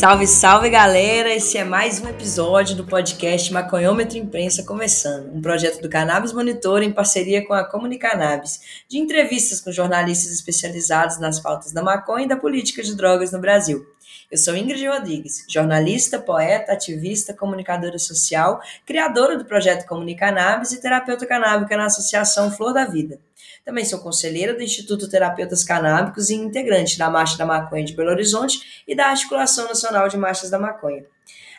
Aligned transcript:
Salve, 0.00 0.26
salve 0.26 0.70
galera! 0.70 1.28
Esse 1.28 1.58
é 1.58 1.62
mais 1.62 2.00
um 2.00 2.08
episódio 2.08 2.74
do 2.74 2.86
podcast 2.86 3.52
Maconhômetro 3.52 4.16
Imprensa 4.16 4.62
começando, 4.62 5.30
um 5.30 5.42
projeto 5.42 5.82
do 5.82 5.90
Cannabis 5.90 6.32
Monitor 6.32 6.82
em 6.82 6.90
parceria 6.90 7.46
com 7.46 7.52
a 7.52 7.68
Comunicannabis, 7.68 8.82
de 8.88 8.96
entrevistas 8.96 9.60
com 9.60 9.70
jornalistas 9.70 10.32
especializados 10.32 11.20
nas 11.20 11.38
pautas 11.38 11.70
da 11.72 11.82
maconha 11.82 12.24
e 12.24 12.28
da 12.28 12.34
política 12.38 12.82
de 12.82 12.96
drogas 12.96 13.30
no 13.30 13.42
Brasil. 13.42 13.86
Eu 14.30 14.38
sou 14.38 14.54
Ingrid 14.54 14.86
Rodrigues, 14.86 15.44
jornalista, 15.48 16.16
poeta, 16.16 16.72
ativista, 16.72 17.34
comunicadora 17.34 17.98
social, 17.98 18.60
criadora 18.86 19.36
do 19.36 19.44
projeto 19.44 19.88
Comunicannabis 19.88 20.70
e 20.70 20.80
terapeuta 20.80 21.26
canábica 21.26 21.76
na 21.76 21.86
Associação 21.86 22.48
Flor 22.52 22.72
da 22.72 22.84
Vida. 22.84 23.18
Também 23.64 23.84
sou 23.84 23.98
conselheira 23.98 24.54
do 24.54 24.62
Instituto 24.62 25.08
Terapeutas 25.08 25.64
Canábicos 25.64 26.30
e 26.30 26.36
integrante 26.36 26.96
da 26.96 27.10
Marcha 27.10 27.36
da 27.36 27.44
Maconha 27.44 27.84
de 27.84 27.92
Belo 27.92 28.10
Horizonte 28.10 28.84
e 28.86 28.94
da 28.94 29.08
Articulação 29.08 29.66
Nacional 29.66 30.08
de 30.08 30.16
Marchas 30.16 30.48
da 30.48 30.60
Maconha. 30.60 31.04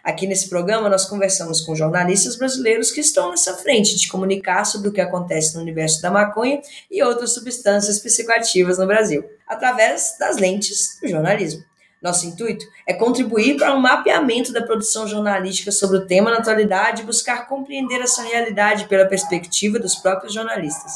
Aqui 0.01 0.25
nesse 0.25 0.49
programa 0.49 0.87
nós 0.87 1.03
conversamos 1.03 1.59
com 1.59 1.75
jornalistas 1.75 2.37
brasileiros 2.37 2.89
que 2.89 3.01
estão 3.01 3.31
nessa 3.31 3.53
frente 3.57 3.97
de 3.97 4.07
comunicar 4.07 4.63
sobre 4.63 4.87
o 4.87 4.93
que 4.93 5.01
acontece 5.01 5.55
no 5.55 5.61
universo 5.61 6.01
da 6.01 6.09
maconha 6.09 6.61
e 6.89 7.03
outras 7.03 7.33
substâncias 7.33 7.99
psicoativas 7.99 8.77
no 8.77 8.87
Brasil, 8.87 9.29
através 9.45 10.15
das 10.17 10.37
lentes 10.37 10.97
do 11.01 11.09
jornalismo. 11.09 11.69
Nosso 12.01 12.25
intuito 12.25 12.65
é 12.87 12.93
contribuir 12.93 13.57
para 13.57 13.75
um 13.75 13.79
mapeamento 13.79 14.51
da 14.51 14.63
produção 14.63 15.07
jornalística 15.07 15.71
sobre 15.71 15.97
o 15.97 16.05
tema 16.07 16.31
na 16.31 16.37
atualidade 16.37 17.03
e 17.03 17.05
buscar 17.05 17.47
compreender 17.47 18.01
essa 18.01 18.23
realidade 18.23 18.87
pela 18.87 19.05
perspectiva 19.05 19.77
dos 19.77 19.95
próprios 19.95 20.33
jornalistas. 20.33 20.93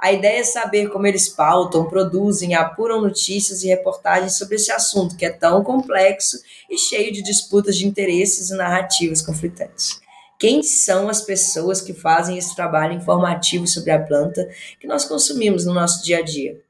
A 0.00 0.12
ideia 0.12 0.40
é 0.40 0.44
saber 0.44 0.90
como 0.90 1.06
eles 1.06 1.28
pautam, 1.28 1.88
produzem, 1.88 2.54
apuram 2.54 3.00
notícias 3.00 3.64
e 3.64 3.68
reportagens 3.68 4.36
sobre 4.36 4.56
esse 4.56 4.70
assunto 4.70 5.16
que 5.16 5.24
é 5.24 5.30
tão 5.30 5.64
complexo 5.64 6.38
e 6.70 6.78
cheio 6.78 7.12
de 7.12 7.22
disputas 7.22 7.76
de 7.76 7.86
interesses 7.86 8.50
e 8.50 8.54
narrativas 8.54 9.22
conflitantes. 9.22 10.00
Quem 10.38 10.62
são 10.62 11.08
as 11.08 11.22
pessoas 11.22 11.80
que 11.80 11.94
fazem 11.94 12.36
esse 12.36 12.54
trabalho 12.54 12.94
informativo 12.94 13.66
sobre 13.66 13.90
a 13.90 13.98
planta 13.98 14.46
que 14.78 14.86
nós 14.86 15.04
consumimos 15.04 15.64
no 15.64 15.72
nosso 15.72 16.04
dia 16.04 16.18
a 16.18 16.22
dia? 16.22 16.60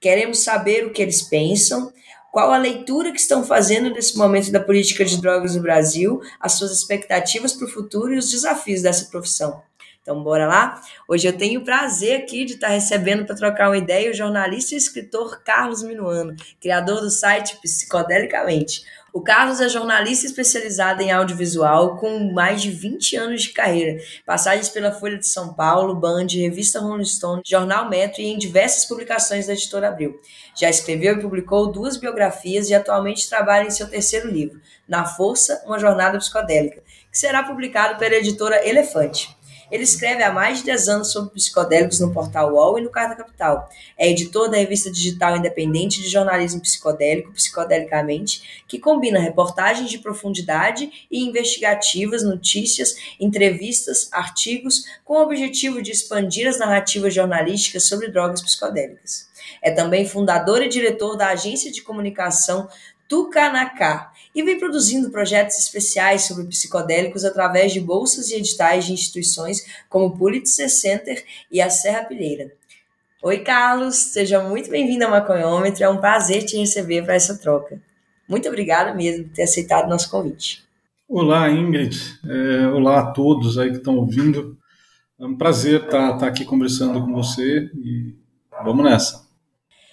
Queremos 0.00 0.40
saber 0.40 0.84
o 0.84 0.90
que 0.90 1.00
eles 1.00 1.22
pensam, 1.22 1.92
qual 2.32 2.52
a 2.52 2.58
leitura 2.58 3.12
que 3.12 3.20
estão 3.20 3.44
fazendo 3.44 3.90
nesse 3.90 4.16
momento 4.16 4.52
da 4.52 4.60
política 4.60 5.04
de 5.04 5.20
drogas 5.20 5.56
no 5.56 5.62
Brasil, 5.62 6.20
as 6.38 6.52
suas 6.52 6.72
expectativas 6.72 7.52
para 7.52 7.66
o 7.66 7.70
futuro 7.70 8.14
e 8.14 8.18
os 8.18 8.30
desafios 8.30 8.82
dessa 8.82 9.10
profissão. 9.10 9.62
Então, 10.02 10.22
bora 10.22 10.46
lá? 10.46 10.80
Hoje 11.06 11.28
eu 11.28 11.36
tenho 11.36 11.60
o 11.60 11.64
prazer 11.64 12.22
aqui 12.22 12.44
de 12.44 12.54
estar 12.54 12.68
recebendo 12.68 13.26
para 13.26 13.36
trocar 13.36 13.68
uma 13.68 13.76
ideia 13.76 14.10
o 14.10 14.14
jornalista 14.14 14.74
e 14.74 14.78
escritor 14.78 15.42
Carlos 15.44 15.82
Minuano, 15.82 16.34
criador 16.60 17.00
do 17.00 17.10
site 17.10 17.58
Psicodelicamente. 17.60 18.82
O 19.12 19.20
Carlos 19.20 19.60
é 19.60 19.68
jornalista 19.68 20.24
especializado 20.24 21.02
em 21.02 21.10
audiovisual 21.10 21.96
com 21.96 22.32
mais 22.32 22.62
de 22.62 22.70
20 22.70 23.16
anos 23.16 23.42
de 23.42 23.48
carreira, 23.48 24.00
passagens 24.24 24.68
pela 24.68 24.92
Folha 24.92 25.18
de 25.18 25.26
São 25.26 25.52
Paulo, 25.52 25.96
Band, 25.96 26.28
Revista 26.32 26.78
Rolling 26.78 27.04
Stone, 27.04 27.42
Jornal 27.44 27.88
Metro 27.88 28.22
e 28.22 28.26
em 28.26 28.38
diversas 28.38 28.84
publicações 28.84 29.48
da 29.48 29.52
editora 29.52 29.88
Abril. 29.88 30.20
Já 30.54 30.70
escreveu 30.70 31.16
e 31.16 31.20
publicou 31.20 31.72
duas 31.72 31.96
biografias 31.96 32.70
e 32.70 32.74
atualmente 32.74 33.28
trabalha 33.28 33.66
em 33.66 33.70
seu 33.70 33.88
terceiro 33.88 34.28
livro, 34.28 34.60
Na 34.86 35.04
Força, 35.04 35.60
uma 35.66 35.78
jornada 35.78 36.16
psicodélica, 36.16 36.80
que 37.10 37.18
será 37.18 37.42
publicado 37.42 37.98
pela 37.98 38.14
editora 38.14 38.64
Elefante. 38.64 39.39
Ele 39.70 39.84
escreve 39.84 40.22
há 40.22 40.32
mais 40.32 40.58
de 40.58 40.64
10 40.64 40.88
anos 40.88 41.12
sobre 41.12 41.34
psicodélicos 41.34 42.00
no 42.00 42.12
portal 42.12 42.52
UOL 42.52 42.78
e 42.78 42.82
no 42.82 42.90
Carta 42.90 43.14
Capital. 43.14 43.68
É 43.96 44.10
editor 44.10 44.50
da 44.50 44.56
revista 44.56 44.90
digital 44.90 45.36
independente 45.36 46.02
de 46.02 46.08
jornalismo 46.08 46.60
psicodélico, 46.60 47.32
Psicodelicamente, 47.32 48.64
que 48.66 48.78
combina 48.78 49.20
reportagens 49.20 49.90
de 49.90 49.98
profundidade 49.98 51.06
e 51.10 51.24
investigativas, 51.24 52.22
notícias, 52.22 52.94
entrevistas, 53.18 54.08
artigos, 54.12 54.84
com 55.04 55.14
o 55.14 55.22
objetivo 55.22 55.80
de 55.82 55.90
expandir 55.90 56.48
as 56.48 56.58
narrativas 56.58 57.14
jornalísticas 57.14 57.88
sobre 57.88 58.10
drogas 58.10 58.42
psicodélicas. 58.42 59.28
É 59.62 59.70
também 59.70 60.06
fundador 60.06 60.62
e 60.62 60.68
diretor 60.68 61.16
da 61.16 61.28
agência 61.28 61.70
de 61.70 61.82
comunicação 61.82 62.68
Tucanaká 63.08 64.09
e 64.34 64.42
vem 64.42 64.58
produzindo 64.58 65.10
projetos 65.10 65.58
especiais 65.58 66.22
sobre 66.22 66.46
psicodélicos 66.46 67.24
através 67.24 67.72
de 67.72 67.80
bolsas 67.80 68.30
e 68.30 68.36
editais 68.36 68.86
de 68.86 68.92
instituições 68.92 69.64
como 69.88 70.06
o 70.06 70.16
Pulitzer 70.16 70.70
Center 70.70 71.24
e 71.50 71.60
a 71.60 71.68
Serra 71.68 72.04
Pilheira. 72.04 72.52
Oi, 73.22 73.40
Carlos, 73.40 73.96
seja 73.96 74.40
muito 74.42 74.70
bem-vindo 74.70 75.04
ao 75.04 75.10
Maconhômetro, 75.10 75.84
é 75.84 75.88
um 75.88 76.00
prazer 76.00 76.44
te 76.44 76.56
receber 76.56 77.02
para 77.04 77.14
essa 77.14 77.36
troca. 77.36 77.80
Muito 78.28 78.48
obrigada 78.48 78.94
mesmo 78.94 79.24
por 79.24 79.34
ter 79.34 79.42
aceitado 79.42 79.90
nosso 79.90 80.10
convite. 80.10 80.62
Olá, 81.08 81.50
Ingrid. 81.50 82.18
É, 82.24 82.68
olá 82.68 83.00
a 83.00 83.10
todos 83.10 83.58
aí 83.58 83.70
que 83.70 83.78
estão 83.78 83.96
ouvindo. 83.96 84.56
É 85.18 85.26
um 85.26 85.36
prazer 85.36 85.82
estar, 85.82 86.14
estar 86.14 86.26
aqui 86.26 86.44
conversando 86.44 87.04
com 87.04 87.12
você 87.12 87.68
e 87.74 88.14
vamos 88.64 88.84
nessa. 88.84 89.29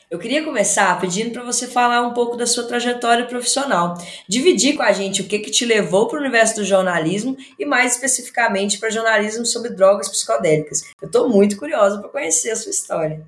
Eu 0.10 0.18
queria 0.18 0.42
começar 0.42 0.98
pedindo 1.02 1.32
para 1.32 1.44
você 1.44 1.68
falar 1.68 2.08
um 2.08 2.14
pouco 2.14 2.38
da 2.38 2.48
sua 2.48 2.64
trajetória 2.64 3.26
profissional, 3.26 3.94
dividir 4.26 4.78
com 4.78 4.82
a 4.82 4.94
gente 4.94 5.22
o 5.22 5.26
que, 5.26 5.38
que 5.40 5.52
te 5.52 5.66
levou 5.66 6.08
para 6.08 6.18
o 6.18 6.22
universo 6.22 6.56
do 6.56 6.64
jornalismo 6.64 7.36
e 7.60 7.66
mais 7.66 7.96
especificamente 7.96 8.80
para 8.80 8.90
jornalismo 8.90 9.46
sobre 9.46 9.72
drogas 9.72 10.08
psicodélicas. 10.08 10.84
Eu 11.02 11.08
estou 11.08 11.28
muito 11.28 11.58
curiosa 11.58 12.00
para 12.00 12.08
conhecer 12.08 12.52
a 12.52 12.56
sua 12.56 12.70
história. 12.70 13.22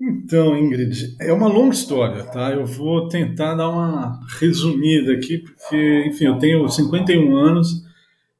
Então, 0.00 0.58
Ingrid, 0.58 1.14
é 1.20 1.32
uma 1.32 1.46
longa 1.46 1.74
história, 1.74 2.24
tá? 2.24 2.50
Eu 2.50 2.66
vou 2.66 3.08
tentar 3.08 3.54
dar 3.54 3.70
uma 3.70 4.18
resumida 4.40 5.12
aqui, 5.12 5.38
porque, 5.38 6.06
enfim, 6.08 6.24
eu 6.24 6.38
tenho 6.40 6.68
51 6.68 7.36
anos 7.36 7.84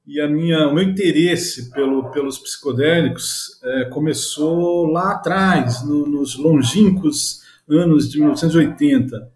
e 0.05 0.21
a 0.21 0.27
minha, 0.27 0.67
o 0.67 0.75
meu 0.75 0.83
interesse 0.83 1.71
pelo, 1.71 2.11
pelos 2.11 2.37
psicodélicos 2.37 3.61
é, 3.63 3.85
começou 3.85 4.87
lá 4.87 5.13
atrás, 5.13 5.85
no, 5.85 6.05
nos 6.05 6.37
longínquos 6.37 7.46
anos 7.69 8.11
de 8.11 8.19
1980, 8.19 9.33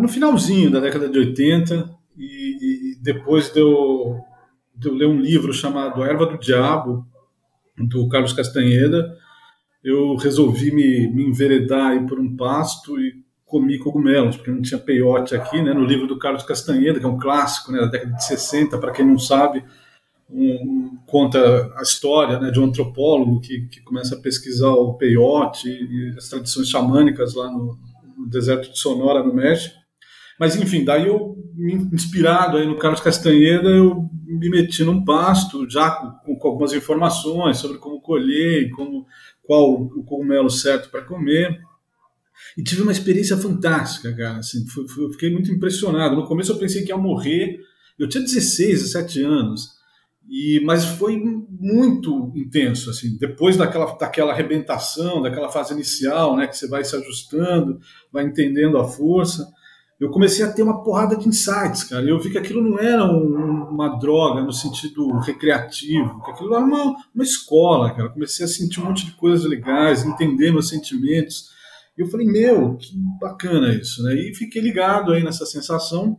no 0.00 0.08
finalzinho 0.08 0.70
da 0.70 0.80
década 0.80 1.08
de 1.08 1.18
80, 1.18 1.90
e, 2.16 2.92
e 2.92 3.02
depois 3.02 3.52
de 3.52 3.60
eu, 3.60 4.20
ler 4.84 5.06
um 5.06 5.20
livro 5.20 5.52
chamado 5.52 6.02
A 6.02 6.06
Erva 6.06 6.26
do 6.26 6.38
Diabo, 6.38 7.06
do 7.76 8.08
Carlos 8.08 8.32
Castanheda, 8.32 9.16
eu 9.82 10.16
resolvi 10.16 10.72
me, 10.72 11.08
me 11.08 11.24
enveredar 11.24 12.04
por 12.06 12.18
um 12.18 12.36
pasto 12.36 12.98
e 12.98 13.24
comi 13.44 13.78
cogumelos, 13.78 14.36
porque 14.36 14.50
não 14.50 14.60
tinha 14.60 14.80
peiote 14.80 15.34
aqui, 15.34 15.62
né? 15.62 15.72
No 15.72 15.84
livro 15.84 16.06
do 16.06 16.18
Carlos 16.18 16.42
Castanheda, 16.42 16.98
que 16.98 17.06
é 17.06 17.08
um 17.08 17.18
clássico 17.18 17.70
né, 17.70 17.78
da 17.78 17.86
década 17.86 18.12
de 18.12 18.24
60, 18.24 18.76
para 18.78 18.90
quem 18.90 19.06
não 19.06 19.18
sabe, 19.18 19.64
um, 20.30 20.98
conta 21.06 21.72
a 21.76 21.82
história 21.82 22.38
né, 22.40 22.50
de 22.50 22.58
um 22.58 22.64
antropólogo 22.64 23.40
que, 23.40 23.68
que 23.68 23.80
começa 23.82 24.16
a 24.16 24.20
pesquisar 24.20 24.70
o 24.70 24.94
peyote 24.94 25.68
e 25.68 26.14
as 26.16 26.28
tradições 26.28 26.68
xamânicas 26.68 27.34
lá 27.34 27.50
no, 27.50 27.78
no 28.16 28.28
deserto 28.28 28.72
de 28.72 28.78
Sonora, 28.78 29.22
no 29.22 29.34
México. 29.34 29.74
Mas, 30.38 30.56
enfim, 30.56 30.84
daí 30.84 31.06
eu, 31.06 31.36
inspirado 31.92 32.58
aí 32.58 32.66
no 32.66 32.78
Carlos 32.78 33.00
Castanheda, 33.00 33.68
eu 33.68 34.08
me 34.26 34.50
meti 34.50 34.84
num 34.84 35.04
pasto, 35.04 35.68
já 35.68 35.90
com, 35.90 36.36
com 36.36 36.48
algumas 36.48 36.72
informações 36.74 37.56
sobre 37.56 37.78
como 37.78 38.00
colher, 38.00 38.70
como, 38.70 39.06
qual 39.42 39.72
o 39.72 40.04
cogumelo 40.04 40.50
certo 40.50 40.90
para 40.90 41.02
comer. 41.02 41.58
E 42.56 42.62
tive 42.62 42.82
uma 42.82 42.92
experiência 42.92 43.36
fantástica, 43.36 44.14
cara. 44.14 44.38
Assim, 44.38 44.66
fui, 44.68 44.86
fui, 44.88 45.10
fiquei 45.12 45.30
muito 45.30 45.50
impressionado. 45.50 46.16
No 46.16 46.26
começo 46.26 46.52
eu 46.52 46.58
pensei 46.58 46.82
que 46.82 46.90
ia 46.90 46.98
morrer. 46.98 47.58
Eu 47.98 48.08
tinha 48.08 48.22
16, 48.22 48.82
17 48.82 49.22
anos. 49.22 49.75
E, 50.28 50.60
mas 50.64 50.84
foi 50.84 51.16
muito 51.48 52.32
intenso, 52.34 52.90
assim, 52.90 53.16
depois 53.16 53.56
daquela, 53.56 53.94
daquela 53.94 54.32
arrebentação, 54.32 55.22
daquela 55.22 55.48
fase 55.48 55.72
inicial, 55.72 56.36
né, 56.36 56.48
que 56.48 56.56
você 56.56 56.68
vai 56.68 56.84
se 56.84 56.96
ajustando, 56.96 57.78
vai 58.12 58.24
entendendo 58.24 58.76
a 58.76 58.84
força, 58.84 59.46
eu 59.98 60.10
comecei 60.10 60.44
a 60.44 60.52
ter 60.52 60.62
uma 60.62 60.82
porrada 60.82 61.16
de 61.16 61.28
insights, 61.28 61.84
cara, 61.84 62.04
eu 62.04 62.20
vi 62.20 62.30
que 62.30 62.36
aquilo 62.36 62.62
não 62.62 62.78
era 62.78 63.04
um, 63.04 63.68
uma 63.70 63.98
droga 63.98 64.42
no 64.42 64.52
sentido 64.52 65.08
recreativo, 65.20 66.22
que 66.22 66.30
aquilo 66.32 66.54
era 66.54 66.64
uma, 66.64 66.96
uma 67.14 67.24
escola, 67.24 67.90
cara, 67.90 68.08
eu 68.08 68.12
comecei 68.12 68.44
a 68.44 68.48
sentir 68.48 68.80
um 68.80 68.86
monte 68.86 69.06
de 69.06 69.12
coisas 69.12 69.48
legais, 69.48 70.04
entender 70.04 70.50
meus 70.50 70.68
sentimentos, 70.68 71.50
e 71.96 72.02
eu 72.02 72.08
falei, 72.08 72.26
meu, 72.26 72.76
que 72.76 72.90
bacana 73.20 73.72
isso, 73.74 74.02
né, 74.02 74.14
e 74.14 74.34
fiquei 74.34 74.60
ligado 74.60 75.12
aí 75.12 75.22
nessa 75.22 75.46
sensação, 75.46 76.18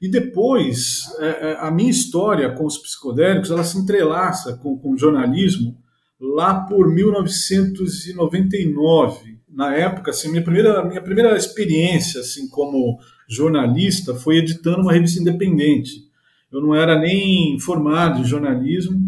e 0.00 0.08
depois, 0.08 1.12
é, 1.18 1.26
é, 1.26 1.56
a 1.58 1.72
minha 1.72 1.90
história 1.90 2.52
com 2.52 2.64
os 2.64 2.78
psicodélicos, 2.78 3.50
ela 3.50 3.64
se 3.64 3.76
entrelaça 3.76 4.56
com, 4.56 4.78
com 4.78 4.92
o 4.92 4.98
jornalismo 4.98 5.76
lá 6.20 6.60
por 6.60 6.88
1999. 6.88 9.40
Na 9.48 9.74
época, 9.74 10.12
assim, 10.12 10.30
minha 10.30 10.42
primeira, 10.42 10.84
minha 10.84 11.02
primeira 11.02 11.36
experiência 11.36 12.20
assim, 12.20 12.48
como 12.48 13.00
jornalista 13.28 14.14
foi 14.14 14.36
editando 14.38 14.82
uma 14.82 14.92
revista 14.92 15.20
independente. 15.20 16.06
Eu 16.50 16.62
não 16.62 16.74
era 16.74 16.98
nem 16.98 17.58
formado 17.58 18.20
em 18.20 18.24
jornalismo, 18.24 18.98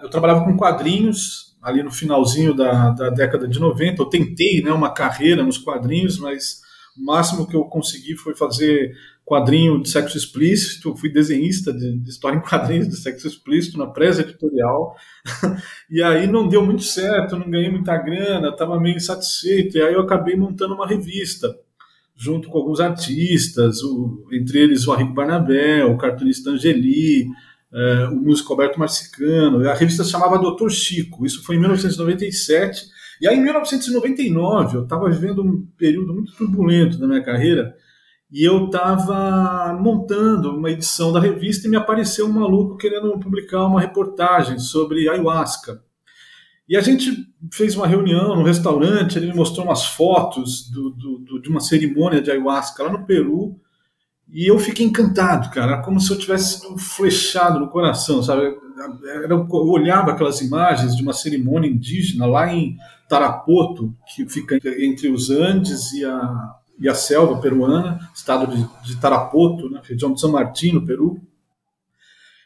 eu 0.00 0.08
trabalhava 0.08 0.44
com 0.44 0.56
quadrinhos 0.56 1.49
ali 1.62 1.82
no 1.82 1.90
finalzinho 1.90 2.54
da, 2.54 2.90
da 2.90 3.10
década 3.10 3.46
de 3.46 3.58
90. 3.58 4.00
Eu 4.00 4.06
tentei 4.06 4.62
né, 4.62 4.72
uma 4.72 4.92
carreira 4.92 5.42
nos 5.42 5.58
quadrinhos, 5.58 6.18
mas 6.18 6.60
O 6.96 7.04
máximo 7.04 7.46
que 7.46 7.54
eu 7.54 7.64
consegui 7.64 8.16
foi 8.16 8.34
fazer 8.34 8.92
quadrinho 9.30 9.80
de 9.80 9.88
sexo 9.88 10.18
explícito, 10.18 10.88
eu 10.88 10.96
fui 10.96 11.08
desenhista 11.08 11.72
de, 11.72 11.98
de, 11.98 12.10
história 12.10 12.36
em 12.36 12.40
quadrinhos 12.40 12.88
de 12.88 12.96
sexo 12.96 13.28
explícito 13.28 13.78
na 13.78 13.86
presa 13.86 14.22
editorial, 14.22 14.96
e 15.88 16.02
aí 16.02 16.26
não 16.26 16.48
deu 16.48 16.66
muito 16.66 16.82
certo, 16.82 17.36
não 17.36 17.48
ganhei 17.48 17.70
muita 17.70 17.96
grana, 17.96 18.48
estava 18.48 18.80
meio 18.80 18.96
insatisfeito, 18.96 19.78
e 19.78 19.82
aí 19.82 19.94
eu 19.94 20.00
acabei 20.00 20.34
montando 20.34 20.74
uma 20.74 20.84
revista, 20.84 21.56
junto 22.16 22.48
com 22.48 22.58
alguns 22.58 22.80
artistas, 22.80 23.80
o, 23.84 24.26
entre 24.32 24.58
eles 24.58 24.88
o 24.88 24.92
Arrigo 24.92 25.14
Barnabé, 25.14 25.84
o 25.84 25.96
cartunista 25.96 26.50
Angeli, 26.50 27.28
é, 27.72 28.04
o 28.06 28.16
músico 28.16 28.52
Alberto 28.52 28.78
Marcicano, 28.78 29.68
a 29.68 29.74
revista 29.74 30.02
se 30.02 30.10
chamava 30.10 30.38
Doutor 30.38 30.70
Chico, 30.70 31.24
isso 31.24 31.44
foi 31.44 31.56
em 31.56 31.60
1997, 31.60 32.86
e 33.20 33.28
aí 33.28 33.36
em 33.36 33.42
1999 33.42 34.76
eu 34.76 34.82
estava 34.82 35.08
vivendo 35.08 35.42
um 35.42 35.66
período 35.76 36.14
muito 36.14 36.32
turbulento 36.32 36.98
na 36.98 37.06
minha 37.06 37.22
carreira, 37.22 37.74
e 38.32 38.44
eu 38.44 38.66
estava 38.66 39.76
montando 39.80 40.56
uma 40.56 40.70
edição 40.70 41.12
da 41.12 41.20
revista 41.20 41.66
e 41.66 41.70
me 41.70 41.76
apareceu 41.76 42.26
um 42.26 42.32
maluco 42.32 42.76
querendo 42.76 43.18
publicar 43.18 43.66
uma 43.66 43.80
reportagem 43.80 44.58
sobre 44.58 45.08
ayahuasca. 45.08 45.82
E 46.68 46.76
a 46.76 46.80
gente 46.80 47.10
fez 47.52 47.74
uma 47.74 47.88
reunião 47.88 48.36
no 48.36 48.44
restaurante, 48.44 49.18
ele 49.18 49.26
me 49.26 49.34
mostrou 49.34 49.66
umas 49.66 49.84
fotos 49.84 50.70
do, 50.70 50.90
do, 50.90 51.18
do, 51.18 51.42
de 51.42 51.48
uma 51.48 51.58
cerimônia 51.58 52.22
de 52.22 52.30
ayahuasca 52.30 52.84
lá 52.84 52.92
no 52.92 53.04
Peru, 53.04 53.60
e 54.32 54.46
eu 54.50 54.58
fiquei 54.58 54.86
encantado, 54.86 55.50
cara, 55.50 55.82
como 55.82 56.00
se 56.00 56.10
eu 56.10 56.18
tivesse 56.18 56.60
sido 56.60 56.78
flechado 56.78 57.58
no 57.58 57.68
coração, 57.68 58.22
sabe? 58.22 58.42
Eu 59.28 59.46
olhava 59.50 60.12
aquelas 60.12 60.40
imagens 60.40 60.96
de 60.96 61.02
uma 61.02 61.12
cerimônia 61.12 61.68
indígena 61.68 62.26
lá 62.26 62.52
em 62.52 62.76
Tarapoto, 63.08 63.92
que 64.14 64.28
fica 64.28 64.56
entre 64.82 65.10
os 65.10 65.30
Andes 65.30 65.92
e 65.92 66.04
a, 66.04 66.54
e 66.78 66.88
a 66.88 66.94
selva 66.94 67.40
peruana, 67.40 67.98
estado 68.14 68.46
de, 68.46 68.64
de 68.84 69.00
Tarapoto, 69.00 69.68
né, 69.68 69.80
região 69.82 70.12
de 70.12 70.20
São 70.20 70.30
Martín, 70.30 70.72
no 70.72 70.86
Peru. 70.86 71.20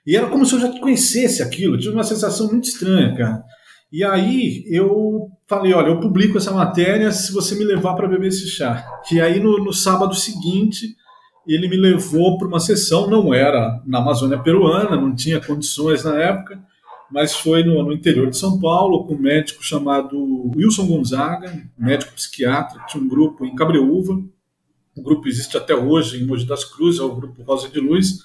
E 0.07 0.17
era 0.17 0.27
como 0.29 0.47
se 0.47 0.55
eu 0.55 0.61
já 0.61 0.81
conhecesse 0.81 1.43
aquilo, 1.43 1.75
eu 1.75 1.81
tive 1.81 1.93
uma 1.95 2.05
sensação 2.05 2.49
muito 2.49 2.65
estranha, 2.65 3.15
cara. 3.15 3.45
E 3.93 4.03
aí 4.03 4.65
eu 4.67 5.29
falei, 5.47 5.73
olha, 5.73 5.89
eu 5.89 6.01
publico 6.01 6.39
essa 6.39 6.51
matéria 6.51 7.13
se 7.13 7.33
você 7.33 7.55
me 7.55 7.65
levar 7.65 7.95
para 7.95 8.09
beber 8.09 8.29
esse 8.29 8.49
chá. 8.49 8.85
E 9.13 9.21
aí 9.21 9.39
no, 9.39 9.63
no 9.63 9.73
sábado 9.73 10.15
seguinte 10.15 10.97
ele 11.47 11.69
me 11.69 11.77
levou 11.77 12.39
para 12.39 12.49
uma 12.49 12.61
sessão, 12.61 13.09
não 13.09 13.33
era 13.33 13.83
na 13.87 13.99
Amazônia 13.99 14.39
peruana, 14.39 14.97
não 14.97 15.15
tinha 15.15 15.41
condições 15.41 16.05
na 16.05 16.19
época, 16.19 16.63
mas 17.11 17.35
foi 17.35 17.63
no, 17.63 17.83
no, 17.83 17.93
interior 17.93 18.31
de 18.31 18.37
São 18.37 18.59
Paulo, 18.59 19.07
com 19.07 19.15
um 19.15 19.19
médico 19.19 19.63
chamado 19.63 20.51
Wilson 20.57 20.87
Gonzaga, 20.87 21.63
médico 21.79 22.15
psiquiatra, 22.15 22.85
tinha 22.89 23.03
um 23.03 23.09
grupo 23.09 23.45
em 23.45 23.55
Cabreúva, 23.55 24.21
o 24.97 25.03
grupo 25.03 25.29
existe 25.29 25.57
até 25.57 25.75
hoje 25.75 26.23
em 26.23 26.27
Mogi 26.27 26.47
das 26.47 26.65
Cruzes, 26.65 27.01
é 27.01 27.05
o 27.05 27.15
grupo 27.15 27.43
Rosa 27.43 27.69
de 27.69 27.81
Luz, 27.81 28.19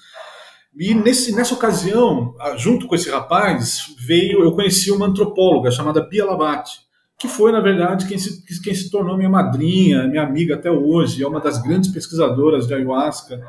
e 0.76 0.94
nesse, 0.94 1.34
nessa 1.34 1.54
ocasião, 1.54 2.34
junto 2.56 2.86
com 2.86 2.94
esse 2.94 3.10
rapaz, 3.10 3.94
veio, 3.98 4.42
eu 4.42 4.52
conheci 4.52 4.90
uma 4.90 5.06
antropóloga 5.06 5.70
chamada 5.70 6.00
Bia 6.00 6.24
Labate, 6.24 6.78
que 7.20 7.28
foi, 7.28 7.52
na 7.52 7.60
verdade, 7.60 8.08
quem 8.08 8.16
se, 8.16 8.42
quem 8.62 8.74
se 8.74 8.90
tornou 8.90 9.14
minha 9.14 9.28
madrinha, 9.28 10.08
minha 10.08 10.22
amiga 10.22 10.54
até 10.54 10.70
hoje, 10.70 11.22
é 11.22 11.28
uma 11.28 11.38
das 11.38 11.60
grandes 11.62 11.90
pesquisadoras 11.90 12.66
de 12.66 12.72
ayahuasca, 12.72 13.46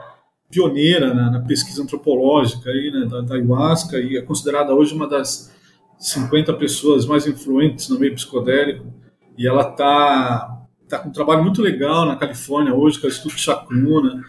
pioneira 0.51 1.13
na, 1.13 1.31
na 1.31 1.39
pesquisa 1.39 1.81
antropológica 1.81 2.69
aí, 2.69 2.91
né, 2.91 3.05
da, 3.05 3.21
da, 3.21 3.35
ayahuasca 3.35 3.97
e 3.97 4.17
é 4.17 4.21
considerada 4.21 4.75
hoje 4.75 4.93
uma 4.93 5.07
das 5.07 5.55
50 5.97 6.53
pessoas 6.55 7.05
mais 7.05 7.25
influentes 7.25 7.87
no 7.87 7.97
meio 7.97 8.13
psicodélico. 8.13 8.93
E 9.37 9.47
ela 9.47 9.61
está 9.61 10.67
tá 10.89 10.99
com 10.99 11.07
um 11.07 11.13
trabalho 11.13 11.41
muito 11.41 11.61
legal 11.61 12.05
na 12.05 12.17
Califórnia 12.17 12.75
hoje, 12.75 12.99
que 12.99 13.05
é 13.05 13.07
o 13.07 13.09
Instituto 13.09 13.39
Chacruna, 13.39 14.21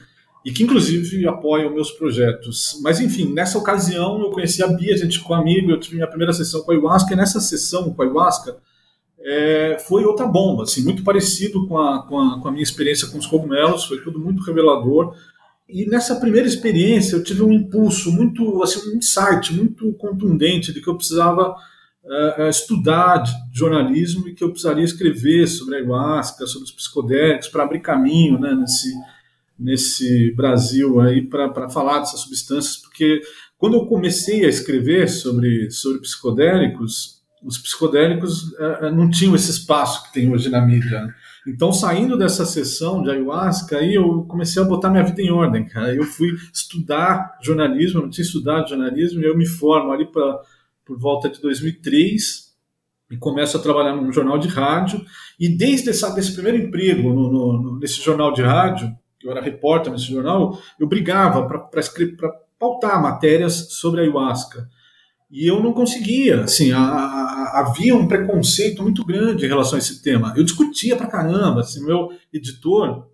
e 0.45 0.53
que 0.53 0.63
inclusive 0.63 1.27
apoia 1.27 1.67
os 1.67 1.75
meus 1.75 1.91
projetos. 1.91 2.79
Mas 2.81 3.01
enfim, 3.01 3.33
nessa 3.33 3.59
ocasião 3.59 4.21
eu 4.21 4.31
conheci 4.31 4.63
a 4.63 4.69
Bia, 4.69 4.95
a 4.95 4.99
gente 4.99 5.19
ficou 5.19 5.35
amigo, 5.35 5.73
eu 5.73 5.81
tive 5.81 5.97
minha 5.97 6.07
primeira 6.07 6.33
sessão 6.33 6.63
com 6.63 6.71
a 6.71 6.75
ayahuasca, 6.75 7.13
e 7.13 7.17
nessa 7.17 7.41
sessão 7.41 7.93
com 7.93 8.03
a 8.03 8.05
ayahuasca 8.05 8.57
é, 9.25 9.79
foi 9.87 10.05
outra 10.05 10.27
bomba, 10.27 10.65
assim, 10.65 10.83
muito 10.83 11.05
parecido 11.05 11.67
com 11.67 11.79
a, 11.79 12.07
com, 12.07 12.19
a, 12.19 12.41
com 12.41 12.49
a 12.49 12.51
minha 12.51 12.63
experiência 12.63 13.09
com 13.09 13.19
os 13.19 13.27
cogumelos, 13.27 13.85
foi 13.85 14.01
tudo 14.01 14.19
muito 14.19 14.43
revelador. 14.43 15.15
E 15.69 15.87
nessa 15.87 16.17
primeira 16.17 16.47
experiência 16.47 17.17
eu 17.17 17.23
tive 17.23 17.43
um 17.43 17.53
impulso 17.53 18.11
muito, 18.11 18.63
assim, 18.63 18.93
um 18.93 18.99
insight 18.99 19.53
muito 19.55 19.93
contundente 19.95 20.73
de 20.73 20.81
que 20.81 20.89
eu 20.89 20.97
precisava 20.97 21.55
uh, 22.05 22.49
estudar 22.49 23.23
jornalismo 23.53 24.29
e 24.29 24.35
que 24.35 24.43
eu 24.43 24.51
precisaria 24.51 24.85
escrever 24.85 25.47
sobre 25.47 25.77
a 25.77 25.79
ayahuasca, 25.79 26.47
sobre 26.47 26.67
os 26.67 26.73
psicodélicos, 26.73 27.49
para 27.49 27.63
abrir 27.63 27.81
caminho 27.81 28.39
né, 28.39 28.55
nesse, 28.55 28.93
nesse 29.59 30.33
Brasil 30.35 31.01
aí 31.01 31.23
para 31.23 31.71
falar 31.71 32.01
dessas 32.01 32.21
substâncias, 32.21 32.77
porque 32.77 33.23
quando 33.57 33.75
eu 33.75 33.87
comecei 33.87 34.45
a 34.45 34.49
escrever 34.49 35.09
sobre, 35.09 35.71
sobre 35.71 36.01
psicodélicos, 36.01 37.22
os 37.45 37.59
psicodélicos 37.59 38.53
uh, 38.53 38.91
não 38.95 39.11
tinham 39.11 39.35
esse 39.35 39.51
espaço 39.51 40.05
que 40.05 40.13
tem 40.13 40.31
hoje 40.31 40.49
na 40.49 40.61
mídia. 40.61 41.03
Né? 41.03 41.15
Então, 41.47 41.73
saindo 41.73 42.17
dessa 42.17 42.47
sessão 42.47 43.03
de 43.03 43.11
ayahuasca, 43.11 43.79
aí 43.79 43.95
eu 43.95 44.23
comecei 44.25 44.63
a 44.63 44.65
botar 44.65 44.91
minha 44.91 45.03
vida 45.03 45.21
em 45.21 45.31
ordem, 45.31 45.67
cara. 45.67 45.95
Eu 45.95 46.05
fui 46.05 46.31
estudar 46.53 47.37
jornalismo, 47.43 47.99
eu 47.99 48.03
não 48.03 48.11
tinha 48.11 48.25
estudado 48.25 48.69
jornalismo, 48.69 49.21
e 49.21 49.25
eu 49.25 49.37
me 49.37 49.47
formo 49.47 49.91
ali 49.91 50.07
pra, 50.07 50.41
por 50.85 50.99
volta 50.99 51.29
de 51.29 51.41
2003 51.41 52.53
e 53.11 53.17
começo 53.17 53.57
a 53.57 53.61
trabalhar 53.61 53.95
num 53.95 54.13
jornal 54.13 54.39
de 54.39 54.49
rádio. 54.49 55.05
E 55.39 55.49
desde 55.49 55.91
essa, 55.91 56.11
desse 56.15 56.33
primeiro 56.33 56.59
emprego 56.59 57.13
no, 57.13 57.33
no, 57.33 57.79
nesse 57.79 58.01
jornal 58.01 58.33
de 58.33 58.43
rádio, 58.43 58.95
eu 59.23 59.31
era 59.31 59.41
repórter 59.41 59.93
nesse 59.93 60.13
jornal, 60.13 60.59
eu 60.79 60.87
brigava 60.87 61.47
para 61.47 61.81
pautar 62.59 63.03
matérias 63.03 63.73
sobre 63.73 64.01
ayahuasca. 64.01 64.69
E 65.33 65.47
eu 65.47 65.63
não 65.63 65.73
conseguia, 65.73 66.43
assim, 66.43 66.73
a, 66.73 66.79
a, 66.79 67.61
havia 67.61 67.97
um 67.97 68.07
preconceito 68.07 68.83
muito 68.83 69.03
grande 69.03 69.47
em 69.47 69.49
relação 69.49 69.77
a 69.77 69.79
esse 69.79 70.03
tema. 70.03 70.35
Eu 70.37 70.45
discutia 70.45 70.95
pra 70.95 71.07
caramba, 71.07 71.61
assim, 71.61 71.83
meu 71.87 72.11
editor, 72.31 73.07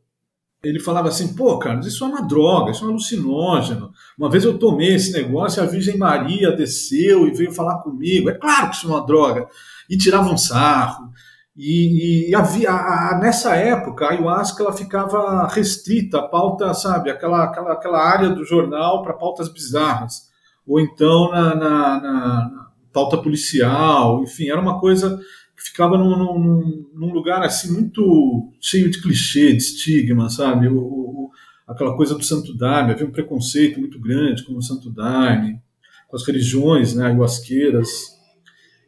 ele 0.61 0.81
falava 0.81 1.07
assim, 1.07 1.37
pô, 1.37 1.57
Carlos, 1.61 1.87
isso 1.87 2.02
é 2.02 2.09
uma 2.09 2.26
droga, 2.26 2.73
isso 2.73 2.83
é 2.83 2.88
um 2.88 2.90
alucinógeno. 2.90 3.92
Uma 4.19 4.28
vez 4.28 4.45
eu 4.45 4.59
tomei 4.59 4.97
esse 4.97 5.12
negócio 5.12 5.62
e 5.62 5.64
a 5.64 5.71
Virgem 5.71 5.97
Maria 5.97 6.50
desceu 6.50 7.28
e 7.28 7.31
veio 7.33 7.52
falar 7.52 7.83
comigo. 7.83 8.28
É 8.28 8.35
claro 8.35 8.71
que 8.71 8.75
isso 8.75 8.88
é 8.88 8.90
uma 8.90 9.07
droga. 9.07 9.47
E 9.88 9.97
tirava 9.97 10.28
um 10.28 10.37
sarro. 10.37 11.12
E, 11.57 12.31
e 12.31 12.35
havia, 12.35 12.73
a, 12.73 13.21
nessa 13.23 13.54
época, 13.54 14.07
a 14.07 14.11
ayahuasca 14.11 14.64
ela 14.64 14.73
ficava 14.73 15.47
restrita 15.47 16.19
a 16.19 16.26
pauta, 16.26 16.75
sabe, 16.75 17.11
aquela, 17.11 17.45
aquela, 17.45 17.73
aquela 17.75 18.04
área 18.04 18.31
do 18.31 18.45
jornal 18.45 19.04
para 19.04 19.12
pautas 19.12 19.49
bizarras 19.49 20.28
ou 20.68 20.78
então 20.78 21.30
na, 21.30 21.54
na, 21.54 22.00
na, 22.00 22.68
pauta 22.92 23.16
policial, 23.16 24.22
enfim, 24.22 24.50
era 24.50 24.60
uma 24.60 24.78
coisa 24.78 25.18
que 25.56 25.62
ficava 25.62 25.96
num, 25.96 26.16
num, 26.16 26.90
num, 26.94 27.12
lugar 27.12 27.42
assim 27.42 27.72
muito 27.72 28.52
cheio 28.60 28.90
de 28.90 29.00
clichê, 29.00 29.52
de 29.52 29.62
estigma, 29.62 30.28
sabe? 30.28 30.68
O, 30.68 30.78
o, 30.78 31.30
aquela 31.66 31.96
coisa 31.96 32.14
do 32.14 32.25
santo 32.25 32.56
daime, 32.56 32.92
havia 32.92 33.06
um 33.06 33.10
preconceito 33.10 33.80
muito 33.80 33.98
grande 33.98 34.44
com 34.44 34.54
o 34.54 34.62
santo 34.62 34.90
daime, 34.90 35.60
com 36.06 36.16
as 36.16 36.26
religiões 36.26 36.94
né, 36.94 37.06
ayahuasqueiras. 37.06 37.88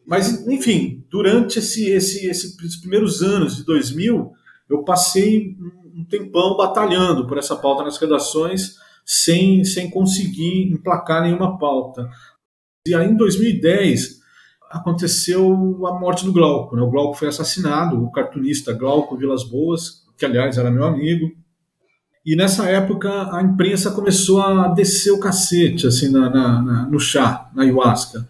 Mas, 0.07 0.47
enfim, 0.49 1.05
durante 1.11 1.59
esse, 1.59 1.89
esse, 1.89 2.27
esses 2.27 2.77
primeiros 2.81 3.23
anos 3.23 3.57
de 3.57 3.65
2000, 3.65 4.33
eu 4.69 4.83
passei 4.83 5.57
um 5.95 6.05
tempão 6.05 6.57
batalhando 6.57 7.27
por 7.27 7.39
essa 7.39 7.57
pauta 7.57 7.85
nas 7.85 7.99
redações, 7.99 8.77
sem, 9.05 9.65
sem 9.65 9.91
conseguir 9.91 10.73
emplacar 10.73 11.23
nenhuma 11.23 11.59
pauta. 11.59 12.09
E 12.87 12.95
aí, 12.95 13.09
em 13.09 13.17
2010, 13.17 14.21
aconteceu 14.71 15.53
a 15.87 15.99
morte 15.99 16.25
do 16.25 16.33
Glauco. 16.33 16.77
Né? 16.77 16.83
O 16.83 16.91
Glauco 16.91 17.15
foi 17.19 17.29
assassinado, 17.29 18.03
o 18.03 18.11
cartunista 18.13 18.73
Glauco 18.73 19.17
Vilas 19.17 19.43
Boas, 19.43 20.05
que 20.17 20.25
aliás 20.25 20.57
era 20.57 20.71
meu 20.71 20.85
amigo. 20.85 21.33
E 22.25 22.37
nessa 22.37 22.69
época 22.69 23.35
a 23.35 23.43
imprensa 23.43 23.91
começou 23.91 24.41
a 24.41 24.69
descer 24.69 25.11
o 25.11 25.19
cacete 25.19 25.87
assim 25.87 26.13
na, 26.13 26.31
na, 26.31 26.63
na 26.63 26.89
no 26.89 27.01
chá, 27.01 27.51
na 27.55 27.63
ayahuasca. 27.63 28.29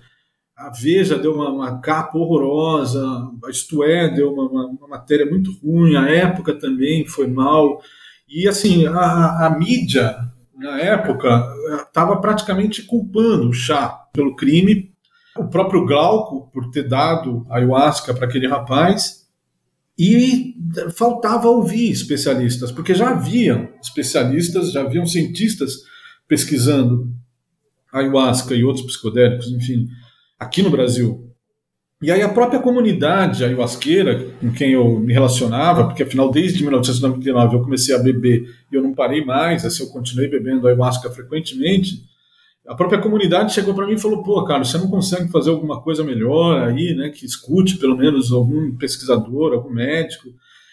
A 0.57 0.71
Veja 0.71 1.19
deu 1.19 1.35
uma, 1.35 1.50
uma 1.50 1.81
capa 1.81 2.17
horrorosa, 2.17 3.05
a 3.45 3.50
Isto 3.50 3.83
É 3.83 4.09
deu 4.09 4.33
uma, 4.33 4.49
uma, 4.49 4.67
uma, 4.67 4.89
matéria 4.89 5.27
muito 5.27 5.50
ruim, 5.62 5.97
a 5.97 6.09
época 6.09 6.55
também 6.55 7.07
foi 7.07 7.27
mal. 7.27 7.83
E 8.29 8.47
assim, 8.47 8.87
a, 8.87 9.47
a 9.47 9.59
mídia 9.59 10.17
na 10.61 10.79
época, 10.79 11.49
estava 11.83 12.21
praticamente 12.21 12.83
culpando 12.83 13.49
o 13.49 13.52
chá 13.52 13.88
pelo 14.12 14.37
crime, 14.37 14.93
o 15.37 15.49
próprio 15.49 15.87
Glauco 15.87 16.50
por 16.52 16.71
ter 16.71 16.87
dado 16.87 17.47
ayahuasca 17.49 18.12
para 18.12 18.26
aquele 18.26 18.47
rapaz, 18.47 19.26
e 19.99 20.55
faltava 20.95 21.49
ouvir 21.49 21.90
especialistas, 21.90 22.71
porque 22.71 22.95
já 22.95 23.11
haviam 23.11 23.71
especialistas, 23.83 24.71
já 24.71 24.83
haviam 24.83 25.07
cientistas 25.07 25.73
pesquisando 26.29 27.11
ayahuasca 27.93 28.55
e 28.55 28.62
outros 28.62 28.85
psicodélicos, 28.85 29.50
enfim, 29.50 29.88
aqui 30.38 30.62
no 30.62 30.71
Brasil. 30.71 31.30
E 32.02 32.11
aí 32.11 32.23
a 32.23 32.28
própria 32.28 32.61
comunidade 32.61 33.45
ayahuasqueira 33.45 34.26
com 34.40 34.50
quem 34.52 34.73
eu 34.73 34.99
me 34.99 35.12
relacionava, 35.12 35.85
porque 35.85 36.02
afinal 36.02 36.30
desde 36.30 36.62
1999 36.62 37.57
eu 37.57 37.62
comecei 37.62 37.95
a 37.95 37.99
beber 37.99 38.49
e 38.73 38.75
eu 38.75 38.83
não 38.83 38.95
parei 38.95 39.23
mais, 39.23 39.64
assim 39.64 39.83
eu 39.83 39.90
continuei 39.90 40.28
bebendo 40.28 40.66
ayahuasca 40.66 41.11
frequentemente, 41.11 42.09
a 42.71 42.75
própria 42.75 43.00
comunidade 43.00 43.52
chegou 43.52 43.75
para 43.75 43.85
mim 43.85 43.95
e 43.95 43.99
falou: 43.99 44.23
pô, 44.23 44.45
cara, 44.45 44.64
você 44.64 44.78
não 44.78 44.88
consegue 44.88 45.28
fazer 45.30 45.50
alguma 45.50 45.83
coisa 45.83 46.04
melhor 46.04 46.69
aí, 46.69 46.95
né? 46.95 47.09
Que 47.09 47.26
escute 47.26 47.76
pelo 47.78 47.97
menos 47.97 48.30
algum 48.30 48.76
pesquisador, 48.76 49.52
algum 49.52 49.71
médico. 49.71 50.28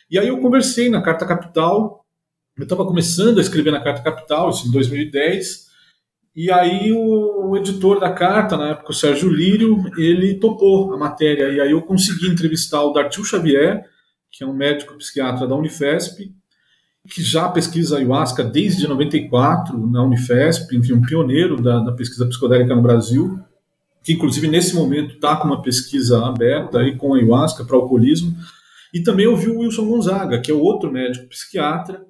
E 0.09 0.19
aí 0.19 0.27
eu 0.27 0.39
conversei 0.39 0.89
na 0.89 1.01
Carta 1.01 1.25
Capital. 1.25 2.05
Eu 2.55 2.63
estava 2.63 2.85
começando 2.85 3.39
a 3.39 3.41
escrever 3.41 3.71
na 3.71 3.79
Carta 3.79 4.03
Capital, 4.03 4.49
isso 4.49 4.67
em 4.67 4.71
2010. 4.71 5.66
E 6.37 6.51
aí 6.51 6.93
o, 6.93 7.49
o, 7.49 7.57
editor 7.57 7.99
da 7.99 8.13
carta, 8.13 8.55
na 8.55 8.69
época 8.69 8.91
o 8.91 8.93
Sérgio 8.93 9.27
Lírio, 9.27 9.75
ele 9.97 10.35
topou 10.35 10.93
a 10.93 10.97
matéria. 10.97 11.49
E 11.49 11.59
aí 11.59 11.71
eu 11.71 11.81
consegui 11.81 12.27
entrevistar 12.27 12.83
o 12.83 12.93
Dartil 12.93 13.25
Xavier, 13.25 13.83
que 14.29 14.43
é 14.43 14.47
um 14.47 14.53
médico 14.53 14.95
psiquiatra 14.99 15.47
da 15.47 15.55
Unifesp, 15.55 16.31
que 17.09 17.23
já 17.23 17.49
pesquisa 17.49 17.97
ayahuasca 17.97 18.43
desde 18.43 18.87
94 18.87 19.89
na 19.89 20.03
Unifesp, 20.03 20.77
enfim, 20.77 20.93
um 20.93 21.01
pioneiro 21.01 21.59
da, 21.59 21.79
da 21.79 21.91
pesquisa 21.93 22.27
psicodélica 22.27 22.75
no 22.75 22.83
Brasil, 22.83 23.39
que 24.03 24.13
inclusive 24.13 24.47
nesse 24.47 24.75
momento 24.75 25.15
está 25.15 25.37
com 25.37 25.47
uma 25.47 25.63
pesquisa 25.63 26.23
aberta 26.23 26.81
aí 26.81 26.95
com 26.97 27.15
ayahuasca 27.15 27.65
para 27.65 27.75
alcoolismo. 27.75 28.37
E 28.93 29.01
também 29.01 29.25
ouvi 29.25 29.49
o 29.49 29.61
Wilson 29.61 29.87
Gonzaga, 29.87 30.39
que 30.39 30.51
é 30.51 30.53
outro 30.53 30.91
médico 30.91 31.29
psiquiatra, 31.29 32.05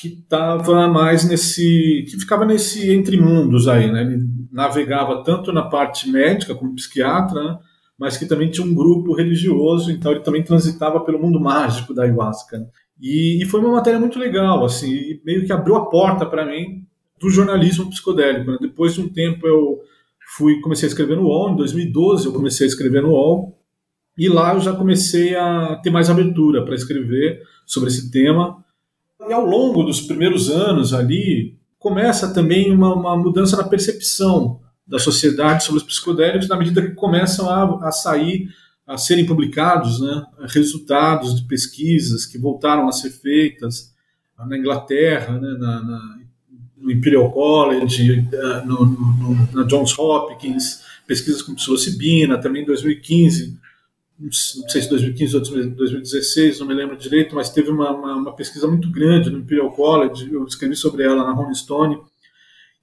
que 0.00 0.08
estava 0.08 0.88
mais 0.88 1.28
nesse. 1.28 2.04
que 2.08 2.18
ficava 2.18 2.44
nesse 2.44 2.90
entre 2.92 3.18
mundos 3.20 3.66
aí, 3.66 3.90
né? 3.90 4.02
Ele 4.02 4.24
navegava 4.52 5.22
tanto 5.22 5.52
na 5.52 5.62
parte 5.62 6.08
médica 6.10 6.54
como 6.54 6.74
psiquiatra, 6.74 7.42
né? 7.42 7.58
mas 7.98 8.16
que 8.16 8.26
também 8.26 8.50
tinha 8.50 8.66
um 8.66 8.74
grupo 8.74 9.14
religioso, 9.14 9.90
então 9.90 10.12
ele 10.12 10.20
também 10.20 10.42
transitava 10.42 11.00
pelo 11.00 11.18
mundo 11.18 11.40
mágico 11.40 11.94
da 11.94 12.02
ayahuasca. 12.02 12.58
Né? 12.58 12.66
E, 13.00 13.42
e, 13.42 13.46
foi 13.46 13.60
uma 13.60 13.72
matéria 13.72 13.98
muito 13.98 14.18
legal, 14.18 14.64
assim, 14.64 15.20
meio 15.24 15.44
que 15.46 15.52
abriu 15.52 15.76
a 15.76 15.86
porta 15.86 16.26
para 16.26 16.44
mim 16.44 16.84
do 17.18 17.30
jornalismo 17.30 17.88
psicodélico. 17.88 18.50
Né? 18.50 18.58
Depois 18.60 18.94
de 18.94 19.00
um 19.00 19.08
tempo 19.08 19.46
eu 19.46 19.80
fui 20.36 20.60
comecei 20.60 20.86
a 20.86 20.90
escrever 20.90 21.16
no 21.16 21.24
UOL, 21.24 21.52
em 21.52 21.56
2012 21.56 22.26
eu 22.26 22.32
comecei 22.32 22.66
a 22.66 22.68
escrever 22.68 23.02
no 23.02 23.10
UOL, 23.10 23.58
e 24.18 24.28
lá 24.28 24.54
eu 24.54 24.60
já 24.60 24.74
comecei 24.74 25.34
a 25.34 25.76
ter 25.82 25.90
mais 25.90 26.10
abertura 26.10 26.64
para 26.64 26.74
escrever 26.74 27.42
sobre 27.66 27.88
esse 27.88 28.10
tema. 28.10 28.64
E 29.28 29.32
ao 29.32 29.44
longo 29.44 29.82
dos 29.82 30.00
primeiros 30.00 30.50
anos 30.50 30.94
ali, 30.94 31.56
começa 31.78 32.32
também 32.32 32.72
uma, 32.72 32.94
uma 32.94 33.16
mudança 33.16 33.56
na 33.56 33.64
percepção 33.64 34.60
da 34.86 34.98
sociedade 34.98 35.64
sobre 35.64 35.80
os 35.80 35.86
psicodélicos, 35.86 36.48
na 36.48 36.56
medida 36.56 36.82
que 36.82 36.94
começam 36.94 37.50
a, 37.50 37.88
a 37.88 37.92
sair 37.92 38.48
a 38.86 38.96
serem 38.96 39.26
publicados 39.26 40.00
né, 40.00 40.24
resultados 40.48 41.34
de 41.34 41.46
pesquisas 41.48 42.24
que 42.24 42.38
voltaram 42.38 42.88
a 42.88 42.92
ser 42.92 43.10
feitas 43.10 43.92
na 44.46 44.56
Inglaterra, 44.56 45.40
né, 45.40 45.56
na, 45.58 45.82
na, 45.82 46.18
no 46.76 46.90
Imperial 46.92 47.32
College, 47.32 48.28
eh, 48.32 48.64
no, 48.64 48.86
no, 48.86 49.48
na 49.52 49.64
Johns 49.64 49.98
Hopkins, 49.98 50.82
pesquisas 51.06 51.42
com 51.42 51.54
psilocibina, 51.54 52.38
também 52.38 52.62
em 52.62 52.66
2015, 52.66 53.58
não 54.18 54.32
sei 54.32 54.82
se 54.82 54.88
2015 54.88 55.36
ou 55.36 55.42
2016, 55.42 56.60
não 56.60 56.66
me 56.66 56.74
lembro 56.74 56.96
direito, 56.96 57.34
mas 57.34 57.50
teve 57.50 57.70
uma, 57.70 57.90
uma, 57.90 58.14
uma 58.14 58.32
pesquisa 58.32 58.66
muito 58.66 58.90
grande 58.90 59.28
no 59.28 59.38
Imperial 59.38 59.70
College, 59.72 60.32
eu 60.32 60.44
escrevi 60.44 60.74
sobre 60.74 61.02
ela 61.02 61.24
na 61.24 61.32
Rolling 61.32 61.54
Stone, 61.54 61.98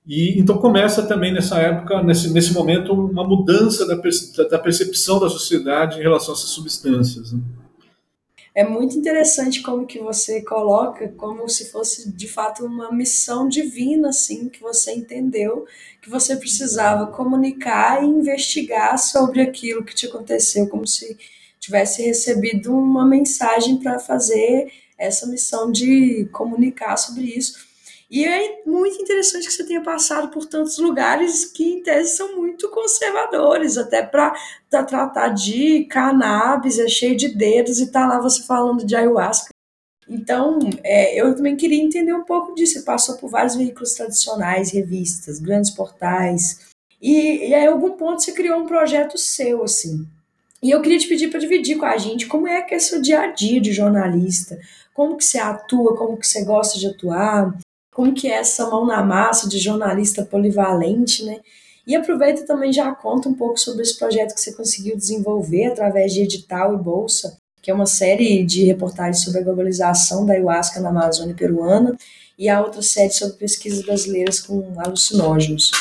e 0.05 0.39
então 0.39 0.57
começa 0.57 1.03
também 1.03 1.33
nessa 1.33 1.57
época, 1.59 2.03
nesse, 2.03 2.31
nesse 2.31 2.53
momento, 2.53 2.93
uma 2.93 3.23
mudança 3.23 3.87
da, 3.87 3.95
da 3.95 4.59
percepção 4.59 5.19
da 5.19 5.29
sociedade 5.29 5.97
em 5.97 6.03
relação 6.03 6.33
a 6.33 6.37
essas 6.37 6.49
substâncias. 6.49 7.31
Né? 7.31 7.41
É 8.55 8.63
muito 8.63 8.95
interessante 8.95 9.63
como 9.63 9.87
que 9.87 9.97
você 9.97 10.41
coloca 10.43 11.07
como 11.17 11.49
se 11.49 11.71
fosse 11.71 12.11
de 12.11 12.27
fato 12.27 12.63
uma 12.63 12.91
missão 12.91 13.47
divina, 13.47 14.09
assim, 14.09 14.47
que 14.47 14.61
você 14.61 14.93
entendeu 14.93 15.65
que 15.99 16.09
você 16.09 16.35
precisava 16.35 17.07
comunicar 17.07 18.03
e 18.03 18.05
investigar 18.05 18.99
sobre 18.99 19.41
aquilo 19.41 19.83
que 19.83 19.95
te 19.95 20.05
aconteceu, 20.05 20.67
como 20.67 20.85
se 20.85 21.17
tivesse 21.59 22.03
recebido 22.03 22.77
uma 22.77 23.05
mensagem 23.07 23.77
para 23.77 23.97
fazer 23.97 24.71
essa 24.99 25.25
missão 25.25 25.71
de 25.71 26.25
comunicar 26.31 26.95
sobre 26.97 27.23
isso 27.23 27.72
e 28.13 28.23
é 28.25 28.61
muito 28.63 29.01
interessante 29.01 29.47
que 29.47 29.51
você 29.51 29.63
tenha 29.63 29.81
passado 29.81 30.27
por 30.27 30.45
tantos 30.45 30.77
lugares 30.77 31.45
que, 31.45 31.63
em 31.63 31.81
tese, 31.81 32.15
são 32.15 32.35
muito 32.35 32.69
conservadores, 32.69 33.75
até 33.75 34.03
para 34.03 34.35
tratar 34.69 35.29
de 35.29 35.85
cannabis, 35.85 36.77
é 36.77 36.87
cheio 36.87 37.17
de 37.17 37.29
dedos, 37.29 37.79
e 37.79 37.91
tá 37.91 38.05
lá 38.05 38.19
você 38.19 38.43
falando 38.43 38.85
de 38.85 38.95
ayahuasca. 38.95 39.49
Então, 40.07 40.59
é, 40.83 41.19
eu 41.19 41.35
também 41.35 41.55
queria 41.55 41.83
entender 41.83 42.13
um 42.13 42.23
pouco 42.23 42.53
disso. 42.53 42.73
Você 42.73 42.81
passou 42.83 43.17
por 43.17 43.31
vários 43.31 43.55
veículos 43.55 43.95
tradicionais, 43.95 44.71
revistas, 44.71 45.39
grandes 45.39 45.71
portais, 45.71 46.59
e, 47.01 47.47
e 47.47 47.55
aí, 47.55 47.63
em 47.63 47.67
algum 47.67 47.93
ponto, 47.97 48.21
você 48.21 48.31
criou 48.31 48.59
um 48.59 48.67
projeto 48.67 49.17
seu, 49.17 49.63
assim. 49.63 50.07
E 50.61 50.69
eu 50.69 50.83
queria 50.83 50.99
te 50.99 51.07
pedir 51.07 51.31
para 51.31 51.39
dividir 51.39 51.79
com 51.79 51.85
a 51.87 51.97
gente 51.97 52.27
como 52.27 52.47
é 52.47 52.61
que 52.61 52.75
é 52.75 52.79
seu 52.79 53.01
dia 53.01 53.21
a 53.21 53.27
dia 53.31 53.59
de 53.59 53.73
jornalista, 53.73 54.59
como 54.93 55.17
que 55.17 55.25
você 55.25 55.39
atua, 55.39 55.97
como 55.97 56.15
que 56.15 56.27
você 56.27 56.45
gosta 56.45 56.77
de 56.77 56.85
atuar, 56.85 57.57
como 57.93 58.13
que 58.13 58.27
é 58.27 58.35
essa 58.35 58.69
mão 58.69 58.85
na 58.85 59.03
massa 59.03 59.47
de 59.47 59.59
jornalista 59.59 60.25
polivalente, 60.25 61.23
né? 61.23 61.39
E 61.85 61.95
aproveita 61.95 62.45
também 62.45 62.71
já 62.71 62.93
conta 62.93 63.27
um 63.27 63.33
pouco 63.33 63.59
sobre 63.59 63.81
esse 63.81 63.97
projeto 63.97 64.33
que 64.33 64.41
você 64.41 64.53
conseguiu 64.53 64.95
desenvolver 64.95 65.65
através 65.65 66.13
de 66.13 66.21
edital 66.21 66.73
e 66.73 66.77
bolsa, 66.77 67.37
que 67.61 67.69
é 67.69 67.73
uma 67.73 67.85
série 67.85 68.43
de 68.43 68.63
reportagens 68.63 69.23
sobre 69.23 69.41
a 69.41 69.43
globalização 69.43 70.25
da 70.25 70.33
ayahuasca 70.33 70.79
na 70.79 70.89
Amazônia 70.89 71.35
peruana 71.35 71.95
e 72.37 72.49
a 72.49 72.61
outra 72.61 72.81
série 72.81 73.11
sobre 73.11 73.35
pesquisas 73.35 73.85
brasileiras 73.85 74.39
com 74.39 74.73
alucinógenos. 74.77 75.71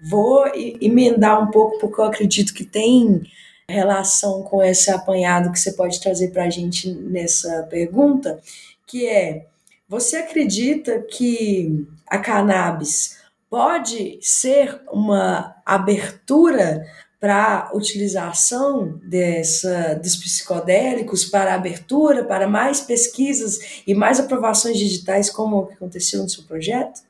Vou 0.00 0.44
emendar 0.80 1.42
um 1.42 1.50
pouco 1.50 1.78
porque 1.78 2.00
eu 2.00 2.04
acredito 2.04 2.54
que 2.54 2.64
tem 2.64 3.22
relação 3.68 4.42
com 4.42 4.62
esse 4.62 4.90
apanhado 4.90 5.52
que 5.52 5.58
você 5.58 5.72
pode 5.72 6.00
trazer 6.00 6.28
para 6.28 6.44
a 6.44 6.50
gente 6.50 6.92
nessa 6.92 7.64
pergunta, 7.64 8.40
que 8.86 9.06
é 9.06 9.46
você 9.90 10.18
acredita 10.18 11.00
que 11.00 11.84
a 12.06 12.16
cannabis 12.16 13.18
pode 13.50 14.20
ser 14.22 14.80
uma 14.92 15.56
abertura 15.66 16.86
para 17.18 17.68
a 17.68 17.76
utilização 17.76 19.00
dessa, 19.02 19.96
dos 19.96 20.14
psicodélicos, 20.14 21.24
para 21.24 21.54
abertura, 21.54 22.24
para 22.24 22.48
mais 22.48 22.80
pesquisas 22.80 23.82
e 23.84 23.92
mais 23.92 24.20
aprovações 24.20 24.78
digitais, 24.78 25.28
como 25.28 25.68
aconteceu 25.72 26.22
no 26.22 26.28
seu 26.28 26.44
projeto? 26.44 27.00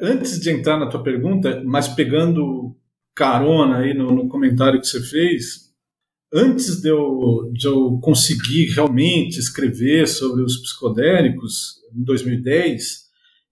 Antes 0.00 0.38
de 0.38 0.50
entrar 0.52 0.78
na 0.78 0.88
tua 0.88 1.02
pergunta, 1.02 1.60
mas 1.64 1.88
pegando 1.88 2.72
carona 3.16 3.78
aí 3.78 3.92
no, 3.92 4.12
no 4.12 4.28
comentário 4.28 4.80
que 4.80 4.86
você 4.86 5.02
fez, 5.02 5.65
antes 6.32 6.80
de 6.80 6.88
eu, 6.88 7.50
de 7.52 7.66
eu 7.66 7.98
conseguir 8.02 8.66
realmente 8.74 9.38
escrever 9.38 10.06
sobre 10.06 10.42
os 10.42 10.56
psicodélicos, 10.58 11.76
em 11.94 12.04
2010, 12.04 13.06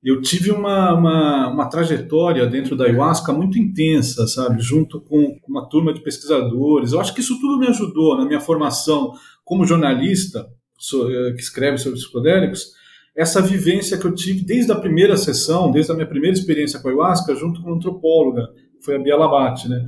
eu 0.04 0.20
tive 0.20 0.50
uma, 0.50 0.92
uma, 0.92 1.48
uma, 1.48 1.68
trajetória 1.68 2.44
dentro 2.46 2.76
da 2.76 2.84
ayahuasca 2.84 3.32
muito 3.32 3.58
intensa, 3.58 4.26
sabe? 4.26 4.60
Junto 4.60 5.00
com 5.00 5.38
uma 5.48 5.66
turma 5.66 5.94
de 5.94 6.02
pesquisadores. 6.02 6.92
Eu 6.92 7.00
acho 7.00 7.14
que 7.14 7.20
isso 7.20 7.40
tudo 7.40 7.58
me 7.58 7.68
ajudou 7.68 8.14
na 8.18 8.26
minha 8.26 8.40
formação 8.40 9.12
como 9.42 9.64
jornalista 9.64 10.40
eh, 10.40 11.32
que 11.32 11.40
escreve 11.40 11.78
sobre 11.78 11.98
psicodélicos. 11.98 12.72
Essa 13.16 13.40
vivência 13.40 13.96
que 13.96 14.04
eu 14.04 14.14
tive 14.14 14.44
desde 14.44 14.72
a 14.72 14.76
primeira 14.76 15.16
sessão, 15.16 15.70
desde 15.70 15.90
a 15.90 15.94
minha 15.94 16.06
primeira 16.06 16.36
experiência 16.36 16.80
com 16.80 16.88
a 16.88 16.90
ayahuasca, 16.90 17.34
junto 17.34 17.62
com 17.62 17.68
uma 17.68 17.76
antropóloga, 17.76 18.50
foi 18.82 18.96
a 18.96 18.98
Bia 18.98 19.16
Labate, 19.16 19.68
né? 19.70 19.86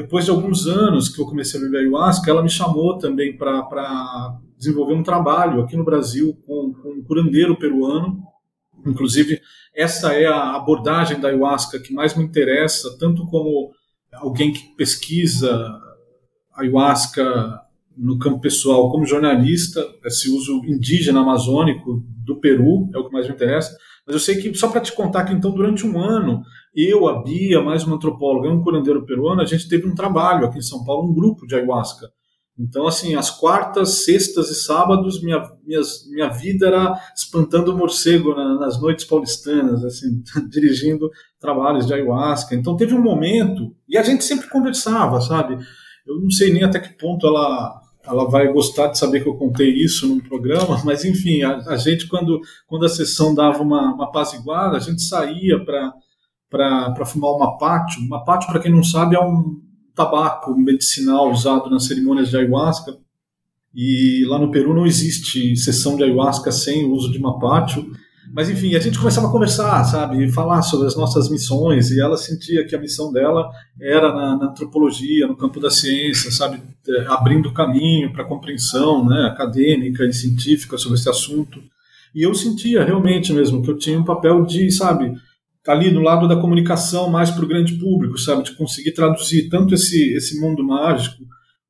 Depois 0.00 0.24
de 0.24 0.30
alguns 0.30 0.68
anos 0.68 1.08
que 1.08 1.20
eu 1.20 1.26
comecei 1.26 1.58
a 1.58 1.62
beber 1.64 1.80
ayahuasca, 1.80 2.30
ela 2.30 2.40
me 2.40 2.48
chamou 2.48 2.98
também 2.98 3.36
para 3.36 4.38
desenvolver 4.56 4.94
um 4.94 5.02
trabalho 5.02 5.60
aqui 5.60 5.76
no 5.76 5.84
Brasil 5.84 6.40
com, 6.46 6.72
com 6.72 6.90
um 6.90 7.02
curandeiro 7.02 7.58
peruano. 7.58 8.22
Inclusive, 8.86 9.40
essa 9.74 10.12
é 10.12 10.24
a 10.24 10.54
abordagem 10.54 11.18
da 11.18 11.26
ayahuasca 11.26 11.80
que 11.80 11.92
mais 11.92 12.16
me 12.16 12.22
interessa, 12.22 12.96
tanto 12.96 13.26
como 13.26 13.72
alguém 14.12 14.52
que 14.52 14.68
pesquisa 14.76 15.68
ayahuasca 16.54 17.60
no 17.96 18.20
campo 18.20 18.40
pessoal, 18.40 18.92
como 18.92 19.04
jornalista, 19.04 19.84
esse 20.04 20.30
uso 20.30 20.62
indígena 20.64 21.22
amazônico 21.22 22.04
do 22.24 22.38
Peru 22.38 22.88
é 22.94 22.98
o 22.98 23.08
que 23.08 23.12
mais 23.12 23.26
me 23.26 23.34
interessa. 23.34 23.76
Mas 24.06 24.14
eu 24.14 24.20
sei 24.20 24.36
que, 24.36 24.54
só 24.54 24.68
para 24.68 24.80
te 24.80 24.92
contar 24.92 25.24
que, 25.24 25.34
então, 25.34 25.50
durante 25.50 25.84
um 25.84 26.00
ano, 26.00 26.44
eu, 26.74 27.08
a 27.08 27.22
Bia, 27.22 27.62
mais 27.62 27.84
uma 27.84 27.96
antropóloga 27.96 28.48
e 28.48 28.50
um 28.50 28.62
curandeiro 28.62 29.04
peruano, 29.04 29.40
a 29.40 29.44
gente 29.44 29.68
teve 29.68 29.86
um 29.86 29.94
trabalho 29.94 30.46
aqui 30.46 30.58
em 30.58 30.62
São 30.62 30.84
Paulo, 30.84 31.10
um 31.10 31.14
grupo 31.14 31.46
de 31.46 31.54
ayahuasca. 31.54 32.08
Então, 32.58 32.88
assim, 32.88 33.14
às 33.14 33.30
quartas, 33.30 34.04
sextas 34.04 34.50
e 34.50 34.54
sábados, 34.54 35.22
minha, 35.22 35.48
minhas, 35.64 36.08
minha 36.10 36.28
vida 36.28 36.66
era 36.66 37.00
espantando 37.16 37.76
morcego 37.76 38.34
na, 38.34 38.56
nas 38.56 38.80
noites 38.80 39.04
paulistanas, 39.04 39.84
assim, 39.84 40.22
dirigindo 40.50 41.08
trabalhos 41.38 41.86
de 41.86 41.94
ayahuasca. 41.94 42.56
Então, 42.56 42.76
teve 42.76 42.94
um 42.94 43.02
momento, 43.02 43.74
e 43.88 43.96
a 43.96 44.02
gente 44.02 44.24
sempre 44.24 44.48
conversava, 44.48 45.20
sabe? 45.20 45.56
Eu 46.04 46.20
não 46.20 46.30
sei 46.30 46.52
nem 46.52 46.64
até 46.64 46.80
que 46.80 46.98
ponto 46.98 47.26
ela 47.26 47.80
ela 48.08 48.28
vai 48.28 48.50
gostar 48.50 48.88
de 48.88 48.98
saber 48.98 49.22
que 49.22 49.28
eu 49.28 49.36
contei 49.36 49.68
isso 49.68 50.08
num 50.08 50.20
programa, 50.20 50.80
mas 50.84 51.04
enfim, 51.04 51.42
a, 51.42 51.58
a 51.58 51.76
gente, 51.76 52.06
quando, 52.08 52.40
quando 52.66 52.86
a 52.86 52.88
sessão 52.88 53.34
dava 53.34 53.62
uma, 53.62 53.94
uma 53.94 54.04
apaziguada, 54.04 54.76
a 54.76 54.80
gente 54.80 55.02
saía 55.02 55.62
para 55.62 55.92
fumar 57.06 57.32
uma 57.32 57.58
pátio. 57.58 58.02
Uma 58.02 58.24
pátio, 58.24 58.50
para 58.50 58.60
quem 58.60 58.72
não 58.72 58.82
sabe, 58.82 59.16
é 59.16 59.20
um 59.20 59.60
tabaco 59.94 60.56
medicinal 60.56 61.30
usado 61.30 61.68
nas 61.68 61.84
cerimônias 61.84 62.30
de 62.30 62.36
ayahuasca. 62.36 62.96
E 63.74 64.24
lá 64.26 64.38
no 64.38 64.50
Peru 64.50 64.74
não 64.74 64.86
existe 64.86 65.56
sessão 65.56 65.96
de 65.96 66.04
ayahuasca 66.04 66.50
sem 66.50 66.84
o 66.84 66.92
uso 66.92 67.12
de 67.12 67.18
uma 67.18 67.38
pátio. 67.38 67.90
Mas 68.32 68.50
enfim, 68.50 68.74
a 68.74 68.80
gente 68.80 68.98
começava 68.98 69.26
a 69.26 69.30
conversar, 69.30 69.82
sabe, 69.84 70.30
falar 70.30 70.60
sobre 70.62 70.86
as 70.86 70.96
nossas 70.96 71.30
missões, 71.30 71.90
e 71.90 72.00
ela 72.00 72.16
sentia 72.16 72.66
que 72.66 72.76
a 72.76 72.80
missão 72.80 73.10
dela 73.10 73.48
era 73.80 74.12
na, 74.12 74.36
na 74.36 74.50
antropologia, 74.50 75.26
no 75.26 75.36
campo 75.36 75.58
da 75.58 75.70
ciência, 75.70 76.30
sabe, 76.30 76.60
é, 76.88 77.06
abrindo 77.08 77.52
caminho 77.52 78.12
para 78.12 78.24
compreensão 78.24 79.04
né, 79.06 79.26
acadêmica 79.32 80.04
e 80.04 80.12
científica 80.12 80.76
sobre 80.76 80.98
esse 80.98 81.08
assunto. 81.08 81.60
E 82.14 82.22
eu 82.22 82.34
sentia 82.34 82.84
realmente 82.84 83.32
mesmo 83.32 83.62
que 83.62 83.70
eu 83.70 83.78
tinha 83.78 83.98
um 83.98 84.04
papel 84.04 84.44
de, 84.44 84.70
sabe, 84.70 85.14
ali 85.68 85.90
do 85.90 86.00
lado 86.00 86.26
da 86.26 86.36
comunicação 86.36 87.10
mais 87.10 87.30
para 87.30 87.44
o 87.44 87.48
grande 87.48 87.74
público, 87.74 88.18
sabe, 88.18 88.42
de 88.42 88.56
conseguir 88.56 88.92
traduzir 88.92 89.48
tanto 89.50 89.74
esse, 89.74 90.14
esse 90.14 90.40
mundo 90.40 90.64
mágico 90.64 91.22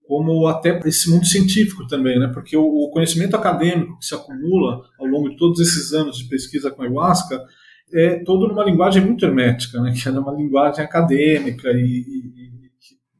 como 0.06 0.46
até 0.46 0.80
esse 0.86 1.10
mundo 1.10 1.26
científico 1.26 1.86
também, 1.86 2.18
né? 2.18 2.28
Porque 2.32 2.56
o, 2.56 2.88
conhecimento 2.90 3.36
acadêmico 3.36 3.98
que 3.98 4.06
se 4.06 4.14
acumula 4.14 4.80
ao 4.98 5.06
longo 5.06 5.28
de 5.28 5.36
todos 5.36 5.60
esses 5.60 5.92
anos 5.92 6.16
de 6.16 6.24
pesquisa 6.24 6.70
com 6.70 6.82
ayahuasca 6.82 7.38
é 7.92 8.22
todo 8.24 8.48
numa 8.48 8.64
linguagem 8.64 9.04
muito 9.04 9.24
hermética, 9.24 9.80
né? 9.82 9.92
Que 9.92 10.08
é 10.08 10.12
uma 10.12 10.32
linguagem 10.32 10.82
acadêmica 10.82 11.70
e, 11.72 12.04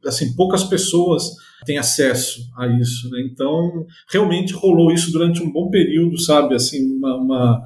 e 0.07 0.09
assim 0.09 0.35
poucas 0.35 0.65
pessoas 0.65 1.25
têm 1.67 1.77
acesso 1.77 2.41
a 2.57 2.67
isso, 2.67 3.11
né? 3.11 3.21
Então 3.31 3.85
realmente 4.11 4.55
rolou 4.55 4.91
isso 4.91 5.13
durante 5.13 5.43
um 5.43 5.53
bom 5.53 5.69
período, 5.69 6.19
sabe? 6.19 6.55
Assim 6.55 6.97
uma, 6.97 7.17
uma 7.17 7.63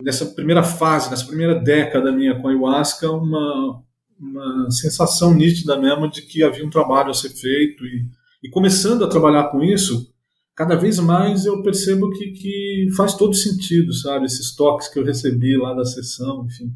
nessa 0.00 0.26
primeira 0.26 0.62
fase, 0.62 1.10
nessa 1.10 1.26
primeira 1.26 1.54
década 1.54 2.12
minha 2.12 2.40
com 2.40 2.48
ayahuasca, 2.48 3.10
uma 3.10 3.82
uma 4.16 4.70
sensação 4.70 5.34
nítida 5.34 5.76
mesmo 5.76 6.08
de 6.08 6.22
que 6.22 6.42
havia 6.42 6.64
um 6.64 6.70
trabalho 6.70 7.10
a 7.10 7.14
ser 7.14 7.30
feito 7.30 7.84
e 7.84 8.06
e 8.44 8.50
começando 8.50 9.02
a 9.02 9.08
trabalhar 9.08 9.44
com 9.44 9.62
isso, 9.62 10.12
cada 10.54 10.76
vez 10.76 10.98
mais 10.98 11.46
eu 11.46 11.62
percebo 11.62 12.10
que, 12.10 12.32
que 12.32 12.88
faz 12.94 13.14
todo 13.14 13.34
sentido, 13.34 13.90
sabe? 13.94 14.26
Esses 14.26 14.54
toques 14.54 14.88
que 14.88 14.98
eu 14.98 15.04
recebi 15.04 15.56
lá 15.56 15.72
da 15.72 15.84
sessão, 15.86 16.44
enfim. 16.44 16.70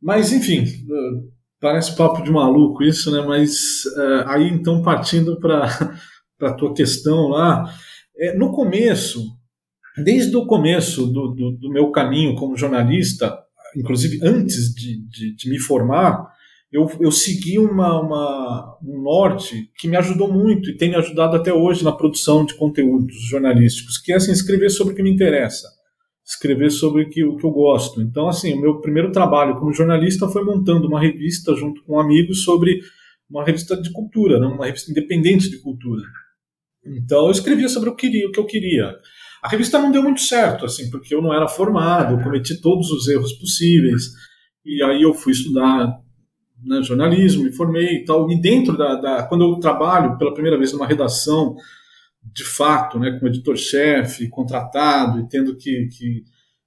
Mas, 0.00 0.32
enfim, 0.32 0.64
parece 1.60 1.96
papo 1.96 2.22
de 2.22 2.30
maluco 2.30 2.84
isso, 2.84 3.10
né? 3.10 3.22
Mas 3.22 3.84
uh, 3.96 4.28
aí, 4.28 4.48
então, 4.48 4.82
partindo 4.82 5.36
para 5.40 5.66
a 6.40 6.52
tua 6.52 6.72
questão 6.72 7.26
lá, 7.26 7.68
é, 8.16 8.36
no 8.36 8.52
começo, 8.52 9.36
desde 9.96 10.36
o 10.36 10.46
começo 10.46 11.06
do, 11.06 11.28
do, 11.28 11.50
do, 11.52 11.70
meu 11.70 11.90
caminho 11.90 12.34
como 12.34 12.56
jornalista, 12.56 13.36
inclusive 13.76 14.20
antes 14.22 14.74
de, 14.74 15.00
de, 15.08 15.34
de 15.34 15.50
me 15.50 15.58
formar, 15.58 16.26
eu, 16.72 16.88
eu 17.00 17.10
segui 17.10 17.58
uma, 17.58 18.00
uma, 18.00 18.78
um 18.82 19.02
norte 19.02 19.70
que 19.76 19.88
me 19.88 19.96
ajudou 19.96 20.32
muito 20.32 20.70
e 20.70 20.76
tem 20.76 20.90
me 20.90 20.96
ajudado 20.96 21.36
até 21.36 21.52
hoje 21.52 21.82
na 21.82 21.90
produção 21.90 22.44
de 22.44 22.54
conteúdos 22.54 23.16
jornalísticos, 23.28 23.98
que 23.98 24.12
é 24.12 24.16
assim, 24.16 24.30
escrever 24.30 24.70
sobre 24.70 24.92
o 24.92 24.96
que 24.96 25.02
me 25.02 25.10
interessa, 25.10 25.68
escrever 26.24 26.70
sobre 26.70 27.02
o 27.02 27.10
que, 27.10 27.24
o 27.24 27.36
que 27.36 27.44
eu 27.44 27.50
gosto. 27.50 28.00
Então, 28.00 28.28
assim, 28.28 28.54
o 28.54 28.60
meu 28.60 28.80
primeiro 28.80 29.10
trabalho 29.10 29.58
como 29.58 29.72
jornalista 29.72 30.28
foi 30.28 30.44
montando 30.44 30.86
uma 30.86 31.00
revista 31.00 31.56
junto 31.56 31.82
com 31.82 31.98
amigos 31.98 32.44
sobre 32.44 32.80
uma 33.28 33.44
revista 33.44 33.80
de 33.80 33.90
cultura, 33.92 34.38
né? 34.38 34.46
uma 34.46 34.66
revista 34.66 34.92
independente 34.92 35.50
de 35.50 35.58
cultura. 35.58 36.02
Então, 36.84 37.26
eu 37.26 37.32
escrevia 37.32 37.68
sobre 37.68 37.90
o 37.90 37.96
que, 37.96 38.08
queria, 38.08 38.28
o 38.28 38.32
que 38.32 38.40
eu 38.40 38.46
queria. 38.46 38.94
A 39.42 39.48
revista 39.48 39.78
não 39.78 39.90
deu 39.90 40.02
muito 40.02 40.20
certo, 40.20 40.66
assim, 40.66 40.90
porque 40.90 41.14
eu 41.14 41.22
não 41.22 41.32
era 41.32 41.48
formado, 41.48 42.14
eu 42.14 42.22
cometi 42.22 42.60
todos 42.60 42.90
os 42.90 43.08
erros 43.08 43.32
possíveis, 43.32 44.02
e 44.64 44.82
aí 44.82 45.02
eu 45.02 45.14
fui 45.14 45.32
estudar 45.32 45.98
né, 46.64 46.82
jornalismo, 46.82 47.44
me 47.44 47.52
formei 47.52 47.96
e 47.96 48.04
tal. 48.04 48.30
E 48.30 48.40
dentro 48.40 48.76
da, 48.76 48.94
da, 48.96 49.22
Quando 49.22 49.44
eu 49.44 49.58
trabalho 49.58 50.18
pela 50.18 50.34
primeira 50.34 50.58
vez 50.58 50.72
numa 50.72 50.86
redação, 50.86 51.56
de 52.22 52.44
fato, 52.44 52.98
né, 52.98 53.12
como 53.12 53.28
editor-chefe, 53.28 54.28
contratado 54.28 55.20
e 55.20 55.28
tendo 55.28 55.56
que, 55.56 55.88
que, 55.88 56.24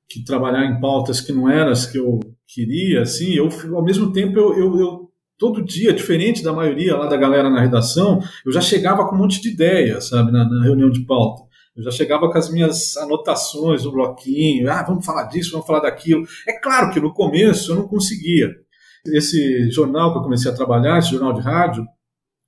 que, 0.10 0.24
trabalhar 0.24 0.66
em 0.66 0.80
pautas 0.80 1.22
que 1.22 1.32
não 1.32 1.50
eram 1.50 1.72
as 1.72 1.86
que 1.86 1.98
eu 1.98 2.20
queria, 2.48 3.02
assim, 3.02 3.34
eu, 3.34 3.50
ao 3.76 3.84
mesmo 3.84 4.12
tempo, 4.12 4.38
eu, 4.38 4.58
eu, 4.58 4.80
eu 4.80 5.12
todo 5.38 5.64
dia, 5.64 5.94
diferente 5.94 6.44
da 6.44 6.54
maioria 6.54 6.98
lá 6.98 7.06
da 7.08 7.18
galera 7.18 7.50
na 7.50 7.62
redação, 7.62 8.20
eu 8.46 8.52
já 8.52 8.62
chegava 8.62 9.08
com 9.08 9.16
um 9.16 9.20
monte 9.20 9.42
de 9.42 9.50
ideias, 9.50 10.10
sabe, 10.10 10.32
na, 10.32 10.44
na 10.44 10.64
reunião 10.64 10.90
de 10.90 11.06
pauta. 11.06 11.44
Eu 11.76 11.84
já 11.84 11.92
chegava 11.92 12.32
com 12.32 12.38
as 12.38 12.52
minhas 12.52 12.96
anotações 12.98 13.84
no 13.84 13.92
bloquinho, 13.92 14.70
ah, 14.72 14.84
vamos 14.84 15.06
falar 15.06 15.24
disso, 15.24 15.52
vamos 15.52 15.66
falar 15.66 15.80
daquilo. 15.80 16.24
É 16.48 16.60
claro 16.60 16.92
que 16.92 17.00
no 17.00 17.14
começo 17.14 17.72
eu 17.72 17.76
não 17.78 17.88
conseguia. 17.88 18.52
Esse 19.08 19.70
jornal 19.72 20.12
que 20.12 20.20
eu 20.20 20.24
comecei 20.24 20.52
a 20.52 20.56
trabalhar, 20.56 21.00
esse 21.00 21.10
jornal 21.10 21.34
de 21.34 21.42
rádio, 21.42 21.86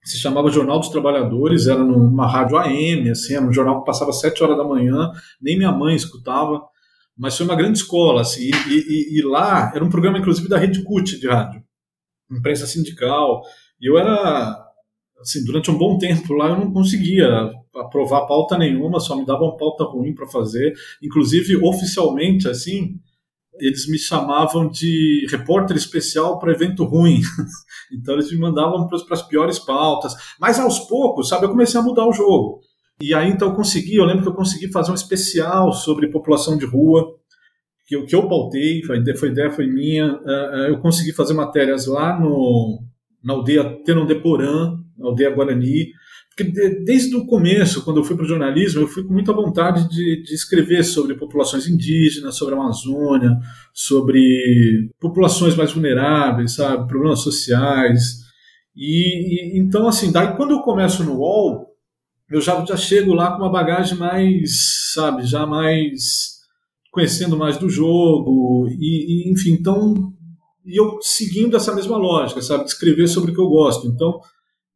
se 0.05 0.19
chamava 0.19 0.51
Jornal 0.51 0.79
dos 0.79 0.89
Trabalhadores, 0.89 1.65
era 1.65 1.83
numa 1.83 2.31
rádio 2.31 2.57
AM, 2.57 3.09
assim, 3.09 3.33
era 3.33 3.43
um 3.43 3.51
jornal 3.51 3.79
que 3.79 3.87
passava 3.87 4.11
às 4.11 4.19
sete 4.19 4.43
horas 4.43 4.55
da 4.55 4.63
manhã, 4.63 5.11
nem 5.41 5.57
minha 5.57 5.71
mãe 5.71 5.95
escutava, 5.95 6.61
mas 7.17 7.35
foi 7.35 7.45
uma 7.47 7.55
grande 7.55 7.79
escola, 7.79 8.21
assim, 8.21 8.51
e, 8.69 8.73
e, 8.73 9.19
e 9.19 9.21
lá 9.23 9.71
era 9.73 9.83
um 9.83 9.89
programa, 9.89 10.19
inclusive, 10.19 10.47
da 10.47 10.59
Rede 10.59 10.83
CUT 10.83 11.19
de 11.19 11.27
rádio, 11.27 11.63
imprensa 12.31 12.67
sindical, 12.67 13.41
e 13.81 13.89
eu 13.89 13.97
era, 13.97 14.55
assim, 15.19 15.43
durante 15.43 15.71
um 15.71 15.77
bom 15.77 15.97
tempo 15.97 16.33
lá 16.35 16.49
eu 16.49 16.57
não 16.57 16.71
conseguia 16.71 17.51
aprovar 17.75 18.25
pauta 18.25 18.57
nenhuma, 18.57 18.99
só 18.99 19.15
me 19.15 19.25
davam 19.25 19.55
pauta 19.57 19.83
ruim 19.83 20.13
para 20.13 20.27
fazer, 20.27 20.73
inclusive, 21.01 21.55
oficialmente, 21.57 22.47
assim, 22.47 22.99
eles 23.59 23.87
me 23.89 23.97
chamavam 23.97 24.69
de 24.69 25.25
repórter 25.29 25.75
especial 25.75 26.39
para 26.39 26.51
evento 26.51 26.83
ruim. 26.83 27.19
então 27.91 28.15
eles 28.15 28.31
me 28.31 28.37
mandavam 28.37 28.87
para 28.87 28.97
as 29.11 29.21
piores 29.21 29.59
pautas. 29.59 30.13
Mas 30.39 30.59
aos 30.59 30.79
poucos, 30.79 31.29
sabe, 31.29 31.45
eu 31.45 31.49
comecei 31.49 31.79
a 31.79 31.83
mudar 31.83 32.07
o 32.07 32.13
jogo. 32.13 32.59
E 33.01 33.13
aí 33.13 33.29
então 33.29 33.49
eu 33.49 33.55
consegui, 33.55 33.95
eu 33.95 34.05
lembro 34.05 34.23
que 34.23 34.29
eu 34.29 34.35
consegui 34.35 34.71
fazer 34.71 34.91
um 34.91 34.95
especial 34.95 35.71
sobre 35.73 36.11
população 36.11 36.57
de 36.57 36.65
rua, 36.65 37.05
que 37.85 38.01
que 38.03 38.15
eu 38.15 38.27
pautei, 38.27 38.81
foi, 38.83 38.97
ideia 38.97 39.51
foi 39.51 39.67
minha. 39.67 40.15
Uh, 40.15 40.69
eu 40.69 40.79
consegui 40.79 41.13
fazer 41.13 41.33
matérias 41.33 41.87
lá 41.87 42.19
no, 42.19 42.81
na 43.23 43.33
aldeia 43.33 43.63
Tenondeporã, 43.83 44.77
na 44.97 45.07
aldeia 45.07 45.29
Guarani, 45.29 45.91
desde 46.43 47.15
o 47.15 47.25
começo, 47.25 47.83
quando 47.83 47.97
eu 47.97 48.03
fui 48.03 48.15
para 48.15 48.25
o 48.25 48.27
jornalismo, 48.27 48.81
eu 48.81 48.87
fui 48.87 49.03
com 49.03 49.13
muita 49.13 49.31
vontade 49.31 49.87
de, 49.87 50.21
de, 50.21 50.33
escrever 50.33 50.83
sobre 50.83 51.15
populações 51.15 51.65
indígenas, 51.65 52.35
sobre 52.35 52.55
a 52.55 52.57
Amazônia, 52.57 53.37
sobre 53.73 54.89
populações 54.99 55.55
mais 55.55 55.71
vulneráveis, 55.71 56.55
sabe, 56.55 56.87
problemas 56.89 57.21
sociais. 57.21 58.19
E, 58.75 59.55
e 59.55 59.59
então, 59.59 59.87
assim, 59.87 60.11
daí 60.11 60.35
quando 60.35 60.51
eu 60.51 60.61
começo 60.61 61.05
no 61.05 61.19
UOL, 61.19 61.67
eu 62.29 62.41
já, 62.41 62.65
já 62.65 62.75
chego 62.75 63.13
lá 63.13 63.31
com 63.31 63.37
uma 63.37 63.51
bagagem 63.51 63.97
mais, 63.97 64.93
sabe, 64.93 65.25
já 65.25 65.45
mais 65.45 66.35
conhecendo 66.91 67.37
mais 67.37 67.57
do 67.57 67.69
jogo 67.69 68.67
e, 68.69 69.27
e 69.27 69.31
enfim, 69.31 69.51
então 69.51 70.13
e 70.65 70.79
eu 70.79 70.97
seguindo 71.01 71.55
essa 71.55 71.75
mesma 71.75 71.97
lógica, 71.97 72.41
sabe, 72.41 72.63
de 72.63 72.71
escrever 72.71 73.07
sobre 73.07 73.31
o 73.31 73.33
que 73.35 73.39
eu 73.39 73.49
gosto. 73.49 73.85
Então 73.87 74.19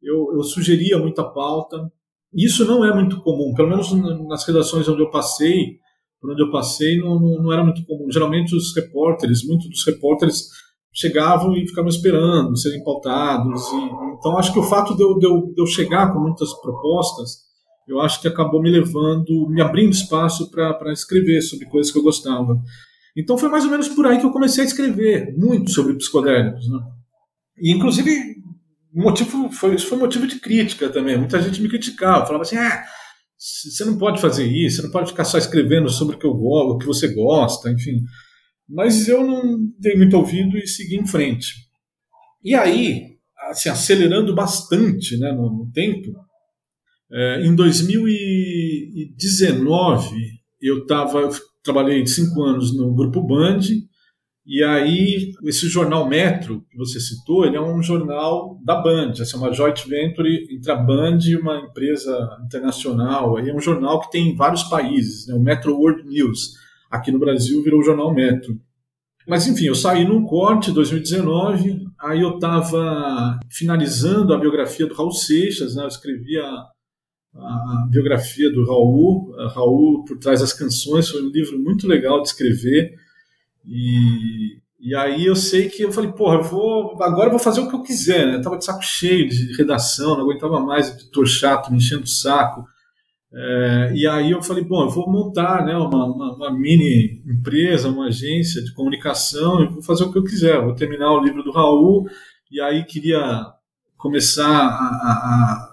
eu, 0.02 0.32
eu 0.34 0.42
sugeria 0.42 0.98
muita 0.98 1.24
pauta. 1.24 1.90
Isso 2.32 2.64
não 2.64 2.84
é 2.84 2.94
muito 2.94 3.20
comum, 3.22 3.52
pelo 3.54 3.68
menos 3.68 3.92
nas 4.28 4.46
redações 4.46 4.88
onde 4.88 5.02
eu 5.02 5.10
passei, 5.10 5.78
por 6.20 6.30
onde 6.30 6.42
eu 6.42 6.50
passei, 6.50 6.98
não, 6.98 7.18
não, 7.18 7.42
não 7.42 7.52
era 7.52 7.64
muito 7.64 7.84
comum. 7.84 8.10
Geralmente 8.10 8.54
os 8.54 8.74
repórteres, 8.74 9.46
muitos 9.46 9.68
dos 9.68 9.84
repórteres 9.84 10.48
chegavam 10.92 11.56
e 11.56 11.66
ficavam 11.66 11.88
esperando 11.88 12.56
serem 12.56 12.84
pautados. 12.84 13.62
E, 13.72 14.16
então 14.18 14.36
acho 14.38 14.52
que 14.52 14.58
o 14.58 14.62
fato 14.62 14.96
de 14.96 15.02
eu, 15.02 15.18
de, 15.18 15.26
eu, 15.26 15.52
de 15.54 15.60
eu 15.60 15.66
chegar 15.66 16.12
com 16.12 16.20
muitas 16.20 16.52
propostas, 16.60 17.50
eu 17.88 18.00
acho 18.00 18.20
que 18.20 18.28
acabou 18.28 18.62
me 18.62 18.70
levando, 18.70 19.48
me 19.48 19.60
abrindo 19.60 19.92
espaço 19.92 20.50
para 20.50 20.92
escrever 20.92 21.42
sobre 21.42 21.66
coisas 21.66 21.90
que 21.90 21.98
eu 21.98 22.02
gostava. 22.02 22.60
Então 23.16 23.36
foi 23.36 23.48
mais 23.48 23.64
ou 23.64 23.70
menos 23.70 23.88
por 23.88 24.06
aí 24.06 24.18
que 24.18 24.26
eu 24.26 24.30
comecei 24.30 24.62
a 24.62 24.66
escrever 24.66 25.34
muito 25.36 25.70
sobre 25.70 25.94
psicodélicos. 25.94 26.68
Né? 26.68 26.78
E, 27.58 27.72
inclusive, 27.72 28.29
motivo 28.92 29.50
foi, 29.50 29.74
isso 29.74 29.86
foi 29.86 29.98
motivo 29.98 30.26
de 30.26 30.40
crítica 30.40 30.88
também. 30.88 31.16
Muita 31.16 31.40
gente 31.40 31.60
me 31.60 31.68
criticava, 31.68 32.26
falava 32.26 32.42
assim: 32.42 32.56
ah, 32.56 32.84
você 33.38 33.84
não 33.84 33.96
pode 33.96 34.20
fazer 34.20 34.46
isso, 34.46 34.76
você 34.76 34.82
não 34.82 34.90
pode 34.90 35.10
ficar 35.10 35.24
só 35.24 35.38
escrevendo 35.38 35.88
sobre 35.88 36.16
o 36.16 36.18
que 36.18 36.26
eu 36.26 36.34
gosto, 36.34 36.74
o 36.74 36.78
que 36.78 36.86
você 36.86 37.08
gosta, 37.08 37.70
enfim. 37.70 38.02
Mas 38.68 39.08
eu 39.08 39.26
não 39.26 39.58
dei 39.78 39.96
muito 39.96 40.16
ouvido 40.16 40.58
e 40.58 40.66
segui 40.66 40.96
em 40.96 41.06
frente. 41.06 41.54
E 42.42 42.54
aí, 42.54 43.18
assim, 43.48 43.68
acelerando 43.68 44.34
bastante 44.34 45.18
né, 45.18 45.30
no, 45.32 45.50
no 45.50 45.70
tempo, 45.72 46.12
é, 47.12 47.44
em 47.44 47.54
2019 47.54 50.40
eu 50.62 50.86
tava, 50.86 51.20
eu 51.20 51.30
trabalhei 51.62 52.06
cinco 52.06 52.42
anos 52.42 52.74
no 52.76 52.94
grupo 52.94 53.22
Band 53.22 53.60
E 54.46 54.64
aí, 54.64 55.32
esse 55.44 55.68
jornal 55.68 56.08
Metro, 56.08 56.64
que 56.70 56.76
você 56.76 56.98
citou, 56.98 57.44
ele 57.44 57.56
é 57.56 57.60
um 57.60 57.82
jornal 57.82 58.58
da 58.64 58.80
Band, 58.80 59.12
essa 59.20 59.36
é 59.36 59.38
uma 59.38 59.52
joint 59.52 59.86
venture 59.86 60.48
entre 60.50 60.72
a 60.72 60.76
Band 60.76 61.18
e 61.26 61.36
uma 61.36 61.58
empresa 61.58 62.38
internacional. 62.44 63.38
É 63.38 63.54
um 63.54 63.60
jornal 63.60 64.00
que 64.00 64.10
tem 64.10 64.30
em 64.30 64.36
vários 64.36 64.64
países, 64.64 65.26
né? 65.26 65.34
o 65.34 65.40
Metro 65.40 65.76
World 65.76 66.08
News. 66.08 66.54
Aqui 66.90 67.12
no 67.12 67.18
Brasil 67.18 67.62
virou 67.62 67.80
o 67.80 67.84
jornal 67.84 68.12
Metro. 68.12 68.58
Mas 69.28 69.46
enfim, 69.46 69.66
eu 69.66 69.74
saí 69.74 70.04
num 70.04 70.24
corte 70.24 70.70
em 70.70 70.74
2019, 70.74 71.86
aí 72.00 72.20
eu 72.20 72.34
estava 72.34 73.38
finalizando 73.50 74.32
a 74.32 74.38
biografia 74.38 74.86
do 74.86 74.94
Raul 74.94 75.12
Seixas, 75.12 75.76
né? 75.76 75.84
eu 75.84 75.88
escrevi 75.88 76.38
a, 76.38 76.66
a 77.36 77.88
biografia 77.90 78.50
do 78.50 78.64
Raul, 78.64 79.32
Raul 79.54 80.04
por 80.04 80.18
trás 80.18 80.40
das 80.40 80.52
canções, 80.52 81.08
foi 81.08 81.22
um 81.22 81.28
livro 81.28 81.58
muito 81.58 81.86
legal 81.86 82.22
de 82.22 82.28
escrever. 82.28 82.94
E, 83.70 84.58
e 84.80 84.96
aí 84.96 85.24
eu 85.26 85.36
sei 85.36 85.68
que 85.68 85.82
eu 85.82 85.92
falei, 85.92 86.10
porra, 86.10 86.36
eu 86.36 86.42
vou, 86.42 87.00
agora 87.00 87.28
eu 87.28 87.30
vou 87.30 87.38
fazer 87.38 87.60
o 87.60 87.68
que 87.68 87.74
eu 87.76 87.82
quiser, 87.82 88.26
né? 88.26 88.34
Eu 88.34 88.42
tava 88.42 88.58
de 88.58 88.64
saco 88.64 88.82
cheio 88.82 89.28
de 89.28 89.56
redação, 89.56 90.16
não 90.16 90.24
aguentava 90.24 90.58
mais, 90.58 90.90
editor 90.90 91.24
chato, 91.26 91.70
me 91.70 91.78
enchendo 91.78 92.02
o 92.02 92.08
saco. 92.08 92.64
É, 93.32 93.92
e 93.94 94.08
aí 94.08 94.32
eu 94.32 94.42
falei, 94.42 94.64
bom, 94.64 94.82
eu 94.82 94.90
vou 94.90 95.08
montar 95.08 95.64
né, 95.64 95.76
uma, 95.76 96.04
uma, 96.04 96.34
uma, 96.34 96.52
mini 96.52 97.22
empresa, 97.24 97.88
uma 97.88 98.08
agência 98.08 98.60
de 98.60 98.74
comunicação, 98.74 99.62
e 99.62 99.68
vou 99.68 99.82
fazer 99.82 100.02
o 100.02 100.10
que 100.10 100.18
eu 100.18 100.24
quiser. 100.24 100.60
Vou 100.60 100.74
terminar 100.74 101.12
o 101.12 101.22
livro 101.22 101.44
do 101.44 101.52
Raul, 101.52 102.08
e 102.50 102.60
aí 102.60 102.84
queria 102.84 103.46
começar 103.96 104.48
a, 104.48 104.66
a, 104.66 105.12
a 105.12 105.70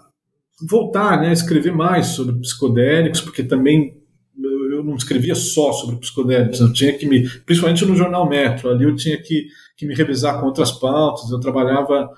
voltar 0.70 1.20
né, 1.20 1.30
a 1.30 1.34
escrever 1.34 1.72
mais 1.72 2.08
sobre 2.08 2.40
psicodélicos, 2.40 3.22
porque 3.22 3.42
também 3.42 3.92
eu 3.92 3.97
não 4.88 4.96
escrevia 4.96 5.36
só 5.36 5.72
sobre 5.74 5.98
psicodélicos, 5.98 6.60
eu 6.60 6.72
tinha 6.72 6.98
que 6.98 7.06
me, 7.06 7.28
principalmente 7.46 7.86
no 7.86 7.96
jornal 7.96 8.28
Metro, 8.28 8.70
ali 8.70 8.84
eu 8.86 8.96
tinha 8.96 9.22
que, 9.22 9.48
que 9.76 9.86
me 9.86 9.94
revisar 9.94 10.40
com 10.40 10.48
outras 10.48 10.72
pautas, 10.72 11.30
eu 11.30 11.40
trabalhava 11.40 12.10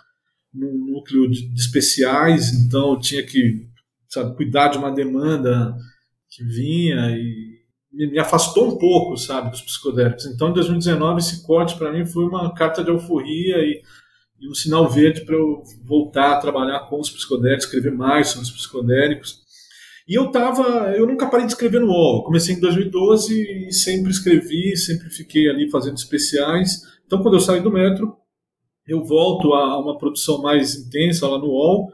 num 0.54 0.94
núcleo 0.94 1.30
de, 1.30 1.50
de 1.50 1.60
especiais, 1.60 2.54
então 2.54 2.94
eu 2.94 3.00
tinha 3.00 3.24
que 3.24 3.68
sabe, 4.08 4.36
cuidar 4.36 4.70
de 4.70 4.78
uma 4.78 4.92
demanda 4.92 5.76
que 6.30 6.44
vinha 6.44 7.12
e 7.12 7.60
me 7.92 8.20
afastou 8.20 8.68
um 8.68 8.78
pouco, 8.78 9.18
sabe, 9.18 9.50
dos 9.50 9.62
psicodélicos. 9.62 10.26
Então, 10.26 10.50
em 10.50 10.54
2019, 10.54 11.20
esse 11.20 11.46
corte 11.46 11.76
para 11.76 11.92
mim 11.92 12.06
foi 12.06 12.24
uma 12.24 12.54
carta 12.54 12.84
de 12.84 12.90
alforria 12.90 13.58
e, 13.58 13.82
e 14.40 14.50
um 14.50 14.54
sinal 14.54 14.88
verde 14.88 15.22
para 15.22 15.36
eu 15.36 15.64
voltar 15.84 16.34
a 16.34 16.40
trabalhar 16.40 16.82
com 16.82 17.00
os 17.00 17.10
psicodélicos, 17.10 17.66
escrever 17.66 17.92
mais 17.92 18.30
sobre 18.30 18.46
os 18.46 18.52
psicodélicos. 18.52 19.39
E 20.10 20.16
eu 20.16 20.32
tava, 20.32 20.92
eu 20.98 21.06
nunca 21.06 21.28
parei 21.28 21.46
de 21.46 21.52
escrever 21.52 21.80
no 21.80 21.92
UOL. 21.92 22.24
Comecei 22.24 22.56
em 22.56 22.60
2012 22.60 23.68
e 23.68 23.72
sempre 23.72 24.10
escrevi, 24.10 24.76
sempre 24.76 25.08
fiquei 25.12 25.48
ali 25.48 25.70
fazendo 25.70 25.98
especiais. 25.98 26.82
Então, 27.06 27.22
quando 27.22 27.36
eu 27.36 27.40
saí 27.40 27.62
do 27.62 27.72
metro, 27.72 28.18
eu 28.88 29.06
volto 29.06 29.54
a 29.54 29.80
uma 29.80 30.00
produção 30.00 30.42
mais 30.42 30.76
intensa 30.76 31.28
lá 31.28 31.38
no 31.38 31.46
UOL 31.46 31.92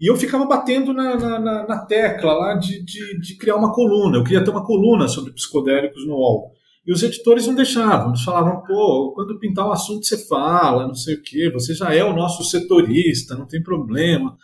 e 0.00 0.08
eu 0.08 0.16
ficava 0.16 0.46
batendo 0.46 0.92
na, 0.92 1.16
na, 1.40 1.66
na 1.66 1.78
tecla 1.86 2.34
lá 2.34 2.54
de, 2.54 2.84
de, 2.84 3.18
de, 3.18 3.36
criar 3.36 3.56
uma 3.56 3.72
coluna. 3.72 4.18
Eu 4.18 4.22
queria 4.22 4.44
ter 4.44 4.50
uma 4.50 4.64
coluna 4.64 5.08
sobre 5.08 5.32
psicodélicos 5.32 6.06
no 6.06 6.14
UOL. 6.14 6.52
E 6.86 6.92
os 6.92 7.02
editores 7.02 7.48
não 7.48 7.54
deixavam. 7.56 8.10
Eles 8.10 8.22
falavam, 8.22 8.62
pô, 8.62 9.12
quando 9.12 9.40
pintar 9.40 9.66
um 9.66 9.72
assunto 9.72 10.06
você 10.06 10.16
fala, 10.28 10.86
não 10.86 10.94
sei 10.94 11.16
o 11.16 11.22
quê, 11.22 11.50
você 11.50 11.74
já 11.74 11.92
é 11.92 12.04
o 12.04 12.14
nosso 12.14 12.44
setorista, 12.44 13.34
não 13.34 13.48
tem 13.48 13.60
problema. 13.60 14.36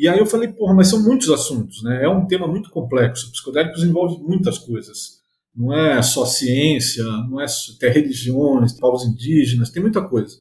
E 0.00 0.06
aí 0.06 0.16
eu 0.16 0.26
falei, 0.26 0.46
porra, 0.46 0.74
mas 0.74 0.86
são 0.86 1.02
muitos 1.02 1.28
assuntos, 1.28 1.82
né? 1.82 2.04
É 2.04 2.08
um 2.08 2.24
tema 2.24 2.46
muito 2.46 2.70
complexo. 2.70 3.32
Psicodélicos 3.32 3.82
envolve 3.82 4.22
muitas 4.22 4.56
coisas. 4.56 5.18
Não 5.52 5.74
é 5.74 6.00
só 6.02 6.24
ciência, 6.24 7.02
não 7.28 7.40
é 7.40 7.46
até 7.76 7.88
religiões, 7.88 8.78
povos 8.78 9.04
indígenas, 9.04 9.70
tem 9.70 9.82
muita 9.82 10.00
coisa. 10.00 10.38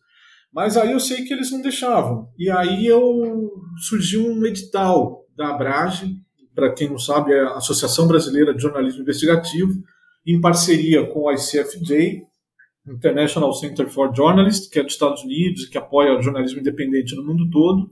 Mas 0.54 0.78
aí 0.78 0.92
eu 0.92 1.00
sei 1.00 1.24
que 1.24 1.34
eles 1.34 1.52
não 1.52 1.64
deixavam. 1.64 2.30
E 2.38 2.52
aí 2.52 2.86
eu 2.86 3.52
surgiu 3.90 4.28
um 4.28 4.46
edital 4.46 5.26
da 5.36 5.50
Abrage, 5.50 6.18
para 6.54 6.72
quem 6.72 6.88
não 6.90 7.00
sabe, 7.00 7.34
é 7.34 7.42
a 7.42 7.56
Associação 7.56 8.08
Brasileira 8.08 8.54
de 8.54 8.62
Jornalismo 8.62 9.02
Investigativo, 9.02 9.74
em 10.24 10.40
parceria 10.40 11.04
com 11.08 11.28
a 11.30 11.34
ICFJ, 11.34 12.22
International 12.88 13.52
Center 13.54 13.90
for 13.90 14.16
Journalists, 14.16 14.70
que 14.70 14.78
é 14.78 14.84
dos 14.84 14.94
Estados 14.94 15.24
Unidos 15.24 15.64
e 15.64 15.70
que 15.72 15.80
apoia 15.80 16.16
o 16.16 16.22
jornalismo 16.22 16.60
independente 16.60 17.16
no 17.16 17.26
mundo 17.26 17.50
todo. 17.50 17.92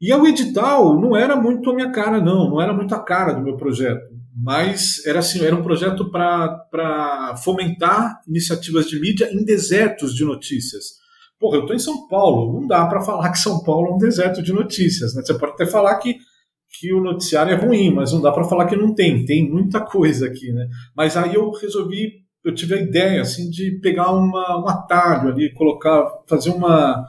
E 0.00 0.14
o 0.14 0.26
edital 0.26 0.98
não 1.00 1.16
era 1.16 1.34
muito 1.34 1.70
a 1.70 1.74
minha 1.74 1.90
cara, 1.90 2.20
não, 2.20 2.50
não 2.50 2.60
era 2.60 2.72
muito 2.72 2.94
a 2.94 3.02
cara 3.02 3.32
do 3.32 3.42
meu 3.42 3.56
projeto, 3.56 4.08
mas 4.36 5.04
era 5.04 5.18
assim, 5.18 5.44
era 5.44 5.56
um 5.56 5.62
projeto 5.62 6.08
para 6.10 7.34
fomentar 7.42 8.20
iniciativas 8.28 8.86
de 8.86 9.00
mídia 9.00 9.28
em 9.32 9.44
desertos 9.44 10.14
de 10.14 10.24
notícias. 10.24 10.98
Porra, 11.40 11.56
eu 11.56 11.62
estou 11.62 11.74
em 11.74 11.80
São 11.80 12.06
Paulo, 12.08 12.60
não 12.60 12.66
dá 12.66 12.86
para 12.86 13.00
falar 13.00 13.30
que 13.30 13.38
São 13.38 13.62
Paulo 13.62 13.88
é 13.88 13.94
um 13.94 13.98
deserto 13.98 14.42
de 14.42 14.52
notícias. 14.52 15.14
Né? 15.14 15.22
Você 15.22 15.34
pode 15.34 15.52
até 15.52 15.66
falar 15.66 15.96
que, 15.98 16.16
que 16.78 16.92
o 16.92 17.00
noticiário 17.00 17.52
é 17.52 17.56
ruim, 17.56 17.92
mas 17.92 18.12
não 18.12 18.20
dá 18.20 18.32
para 18.32 18.44
falar 18.44 18.66
que 18.66 18.76
não 18.76 18.94
tem. 18.94 19.24
Tem 19.24 19.48
muita 19.48 19.80
coisa 19.80 20.26
aqui. 20.26 20.52
Né? 20.52 20.68
Mas 20.96 21.16
aí 21.16 21.34
eu 21.34 21.50
resolvi, 21.52 22.12
eu 22.44 22.52
tive 22.54 22.74
a 22.74 22.80
ideia 22.80 23.22
assim, 23.22 23.50
de 23.50 23.78
pegar 23.80 24.12
uma, 24.12 24.60
um 24.60 24.68
atalho 24.68 25.30
ali, 25.30 25.52
colocar, 25.54 26.08
fazer 26.28 26.50
uma, 26.50 27.06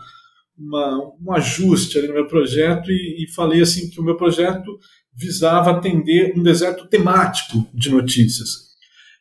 uma, 0.60 1.14
um 1.22 1.34
ajuste 1.34 1.98
ali 1.98 2.08
no 2.08 2.14
meu 2.14 2.28
projeto 2.28 2.92
e, 2.92 3.24
e 3.24 3.32
falei 3.34 3.62
assim 3.62 3.90
que 3.90 4.00
o 4.00 4.04
meu 4.04 4.18
projeto 4.18 4.78
visava 5.16 5.72
atender 5.72 6.34
um 6.36 6.44
deserto 6.44 6.88
temático 6.88 7.66
de 7.74 7.90
notícias. 7.90 8.70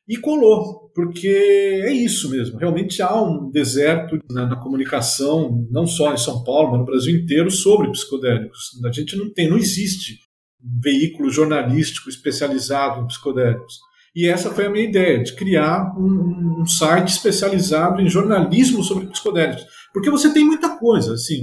E 0.09 0.17
colou, 0.17 0.91
porque 0.95 1.29
é 1.29 1.93
isso 1.93 2.31
mesmo. 2.31 2.59
Realmente 2.59 3.03
há 3.03 3.21
um 3.21 3.51
deserto 3.51 4.19
na, 4.31 4.47
na, 4.47 4.57
comunicação, 4.57 5.67
não 5.71 5.87
só 5.87 6.15
em 6.15 6.17
São 6.17 6.43
Paulo, 6.45 6.71
mas 6.71 6.81
no 6.81 6.87
Brasil 6.87 7.15
inteiro, 7.15 7.51
sobre 7.51 7.91
psicodélicos. 7.91 8.71
A 8.85 8.91
gente 8.91 9.17
não 9.17 9.31
tem, 9.31 9.51
não 9.51 9.59
existe 9.59 10.19
um 10.65 10.81
veículo 10.81 11.31
jornalístico 11.31 12.09
especializado 12.09 13.03
em 13.03 13.07
psicodélicos. 13.07 13.81
E 14.17 14.27
essa 14.27 14.51
foi 14.51 14.67
a 14.67 14.71
minha 14.71 14.89
ideia, 14.89 15.23
de 15.23 15.35
criar 15.35 15.95
um, 15.99 16.63
um 16.63 16.67
site 16.67 17.09
especializado 17.09 18.01
em 18.01 18.09
jornalismo 18.09 18.83
sobre 18.83 19.07
psicodélicos. 19.09 19.65
Porque 19.93 20.11
você 20.11 20.33
tem 20.33 20.45
muita 20.45 20.77
coisa, 20.77 21.15
assim, 21.15 21.43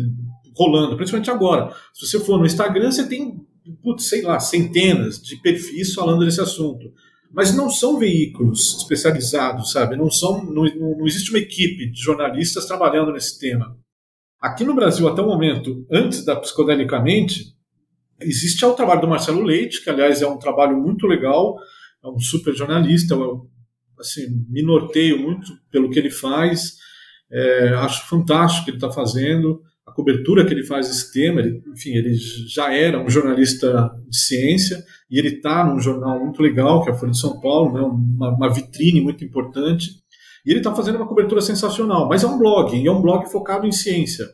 rolando, 0.55 0.95
principalmente 0.95 1.31
agora. 1.31 1.73
Se 1.93 2.08
você 2.08 2.19
for 2.19 2.38
no 2.38 2.45
Instagram, 2.45 2.91
você 2.91 3.08
tem, 3.08 3.39
putz, 3.81 4.08
sei 4.08 4.21
lá, 4.21 4.39
centenas 4.39 5.21
de 5.21 5.41
perfis 5.41 5.93
falando 5.93 6.23
desse 6.23 6.41
assunto 6.41 6.91
mas 7.36 7.53
não 7.53 7.69
são 7.69 7.99
veículos 7.99 8.77
especializados, 8.77 9.73
sabe? 9.73 9.97
Não 9.97 10.10
são, 10.10 10.41
não, 10.45 10.63
não 10.63 11.05
existe 11.05 11.31
uma 11.31 11.39
equipe 11.39 11.91
de 11.91 12.01
jornalistas 12.01 12.65
trabalhando 12.65 13.12
nesse 13.12 13.38
tema. 13.38 13.77
Aqui 14.39 14.63
no 14.63 14.73
Brasil, 14.73 15.05
até 15.05 15.21
o 15.21 15.27
momento, 15.27 15.86
antes 15.91 16.23
da 16.23 16.38
Psicodelicamente, 16.38 17.53
existe 18.21 18.63
o 18.63 18.73
trabalho 18.73 19.01
do 19.01 19.08
Marcelo 19.10 19.41
Leite, 19.41 19.84
que 19.84 19.89
aliás 19.89 20.21
é 20.21 20.27
um 20.27 20.38
trabalho 20.39 20.77
muito 20.77 21.05
legal, 21.05 21.58
é 22.01 22.08
um 22.08 22.19
super 22.19 22.55
jornalista, 22.55 23.15
eu, 23.15 23.49
assim, 23.99 24.27
me 24.49 24.62
norteio 24.62 25.21
muito 25.21 25.51
pelo 25.69 25.89
que 25.89 25.99
ele 25.99 26.12
faz, 26.12 26.77
é, 27.32 27.70
acho 27.76 28.08
fantástico 28.08 28.62
o 28.62 28.66
que 28.66 28.72
ele 28.72 28.78
está 28.78 28.92
fazendo 28.92 29.62
a 29.86 29.92
cobertura 29.92 30.46
que 30.46 30.54
ele 30.54 30.66
faz 30.66 30.88
desse 30.88 31.14
tema. 31.14 31.40
Ele, 31.40 31.62
enfim, 31.72 31.92
ele 31.92 32.14
já 32.16 32.74
era 32.74 33.00
um 33.00 33.10
jornalista 33.10 33.92
de 34.10 34.18
ciência 34.18 34.84
e 35.10 35.20
ele 35.20 35.36
está 35.36 35.64
num 35.64 35.80
jornal 35.80 36.20
muito 36.20 36.42
legal, 36.42 36.84
que 36.84 36.90
é 36.90 36.94
a 36.94 36.96
Folha 36.96 37.12
de 37.12 37.20
São 37.20 37.40
Paulo, 37.40 37.74
né, 37.74 37.82
uma, 37.82 38.36
uma 38.36 38.54
vitrine 38.54 39.00
muito 39.00 39.24
importante. 39.24 39.92
E 40.46 40.50
ele 40.50 40.60
está 40.60 40.74
fazendo 40.74 40.96
uma 40.96 41.08
cobertura 41.08 41.42
sensacional, 41.42 42.08
mas 42.08 42.24
é 42.24 42.28
um 42.28 42.38
blog, 42.38 42.76
e 42.76 42.88
é 42.88 42.92
um 42.92 43.02
blog 43.02 43.30
focado 43.32 43.66
em 43.66 43.72
ciência. 43.72 44.28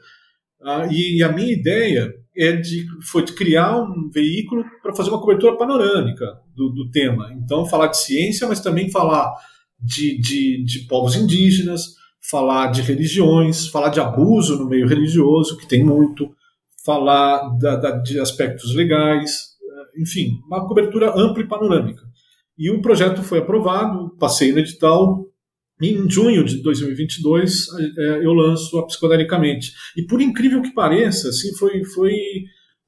Ah, 0.62 0.88
e, 0.90 1.18
e, 1.18 1.24
a 1.24 1.32
minha 1.32 1.52
ideia 1.52 2.14
é 2.36 2.52
de, 2.52 2.86
foi 3.10 3.26
de 3.26 3.34
criar 3.34 3.78
um 3.78 4.10
veículo 4.14 4.64
para 4.82 4.94
fazer 4.94 5.10
uma 5.10 5.20
cobertura 5.20 5.58
panorâmica 5.58 6.26
do, 6.56 6.70
do, 6.70 6.92
tema. 6.92 7.34
Então, 7.34 7.66
falar 7.66 7.88
de 7.88 7.98
ciência, 7.98 8.48
mas 8.48 8.60
também 8.60 8.92
falar 8.92 9.34
de, 9.80 10.20
de, 10.20 10.64
de 10.64 10.80
povos 10.82 11.16
indígenas, 11.16 11.96
falar 12.22 12.68
de 12.68 12.82
religiões, 12.82 13.68
falar 13.68 13.90
de 13.90 14.00
abuso 14.00 14.58
no 14.58 14.70
meio 14.70 14.88
religioso, 14.88 15.58
que 15.58 15.68
tem 15.68 15.84
muito, 15.84 16.30
falar 16.86 17.58
da, 17.58 17.76
da, 17.76 17.92
de 17.92 18.20
aspectos 18.20 18.76
legais, 18.76 19.50
eh, 19.62 20.02
enfim, 20.02 20.40
uma 20.48 20.68
cobertura 20.68 21.12
ampla 21.18 21.44
e 21.44 21.48
panorâmica. 21.48 22.04
E 22.58 22.70
o 22.70 22.82
projeto 22.82 23.24
foi 23.24 23.40
aprovado, 23.40 24.16
passei 24.20 24.52
no 24.52 24.60
edital, 24.60 25.26
e 25.82 25.90
em 25.90 26.10
junho 26.10 26.44
de 26.46 26.62
2022 26.62 27.68
eh, 27.80 28.20
eu 28.24 28.34
lanço 28.34 28.78
a 28.78 28.86
Psicodelicamente. 28.86 29.72
E 29.98 30.04
por 30.04 30.22
incrível 30.22 30.62
que 30.62 30.74
pareça, 30.74 31.30
assim, 31.30 31.56
foi, 31.56 31.84
foi 31.84 32.14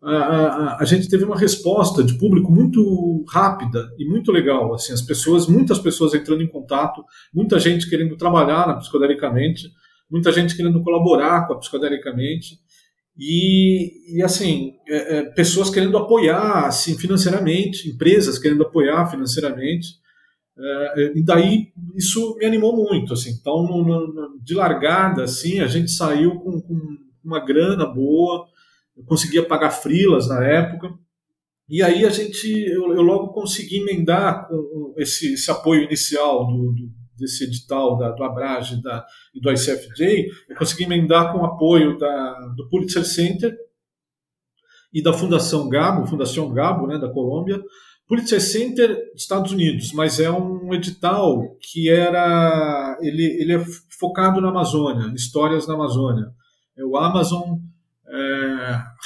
a, 0.10 0.78
a, 0.82 0.86
gente 0.86 1.08
teve 1.08 1.24
uma 1.24 1.38
resposta 1.38 2.04
de 2.04 2.18
público 2.18 2.52
muito 2.52 3.24
rápida 3.30 3.90
e 3.98 4.06
muito 4.06 4.32
legal. 4.32 4.74
Assim, 4.74 4.92
as 4.92 5.02
pessoas, 5.02 5.48
muitas 5.48 5.80
pessoas 5.80 6.14
entrando 6.14 6.44
em 6.44 6.48
contato, 6.48 7.04
muita 7.34 7.60
gente 7.60 7.90
querendo 7.90 8.18
trabalhar 8.18 8.68
na 8.68 8.76
psicodelicamente, 8.76 9.70
muita 10.12 10.32
gente 10.32 10.56
querendo 10.56 10.82
colaborar 10.84 11.48
com 11.48 11.54
a 11.54 11.58
psicodelicamente 11.58 12.60
e, 13.18 14.18
e 14.18 14.24
assim 14.24 14.74
é, 14.88 15.18
é, 15.18 15.24
pessoas 15.24 15.70
querendo 15.70 15.98
apoiar 15.98 16.66
assim 16.66 16.98
financeiramente, 16.98 17.90
empresas 17.90 18.38
querendo 18.38 18.64
apoiar 18.64 19.08
financeiramente. 19.08 19.88
É, 20.58 21.14
e 21.16 21.24
daí 21.24 21.70
isso 21.96 22.36
me 22.38 22.46
animou 22.46 22.76
muito, 22.76 23.14
assim. 23.14 23.32
Então, 23.32 23.64
no, 23.64 23.84
no, 23.84 24.40
de 24.44 24.54
largada, 24.54 25.24
assim, 25.24 25.60
a 25.62 25.68
gente 25.68 25.90
saiu 25.90 26.36
com, 26.42 26.62
com 26.62 26.78
uma 27.24 27.44
grana 27.44 27.86
boa, 27.86 28.46
eu 28.96 29.04
conseguia 29.06 29.46
pagar 29.46 29.72
frilas 29.72 30.28
na 30.28 30.44
época, 30.46 30.94
e 31.68 31.82
aí 31.82 32.06
a 32.06 32.10
gente, 32.10 32.48
eu, 32.48 32.94
eu 32.94 33.02
logo 33.02 33.34
consegui 33.34 33.80
emendar 33.80 34.48
com 34.48 34.94
esse, 34.98 35.34
esse 35.34 35.50
apoio 35.50 35.84
inicial 35.84 36.46
do, 36.46 36.74
do, 36.74 36.92
desse 37.18 37.46
edital 37.46 37.98
da, 37.98 38.12
do 38.12 38.24
Abrage 38.24 38.82
da, 38.82 39.06
e 39.34 39.40
do 39.40 39.52
ICFJ, 39.52 40.28
eu 40.50 40.56
consegui 40.58 40.84
emendar 40.84 41.32
com 41.32 41.40
o 41.40 41.46
apoio 41.46 41.98
da, 41.98 42.34
do 42.56 42.68
Pulitzer 42.70 43.06
Center 43.06 43.56
e 44.94 45.02
da 45.02 45.14
Fundação 45.14 45.70
Gabo, 45.70 46.06
Fundação 46.06 46.52
Gabo, 46.52 46.86
né, 46.86 46.98
da 46.98 47.10
Colômbia, 47.10 47.62
Pulitzer 48.08 48.42
Center, 48.42 49.12
Estados 49.16 49.52
Unidos, 49.52 49.94
mas 49.94 50.20
é 50.20 50.30
um 50.30 50.74
edital 50.74 51.56
que 51.60 51.90
era 51.90 52.98
ele, 53.02 53.24
ele 53.42 53.54
é 53.54 53.66
focado 54.00 54.42
na 54.42 54.50
Amazônia, 54.50 55.14
histórias 55.16 55.68
na 55.68 55.74
Amazônia. 55.74 56.26
É 56.78 56.84
o 56.84 56.98
Amazon 56.98 57.58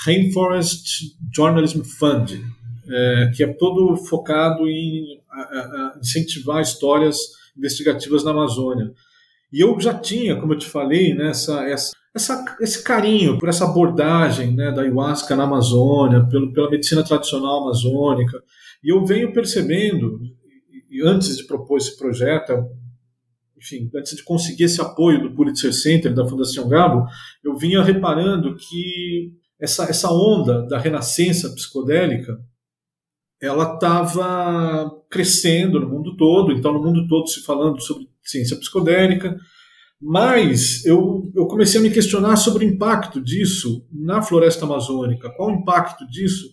Rainforest 0.05 1.15
Journalism 1.33 1.81
Fund, 1.81 2.43
é, 2.89 3.31
que 3.35 3.43
é 3.43 3.47
todo 3.53 3.95
focado 3.97 4.67
em 4.67 5.17
incentivar 6.01 6.61
histórias 6.61 7.17
investigativas 7.57 8.23
na 8.23 8.31
Amazônia. 8.31 8.91
E 9.51 9.61
eu 9.61 9.79
já 9.79 9.93
tinha, 9.93 10.35
como 10.35 10.53
eu 10.53 10.57
te 10.57 10.67
falei, 10.67 11.13
né, 11.13 11.29
essa, 11.29 11.63
essa, 11.63 11.91
essa, 12.13 12.57
esse 12.59 12.83
carinho 12.83 13.37
por 13.37 13.47
essa 13.47 13.65
abordagem 13.65 14.53
né, 14.53 14.71
da 14.71 14.81
ayahuasca 14.81 15.35
na 15.35 15.43
Amazônia, 15.43 16.25
pelo, 16.25 16.51
pela 16.51 16.69
medicina 16.69 17.03
tradicional 17.03 17.63
amazônica. 17.63 18.41
E 18.83 18.91
eu 18.91 19.05
venho 19.05 19.33
percebendo, 19.33 20.19
antes 21.05 21.37
de 21.37 21.45
propor 21.45 21.77
esse 21.77 21.97
projeto, 21.97 22.53
enfim, 23.57 23.89
antes 23.95 24.15
de 24.15 24.23
conseguir 24.23 24.65
esse 24.65 24.79
apoio 24.81 25.21
do 25.21 25.33
Pulitzer 25.33 25.73
Center, 25.73 26.13
da 26.13 26.27
Fundação 26.27 26.67
Gabo, 26.67 27.05
eu 27.43 27.55
vinha 27.55 27.83
reparando 27.83 28.55
que 28.55 29.33
essa, 29.59 29.85
essa 29.85 30.11
onda 30.11 30.61
da 30.67 30.77
renascença 30.77 31.49
psicodélica 31.49 32.37
ela 33.41 33.75
estava 33.75 34.91
crescendo 35.09 35.79
no 35.79 35.89
mundo 35.89 36.15
todo, 36.15 36.51
então 36.51 36.73
no 36.73 36.81
mundo 36.81 37.07
todo 37.07 37.27
se 37.27 37.43
falando 37.43 37.79
sobre 37.81 38.07
ciência 38.23 38.57
psicodélica, 38.57 39.37
mas 40.01 40.85
eu, 40.85 41.31
eu 41.35 41.45
comecei 41.47 41.79
a 41.79 41.83
me 41.83 41.89
questionar 41.89 42.35
sobre 42.35 42.65
o 42.65 42.67
impacto 42.67 43.21
disso 43.21 43.85
na 43.91 44.21
floresta 44.21 44.65
amazônica, 44.65 45.31
qual 45.35 45.49
o 45.49 45.55
impacto 45.59 46.07
disso 46.07 46.47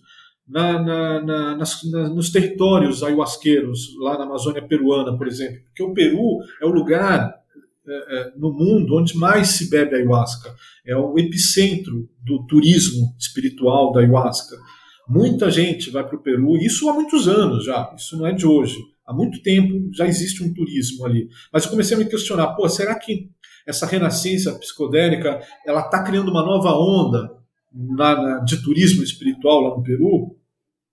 na, 0.47 0.81
na, 0.81 1.21
na, 1.21 1.57
nas, 1.57 1.83
nos 1.83 2.29
territórios 2.29 3.03
ayahuasqueiros, 3.03 3.95
lá 3.99 4.17
na 4.17 4.25
Amazônia 4.25 4.61
peruana, 4.61 5.17
por 5.17 5.27
exemplo. 5.27 5.61
Porque 5.65 5.83
o 5.83 5.93
Peru 5.93 6.39
é 6.61 6.65
o 6.65 6.71
lugar 6.71 7.35
é, 7.87 8.17
é, 8.17 8.31
no 8.37 8.51
mundo 8.51 8.95
onde 8.95 9.17
mais 9.17 9.49
se 9.49 9.69
bebe 9.69 9.95
ayahuasca. 9.95 10.53
É 10.85 10.95
o 10.95 11.17
epicentro 11.17 12.07
do 12.23 12.45
turismo 12.45 13.15
espiritual 13.19 13.91
da 13.91 14.01
ayahuasca. 14.01 14.55
Muita 15.07 15.51
gente 15.51 15.91
vai 15.91 16.03
para 16.03 16.15
o 16.15 16.21
Peru, 16.21 16.57
isso 16.57 16.89
há 16.89 16.93
muitos 16.93 17.27
anos 17.27 17.65
já, 17.65 17.93
isso 17.95 18.17
não 18.17 18.25
é 18.25 18.33
de 18.33 18.45
hoje. 18.45 18.77
Há 19.05 19.13
muito 19.13 19.41
tempo 19.43 19.89
já 19.93 20.07
existe 20.07 20.43
um 20.43 20.51
turismo 20.51 21.05
ali. 21.05 21.27
Mas 21.53 21.63
eu 21.63 21.69
comecei 21.69 21.95
a 21.95 21.99
me 21.99 22.05
questionar, 22.05 22.55
pô, 22.55 22.67
será 22.67 22.95
que 22.95 23.29
essa 23.67 23.85
renascença 23.85 24.57
psicodélica 24.57 25.39
ela 25.65 25.81
está 25.81 26.03
criando 26.03 26.29
uma 26.29 26.43
nova 26.43 26.71
onda 26.71 27.44
na, 27.75 28.15
na, 28.15 28.39
de 28.39 28.61
turismo 28.63 29.03
espiritual 29.03 29.61
lá 29.61 29.75
no 29.75 29.83
Peru? 29.83 30.37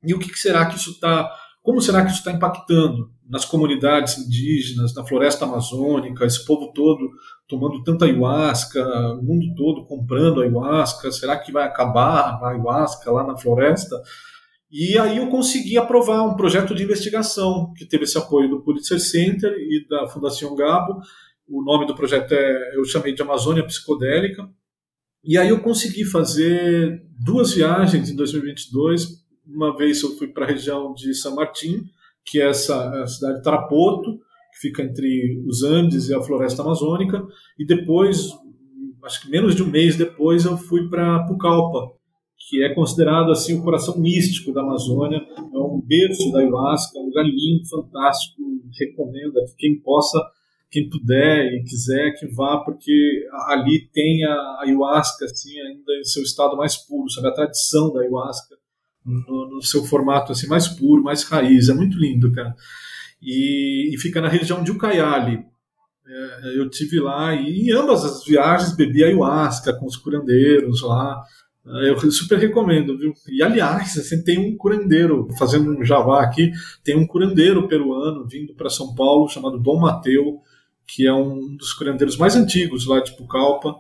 E 0.05 0.13
o 0.13 0.19
que, 0.19 0.31
que 0.31 0.39
será 0.39 0.67
que 0.67 0.77
isso 0.77 0.91
está, 0.91 1.31
como 1.63 1.81
será 1.81 2.03
que 2.03 2.11
isso 2.11 2.19
está 2.19 2.33
impactando 2.33 3.11
nas 3.29 3.45
comunidades 3.45 4.19
indígenas, 4.19 4.95
na 4.95 5.07
floresta 5.07 5.45
amazônica, 5.45 6.25
esse 6.27 6.45
povo 6.45 6.73
todo 6.75 7.09
tomando 7.49 7.83
tanta 7.83 8.05
ayahuasca, 8.05 8.83
o 9.15 9.23
mundo 9.23 9.55
todo 9.55 9.87
comprando 9.87 10.43
ayahuasca, 10.43 11.11
será 11.13 11.39
que 11.39 11.53
vai 11.53 11.65
acabar 11.65 12.39
a 12.43 12.49
ayahuasca 12.49 13.11
lá 13.11 13.25
na 13.25 13.37
floresta? 13.37 13.97
E 14.71 14.99
aí 14.99 15.19
eu 15.19 15.29
consegui 15.29 15.77
aprovar 15.77 16.23
um 16.23 16.35
projeto 16.35 16.75
de 16.75 16.83
investigação 16.83 17.73
que 17.77 17.85
teve 17.85 18.05
esse 18.05 18.17
apoio 18.17 18.49
do 18.49 18.63
Pulitzer 18.63 18.99
Center 18.99 19.53
e 19.53 19.87
da 19.87 20.09
Fundação 20.09 20.57
Gabo. 20.57 20.99
O 21.47 21.63
nome 21.63 21.87
do 21.87 21.95
projeto 21.95 22.33
é, 22.33 22.77
eu 22.77 22.85
chamei 22.87 23.15
de 23.15 23.21
Amazônia 23.21 23.67
Psicodélica. 23.67 24.49
E 25.25 25.39
aí 25.39 25.51
eu 25.51 25.61
consegui 25.61 26.05
fazer 26.05 27.01
duas 27.25 27.55
viagens 27.55 28.11
em 28.11 28.17
2022. 28.17 29.23
Uma 29.47 29.77
vez 29.77 30.03
eu 30.03 30.17
fui 30.17 30.29
para 30.29 30.45
a 30.45 30.49
região 30.49 30.93
de 30.93 31.15
São 31.15 31.37
Martin, 31.37 31.85
que 32.25 32.41
é 32.41 32.49
essa 32.49 33.03
a 33.03 33.07
cidade 33.07 33.39
de 33.39 33.43
Tarapoto, 33.43 34.19
que 34.53 34.69
fica 34.69 34.83
entre 34.83 35.43
os 35.47 35.63
Andes 35.63 36.09
e 36.09 36.15
a 36.15 36.23
floresta 36.23 36.63
amazônica, 36.63 37.25
e 37.59 37.65
depois, 37.65 38.31
acho 39.05 39.23
que 39.23 39.31
menos 39.31 39.55
de 39.55 39.63
um 39.63 39.71
mês 39.71 39.97
depois, 39.97 40.45
eu 40.45 40.57
fui 40.57 40.89
para 40.89 41.25
Pucallpa, 41.25 41.93
que 42.49 42.63
é 42.63 42.75
considerado 42.75 43.31
assim 43.31 43.59
o 43.59 43.63
coração 43.63 43.99
místico 43.99 44.53
da 44.53 44.63
Amazônia, 44.63 45.19
é 45.19 45.59
um 45.59 45.81
berço 45.85 46.31
da 46.33 46.41
ayahuasca, 46.41 46.99
um 46.99 47.07
lugar 47.07 47.25
lindo, 47.25 47.69
fantástico, 47.69 48.43
recomendo 48.79 49.39
a 49.39 49.45
quem 49.57 49.81
possa, 49.81 50.19
quem 50.73 50.89
puder 50.89 51.53
e 51.53 51.63
quiser 51.63 52.13
que 52.19 52.27
vá, 52.27 52.59
porque 52.65 53.27
ali 53.49 53.89
tem 53.93 54.25
a 54.25 54.61
ayahuasca 54.63 55.27
assim 55.27 55.61
ainda 55.61 55.93
em 56.01 56.05
seu 56.05 56.23
estado 56.23 56.57
mais 56.57 56.77
puro, 56.77 57.11
sabe 57.11 57.29
a 57.29 57.35
tradição 57.35 57.93
da 57.93 58.01
ayahuasca 58.01 58.57
no, 59.05 59.51
no 59.51 59.63
seu 59.63 59.85
formato 59.85 60.33
assim 60.33 60.49
mais 60.49 60.67
puro, 60.67 61.03
mais 61.03 61.23
raiz, 61.25 61.69
é 61.69 61.75
muito 61.75 61.99
lindo, 61.99 62.33
cara 62.33 62.57
e, 63.23 63.95
e 63.95 63.99
fica 63.99 64.21
na 64.21 64.29
região 64.29 64.63
de 64.63 64.73
Ucayali. 64.73 65.45
É, 66.05 66.59
eu 66.59 66.69
tive 66.69 66.99
lá 66.99 67.33
e 67.35 67.69
em 67.69 67.73
ambas 67.73 68.05
as 68.05 68.25
viagens 68.25 68.75
bebi 68.75 69.05
ayahuasca 69.05 69.73
com 69.73 69.87
os 69.87 69.97
curandeiros 69.97 70.83
lá. 70.83 71.23
É, 71.65 71.91
eu 71.91 72.11
super 72.11 72.39
recomendo, 72.39 72.99
viu? 72.99 73.15
E 73.29 73.41
aliás, 73.41 73.97
assim, 73.97 74.23
tem 74.25 74.53
um 74.53 74.57
curandeiro, 74.57 75.29
fazendo 75.39 75.71
um 75.71 75.85
javá 75.85 76.23
aqui, 76.23 76.51
tem 76.83 76.97
um 76.97 77.07
curandeiro 77.07 77.69
peruano 77.69 78.27
vindo 78.27 78.53
para 78.55 78.69
São 78.69 78.95
Paulo 78.97 79.29
chamado 79.29 79.61
Dom 79.61 79.79
Mateu, 79.79 80.41
que 80.95 81.07
é 81.07 81.13
um 81.13 81.57
dos 81.57 81.73
curandeiros 81.73 82.17
mais 82.17 82.37
antigos 82.37 82.87
lá 82.87 83.01
de 83.01 83.17
Pucallpa. 83.17 83.75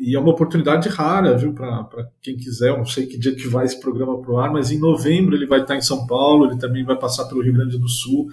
E 0.00 0.14
é 0.14 0.20
uma 0.20 0.30
oportunidade 0.30 0.88
rara, 0.88 1.36
viu, 1.36 1.52
para 1.52 2.08
quem 2.22 2.36
quiser. 2.36 2.68
Eu 2.68 2.78
não 2.78 2.84
sei 2.84 3.06
que 3.06 3.18
dia 3.18 3.34
que 3.34 3.48
vai 3.48 3.64
esse 3.64 3.80
programa 3.80 4.20
pro 4.20 4.38
ar, 4.38 4.52
mas 4.52 4.70
em 4.70 4.78
novembro 4.78 5.34
ele 5.34 5.46
vai 5.46 5.62
estar 5.62 5.76
em 5.76 5.82
São 5.82 6.06
Paulo, 6.06 6.46
ele 6.46 6.58
também 6.58 6.84
vai 6.84 6.96
passar 6.96 7.26
pelo 7.26 7.42
Rio 7.42 7.54
Grande 7.54 7.78
do 7.78 7.88
Sul. 7.88 8.28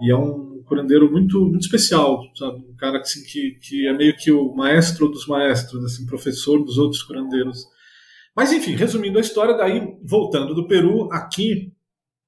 E 0.00 0.10
é 0.10 0.16
um 0.16 0.62
curandeiro 0.64 1.10
muito, 1.10 1.40
muito 1.40 1.62
especial, 1.62 2.22
sabe? 2.34 2.64
Um 2.68 2.76
cara 2.76 3.00
assim, 3.00 3.22
que, 3.24 3.58
que 3.62 3.86
é 3.86 3.92
meio 3.92 4.16
que 4.16 4.30
o 4.30 4.54
maestro 4.54 5.08
dos 5.08 5.26
maestros, 5.26 5.84
assim, 5.84 6.06
professor 6.06 6.64
dos 6.64 6.78
outros 6.78 7.02
curandeiros. 7.02 7.64
Mas 8.34 8.52
enfim, 8.52 8.74
resumindo 8.74 9.18
a 9.18 9.22
história, 9.22 9.56
daí 9.56 9.96
voltando 10.02 10.54
do 10.54 10.66
Peru, 10.66 11.08
aqui 11.12 11.72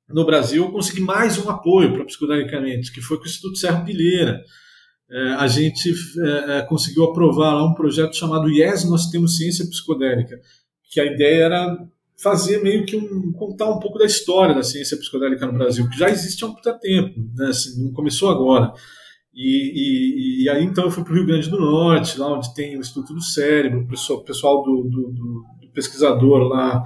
no 0.08 0.24
Brasil, 0.24 0.64
eu 0.64 0.72
consegui 0.72 1.00
mais 1.00 1.38
um 1.38 1.50
apoio 1.50 1.92
para 1.92 2.04
Psicodelicamente, 2.04 2.92
que 2.92 3.00
foi 3.00 3.18
com 3.18 3.24
o 3.24 3.26
Instituto 3.26 3.58
Serra 3.58 3.84
Pilheira. 3.84 4.42
É, 5.10 5.28
a 5.34 5.46
gente 5.46 5.90
é, 6.20 6.58
é, 6.58 6.62
conseguiu 6.62 7.04
aprovar 7.04 7.54
lá 7.54 7.64
um 7.64 7.74
projeto 7.74 8.14
chamado 8.14 8.50
Yes, 8.50 8.84
Nós 8.84 9.06
Temos 9.06 9.36
Ciência 9.36 9.66
Psicodélica, 9.66 10.38
que 10.90 11.00
a 11.00 11.04
ideia 11.04 11.44
era 11.44 11.88
fazer 12.20 12.62
meio 12.62 12.84
que 12.84 12.96
um 12.96 13.32
contar 13.32 13.70
um 13.70 13.78
pouco 13.78 13.98
da 13.98 14.04
história 14.04 14.54
da 14.54 14.62
ciência 14.62 14.96
psicodélica 14.96 15.46
no 15.46 15.52
Brasil, 15.52 15.88
que 15.88 15.96
já 15.96 16.10
existe 16.10 16.44
há 16.44 16.48
muito 16.48 16.78
tempo, 16.80 17.20
né? 17.36 17.46
Assim, 17.46 17.82
não 17.82 17.92
começou 17.92 18.28
agora. 18.28 18.72
E, 19.32 20.42
e, 20.42 20.44
e, 20.44 20.48
aí 20.48 20.64
então 20.64 20.84
eu 20.84 20.90
fui 20.90 21.04
para 21.04 21.12
o 21.12 21.16
Rio 21.16 21.26
Grande 21.26 21.48
do 21.48 21.60
Norte, 21.60 22.18
lá 22.18 22.36
onde 22.36 22.52
tem 22.54 22.76
o 22.76 22.80
Instituto 22.80 23.14
do 23.14 23.22
Cérebro, 23.22 23.82
o 23.82 23.86
pessoal, 23.86 24.24
pessoal 24.24 24.62
do, 24.64 24.82
do, 24.82 25.12
do, 25.12 25.44
do, 25.60 25.68
pesquisador 25.72 26.48
lá 26.48 26.82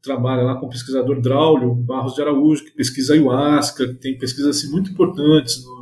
trabalha 0.00 0.42
lá 0.44 0.54
com 0.54 0.66
o 0.66 0.70
pesquisador 0.70 1.20
Draulio 1.20 1.74
Barros 1.74 2.14
de 2.14 2.22
Araújo, 2.22 2.64
que 2.64 2.70
pesquisa 2.70 3.14
ayahuasca, 3.14 3.88
que 3.88 3.94
tem 3.94 4.16
pesquisas 4.16 4.56
assim, 4.56 4.70
muito 4.70 4.92
importantes 4.92 5.64
no, 5.64 5.79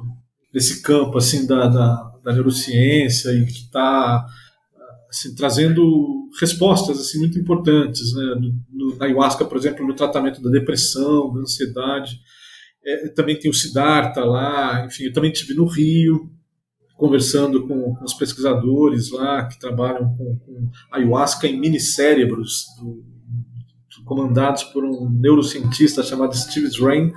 nesse 0.58 0.82
campo 0.82 1.16
assim 1.16 1.46
da, 1.46 1.68
da, 1.68 2.12
da 2.24 2.32
neurociência 2.32 3.30
e 3.30 3.46
que 3.46 3.52
está 3.52 4.26
assim, 5.08 5.32
trazendo 5.36 6.28
respostas 6.40 6.98
assim 6.98 7.20
muito 7.20 7.38
importantes, 7.38 8.12
né? 8.12 8.34
No, 8.34 8.54
no, 8.72 8.96
na 8.96 9.06
ayahuasca, 9.06 9.44
por 9.44 9.56
exemplo, 9.56 9.86
no 9.86 9.94
tratamento 9.94 10.42
da 10.42 10.50
depressão, 10.50 11.32
da 11.32 11.40
ansiedade. 11.40 12.18
É, 12.84 13.08
também 13.10 13.38
tem 13.38 13.48
o 13.48 13.54
Siddhartha 13.54 14.24
lá, 14.24 14.84
enfim, 14.84 15.04
eu 15.04 15.12
também 15.12 15.30
estive 15.30 15.54
no 15.54 15.64
Rio 15.64 16.28
conversando 16.96 17.68
com, 17.68 17.94
com 17.94 18.04
os 18.04 18.14
pesquisadores 18.14 19.12
lá 19.12 19.46
que 19.46 19.60
trabalham 19.60 20.12
com, 20.16 20.36
com 20.38 20.70
ayahuasca 20.90 21.46
em 21.46 21.58
minicérebros, 21.58 22.64
do, 22.80 23.04
do, 23.96 24.04
comandados 24.04 24.64
por 24.64 24.84
um 24.84 25.08
neurocientista 25.08 26.02
chamado 26.02 26.36
Steve 26.36 26.68
Drain, 26.70 27.12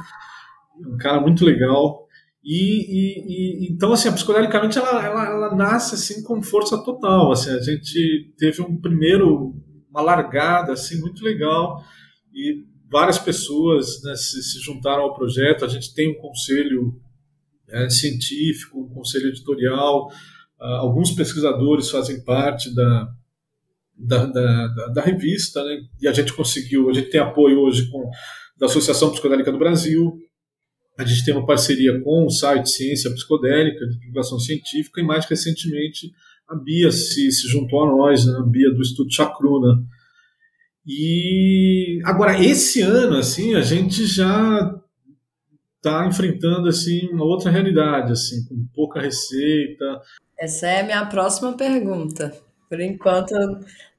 um 0.86 0.98
cara 0.98 1.20
muito 1.20 1.44
legal. 1.44 2.08
E, 2.44 2.56
e, 2.56 3.68
e, 3.68 3.72
então 3.72 3.94
assim 3.94 4.12
psicodelicamente 4.12 4.78
ela, 4.78 5.06
ela, 5.06 5.26
ela, 5.28 5.56
nasce 5.56 5.94
assim 5.94 6.24
com 6.24 6.42
força 6.42 6.76
total 6.84 7.32
assim 7.32 7.52
a 7.52 7.62
gente 7.62 8.34
teve 8.36 8.64
um 8.64 8.82
primeiro 8.82 9.54
uma 9.92 10.02
largada 10.02 10.74
assim 10.74 11.00
muito 11.00 11.24
legal 11.24 11.84
e 12.34 12.66
várias 12.90 13.20
pessoas 13.20 14.02
né, 14.04 14.16
se, 14.16 14.42
se, 14.42 14.60
juntaram 14.60 15.04
ao 15.04 15.14
projeto 15.14 15.64
a 15.64 15.68
gente 15.68 15.94
tem 15.94 16.10
um 16.10 16.20
conselho 16.20 17.00
é, 17.72 17.90
científico, 17.90 18.82
um 18.82 18.94
conselho 18.94 19.30
editorial, 19.30 20.08
uh, 20.60 20.66
alguns 20.80 21.12
pesquisadores 21.12 21.90
fazem 21.90 22.24
parte 22.24 22.74
da, 22.76 23.08
da, 23.98 24.26
da, 24.26 24.68
da, 24.68 24.88
da 24.88 25.02
revista, 25.02 25.64
né? 25.64 25.78
e 26.02 26.08
a 26.08 26.14
gente 26.14 26.34
conseguiu, 26.34 26.90
a 26.90 26.94
gente 26.94 27.10
tem 27.10 27.22
apoio 27.22 27.60
hoje 27.60 27.90
com, 27.90 28.10
da 28.58 28.66
Associação 28.66 29.12
Psicodélica 29.12 29.52
do 29.52 29.58
Brasil, 29.58 30.18
a 31.04 31.08
gente 31.08 31.26
tem 31.26 31.34
uma 31.34 31.46
parceria 31.46 32.00
com 32.02 32.26
o 32.26 32.30
site 32.30 32.70
Ciência 32.70 33.12
Psicodélica, 33.12 33.86
de 33.88 34.00
divulgação 34.00 34.40
científica, 34.40 35.02
e 35.02 35.04
mais 35.04 35.26
recentemente 35.26 36.12
a 36.48 36.56
Bia 36.56 36.92
se, 36.92 37.32
se 37.32 37.48
juntou 37.48 37.84
a 37.84 37.88
nós, 37.88 38.26
né? 38.26 38.34
a 38.38 38.44
Bia 38.44 38.72
do 38.72 38.82
Estudo 38.82 39.14
Chacruna. 39.14 39.84
E 40.86 42.00
agora, 42.04 42.44
esse 42.44 42.82
ano, 42.82 43.18
assim, 43.18 43.56
a 43.56 43.62
gente 43.62 44.06
já 44.06 44.76
está 45.78 46.06
enfrentando 46.06 46.68
assim 46.68 47.08
uma 47.10 47.26
outra 47.26 47.50
realidade, 47.50 48.12
assim, 48.12 48.46
com 48.46 48.66
pouca 48.74 49.02
receita. 49.02 50.02
Essa 50.38 50.68
é 50.68 50.82
a 50.82 50.86
minha 50.86 51.06
próxima 51.06 51.54
pergunta. 51.54 52.34
Por 52.72 52.80
enquanto, 52.80 53.34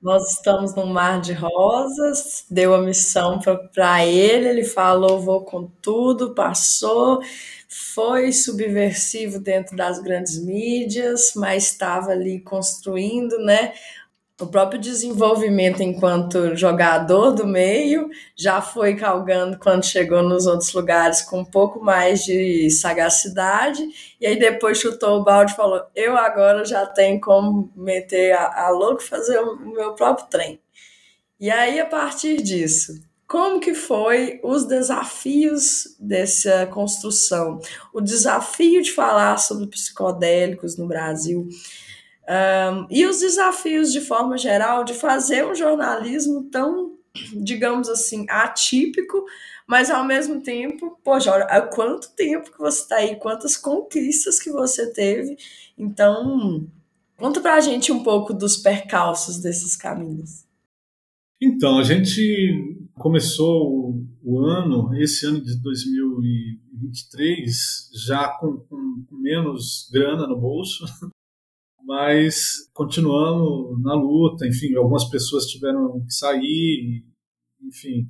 nós 0.00 0.30
estamos 0.32 0.74
num 0.74 0.86
mar 0.86 1.20
de 1.20 1.34
rosas, 1.34 2.46
deu 2.50 2.74
a 2.74 2.80
missão 2.80 3.38
para 3.74 4.06
ele, 4.06 4.48
ele 4.48 4.64
falou, 4.64 5.20
vou 5.20 5.44
com 5.44 5.70
tudo, 5.82 6.34
passou, 6.34 7.20
foi 7.68 8.32
subversivo 8.32 9.38
dentro 9.38 9.76
das 9.76 9.98
grandes 10.00 10.42
mídias, 10.42 11.34
mas 11.36 11.64
estava 11.64 12.12
ali 12.12 12.40
construindo, 12.40 13.36
né, 13.40 13.74
o 14.42 14.46
próprio 14.48 14.80
desenvolvimento 14.80 15.82
enquanto 15.82 16.56
jogador 16.56 17.32
do 17.32 17.46
meio 17.46 18.10
já 18.36 18.60
foi 18.60 18.96
calgando 18.96 19.58
quando 19.58 19.84
chegou 19.84 20.22
nos 20.22 20.46
outros 20.46 20.72
lugares 20.72 21.22
com 21.22 21.40
um 21.40 21.44
pouco 21.44 21.80
mais 21.80 22.24
de 22.24 22.68
sagacidade. 22.70 23.82
E 24.20 24.26
aí 24.26 24.38
depois 24.38 24.78
chutou 24.78 25.20
o 25.20 25.24
balde 25.24 25.52
e 25.52 25.56
falou 25.56 25.82
eu 25.94 26.16
agora 26.16 26.64
já 26.64 26.84
tenho 26.86 27.20
como 27.20 27.72
meter 27.76 28.32
a, 28.32 28.66
a 28.66 28.70
louco 28.70 29.02
fazer 29.02 29.38
o 29.38 29.56
meu 29.58 29.94
próprio 29.94 30.26
trem. 30.28 30.60
E 31.38 31.50
aí 31.50 31.80
a 31.80 31.86
partir 31.86 32.42
disso 32.42 33.00
como 33.32 33.60
que 33.60 33.72
foi 33.72 34.38
os 34.42 34.66
desafios 34.66 35.96
dessa 35.98 36.66
construção? 36.66 37.58
O 37.90 37.98
desafio 37.98 38.82
de 38.82 38.92
falar 38.92 39.38
sobre 39.38 39.68
psicodélicos 39.68 40.76
no 40.76 40.86
Brasil 40.86 41.48
um, 42.28 42.86
e 42.90 43.04
os 43.04 43.20
desafios, 43.20 43.92
de 43.92 44.00
forma 44.00 44.38
geral, 44.38 44.84
de 44.84 44.94
fazer 44.94 45.44
um 45.44 45.54
jornalismo 45.54 46.44
tão, 46.44 46.96
digamos 47.34 47.88
assim, 47.88 48.24
atípico, 48.28 49.24
mas 49.66 49.90
ao 49.90 50.04
mesmo 50.04 50.40
tempo, 50.40 50.98
poxa, 51.02 51.32
olha, 51.32 51.44
há 51.44 51.62
quanto 51.62 52.14
tempo 52.14 52.52
que 52.52 52.58
você 52.58 52.82
está 52.82 52.96
aí, 52.96 53.16
quantas 53.16 53.56
conquistas 53.56 54.40
que 54.40 54.50
você 54.50 54.92
teve. 54.92 55.36
Então, 55.76 56.68
conta 57.16 57.40
para 57.40 57.54
a 57.54 57.60
gente 57.60 57.90
um 57.90 58.02
pouco 58.02 58.32
dos 58.32 58.56
percalços 58.56 59.38
desses 59.38 59.76
caminhos. 59.76 60.44
Então, 61.40 61.78
a 61.78 61.82
gente 61.82 62.86
começou 62.94 64.00
o, 64.22 64.38
ano, 64.38 64.94
esse 64.94 65.26
ano 65.26 65.40
de 65.40 65.60
2023, 65.60 67.90
já 68.06 68.28
com, 68.38 68.58
com 68.58 69.04
menos 69.10 69.88
grana 69.92 70.28
no 70.28 70.38
bolso, 70.38 70.84
mas 71.84 72.68
continuamos 72.72 73.82
na 73.82 73.94
luta. 73.94 74.46
Enfim, 74.46 74.74
algumas 74.76 75.04
pessoas 75.04 75.46
tiveram 75.46 76.04
que 76.04 76.12
sair, 76.12 77.04
enfim. 77.62 78.06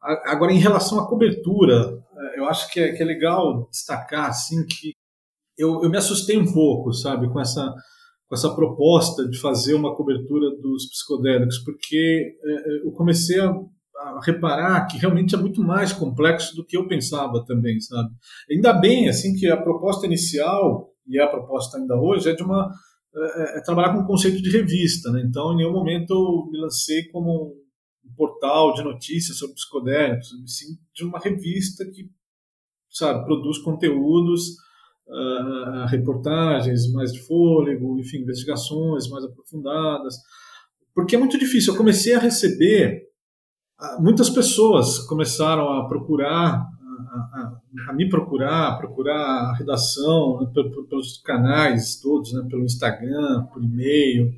Agora, 0.00 0.52
em 0.52 0.58
relação 0.58 1.00
à 1.00 1.08
cobertura, 1.08 1.98
eu 2.36 2.44
acho 2.46 2.70
que 2.70 2.78
é, 2.80 2.92
que 2.92 3.02
é 3.02 3.06
legal 3.06 3.68
destacar 3.70 4.28
assim 4.28 4.64
que 4.64 4.92
eu, 5.58 5.82
eu 5.82 5.90
me 5.90 5.98
assustei 5.98 6.38
um 6.38 6.52
pouco, 6.52 6.92
sabe, 6.92 7.28
com 7.28 7.40
essa 7.40 7.74
com 8.28 8.34
essa 8.34 8.54
proposta 8.54 9.26
de 9.26 9.40
fazer 9.40 9.72
uma 9.72 9.96
cobertura 9.96 10.50
dos 10.60 10.86
psicodélicos, 10.90 11.58
porque 11.60 12.36
é, 12.44 12.52
é, 12.52 12.86
eu 12.86 12.92
comecei 12.92 13.40
a, 13.40 13.48
a, 13.48 14.20
reparar 14.22 14.86
que 14.86 14.98
realmente 14.98 15.34
é 15.34 15.38
muito 15.38 15.62
mais 15.62 15.94
complexo 15.94 16.54
do 16.54 16.62
que 16.62 16.76
eu 16.76 16.86
pensava 16.86 17.42
também, 17.46 17.80
sabe? 17.80 18.10
Ainda 18.50 18.74
bem 18.74 19.08
assim 19.08 19.34
que 19.34 19.46
a 19.48 19.56
proposta 19.56 20.04
inicial 20.04 20.90
e 21.06 21.18
a 21.18 21.26
proposta 21.26 21.78
ainda 21.78 21.96
hoje 21.96 22.28
é 22.28 22.34
de 22.34 22.42
uma 22.42 22.70
é, 23.24 23.58
é, 23.58 23.62
trabalhar 23.62 23.94
com 23.94 24.00
o 24.00 24.06
conceito 24.06 24.42
de 24.42 24.50
revista. 24.50 25.10
Né? 25.10 25.22
Então, 25.24 25.52
em 25.52 25.56
nenhum 25.56 25.72
momento 25.72 26.12
eu 26.12 26.50
me 26.50 26.58
lancei 26.60 27.04
como 27.08 27.54
um 28.04 28.14
portal 28.14 28.74
de 28.74 28.82
notícias 28.82 29.38
sobre 29.38 29.54
psicodélicos, 29.54 30.28
sim 30.46 30.78
de 30.94 31.04
uma 31.04 31.18
revista 31.18 31.84
que 31.84 32.10
sabe, 32.90 33.24
produz 33.24 33.58
conteúdos, 33.58 34.56
uh, 35.06 35.86
reportagens 35.88 36.90
mais 36.92 37.12
de 37.12 37.20
fôlego, 37.20 37.98
enfim, 37.98 38.18
investigações 38.18 39.08
mais 39.08 39.24
aprofundadas. 39.24 40.16
Porque 40.94 41.14
é 41.14 41.18
muito 41.18 41.38
difícil. 41.38 41.72
Eu 41.72 41.78
comecei 41.78 42.14
a 42.14 42.18
receber, 42.18 43.02
uh, 43.80 44.02
muitas 44.02 44.30
pessoas 44.30 44.98
começaram 45.00 45.68
a 45.72 45.86
procurar 45.86 46.66
a, 47.88 47.92
me 47.92 48.08
procurar, 48.08 48.78
procurar 48.78 49.50
a 49.50 49.54
redação 49.56 50.40
né, 50.40 50.50
pelos 50.88 51.18
canais 51.18 52.00
todos, 52.00 52.32
né, 52.32 52.46
pelo 52.48 52.64
Instagram, 52.64 53.44
por 53.52 53.62
e-mail, 53.62 54.32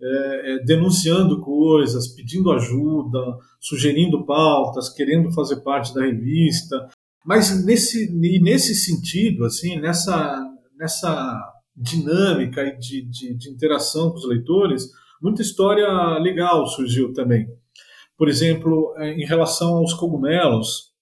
é, 0.00 0.52
é, 0.52 0.58
denunciando 0.64 1.40
coisas, 1.40 2.08
pedindo 2.08 2.52
ajuda, 2.52 3.18
sugerindo 3.60 4.26
pautas, 4.26 4.88
querendo 4.88 5.32
fazer 5.32 5.62
parte 5.62 5.94
da 5.94 6.02
revista. 6.02 6.88
Mas 7.24 7.64
nesse, 7.64 8.12
nesse 8.12 8.74
sentido, 8.74 9.44
assim, 9.44 9.80
nessa, 9.80 10.44
nessa 10.78 11.52
dinâmica 11.74 12.64
de, 12.78 13.02
de, 13.02 13.34
de 13.34 13.50
interação 13.50 14.10
com 14.10 14.16
os 14.16 14.28
leitores, 14.28 14.90
muita 15.20 15.42
história 15.42 15.88
legal 16.18 16.66
surgiu 16.66 17.12
também. 17.12 17.46
Por 18.16 18.28
exemplo, 18.28 18.94
é, 18.98 19.12
em 19.12 19.24
relação 19.24 19.76
aos 19.76 19.92
cogumelos, 19.92 20.94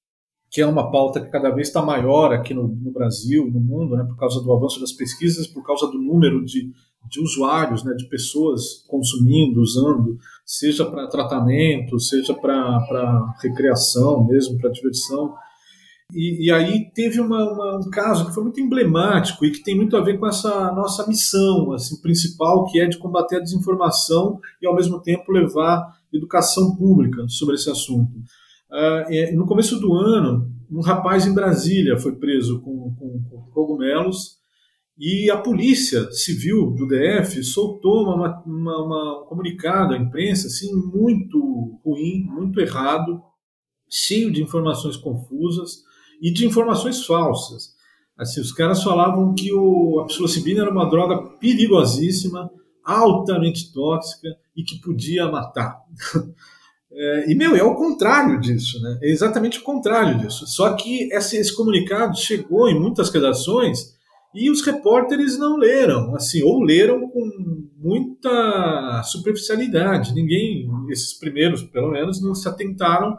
que 0.54 0.60
é 0.60 0.66
uma 0.66 0.88
pauta 0.88 1.20
que 1.20 1.32
cada 1.32 1.50
vez 1.50 1.66
está 1.66 1.82
maior 1.82 2.32
aqui 2.32 2.54
no, 2.54 2.68
no 2.68 2.92
Brasil 2.92 3.48
e 3.48 3.50
no 3.50 3.58
mundo, 3.58 3.96
né, 3.96 4.04
por 4.04 4.16
causa 4.16 4.40
do 4.40 4.52
avanço 4.52 4.80
das 4.80 4.92
pesquisas, 4.92 5.48
por 5.48 5.66
causa 5.66 5.88
do 5.88 5.98
número 5.98 6.44
de, 6.44 6.70
de 7.10 7.20
usuários, 7.20 7.82
né, 7.82 7.92
de 7.94 8.08
pessoas 8.08 8.84
consumindo, 8.86 9.60
usando, 9.60 10.16
seja 10.46 10.86
para 10.86 11.08
tratamento, 11.08 11.98
seja 11.98 12.32
para 12.34 13.34
recreação 13.42 14.24
mesmo, 14.28 14.56
para 14.56 14.70
diversão. 14.70 15.34
E, 16.12 16.46
e, 16.46 16.52
aí 16.52 16.88
teve 16.94 17.18
uma, 17.18 17.52
uma, 17.52 17.76
um 17.78 17.90
caso 17.90 18.26
que 18.26 18.32
foi 18.32 18.44
muito 18.44 18.60
emblemático 18.60 19.44
e 19.44 19.50
que 19.50 19.60
tem 19.60 19.74
muito 19.74 19.96
a 19.96 20.02
ver 20.02 20.20
com 20.20 20.28
essa 20.28 20.70
nossa 20.70 21.04
missão 21.08 21.72
assim, 21.72 22.00
principal, 22.00 22.64
que 22.66 22.78
é 22.78 22.86
de 22.86 22.98
combater 22.98 23.38
a 23.38 23.40
desinformação 23.40 24.38
e, 24.62 24.66
ao 24.68 24.76
mesmo 24.76 25.02
tempo, 25.02 25.32
levar 25.32 25.98
educação 26.12 26.76
pública 26.76 27.26
sobre 27.26 27.56
esse 27.56 27.68
assunto. 27.68 28.12
Uh, 28.74 29.36
no 29.36 29.46
começo 29.46 29.78
do 29.78 29.94
ano, 29.94 30.52
um 30.68 30.80
rapaz 30.80 31.28
em 31.28 31.32
Brasília 31.32 31.96
foi 31.96 32.16
preso 32.16 32.60
com, 32.60 32.92
com, 32.96 33.22
com, 33.30 33.50
cogumelos 33.52 34.38
e 34.98 35.30
a 35.30 35.36
polícia 35.36 36.10
civil 36.10 36.72
do 36.72 36.88
DF 36.88 37.40
soltou 37.44 38.02
uma, 38.02 38.42
uma, 38.44 38.82
uma, 38.82 39.22
um 39.22 39.26
comunicado 39.26 39.94
à 39.94 39.96
imprensa 39.96 40.48
assim, 40.48 40.74
muito 40.74 41.78
ruim, 41.84 42.24
muito 42.24 42.60
errado, 42.60 43.22
cheio 43.88 44.32
de 44.32 44.42
informações 44.42 44.96
confusas 44.96 45.84
e 46.20 46.32
de 46.32 46.44
informações 46.44 47.06
falsas. 47.06 47.74
Assim, 48.18 48.40
os 48.40 48.50
caras 48.50 48.82
falavam 48.82 49.34
que 49.34 49.52
o, 49.52 50.00
a 50.00 50.06
psilocibina 50.06 50.62
era 50.62 50.70
uma 50.72 50.90
droga 50.90 51.22
perigosíssima, 51.38 52.50
altamente 52.84 53.72
tóxica 53.72 54.28
e 54.56 54.64
que 54.64 54.80
podia 54.80 55.30
matar. 55.30 55.78
É, 56.96 57.30
e, 57.30 57.34
meu, 57.34 57.56
é 57.56 57.62
o 57.62 57.74
contrário 57.74 58.40
disso, 58.40 58.80
né? 58.80 58.98
É 59.02 59.10
exatamente 59.10 59.58
o 59.58 59.62
contrário 59.62 60.18
disso. 60.18 60.46
Só 60.46 60.74
que 60.74 61.12
esse, 61.12 61.36
esse 61.36 61.54
comunicado 61.54 62.16
chegou 62.16 62.68
em 62.68 62.78
muitas 62.78 63.10
redações 63.10 63.94
e 64.34 64.50
os 64.50 64.62
repórteres 64.62 65.38
não 65.38 65.56
leram, 65.56 66.14
assim, 66.14 66.42
ou 66.42 66.62
leram 66.62 67.08
com 67.08 67.30
muita 67.76 69.02
superficialidade. 69.04 70.14
Ninguém, 70.14 70.68
esses 70.90 71.12
primeiros, 71.14 71.62
pelo 71.62 71.90
menos, 71.90 72.22
não 72.22 72.34
se 72.34 72.48
atentaram 72.48 73.18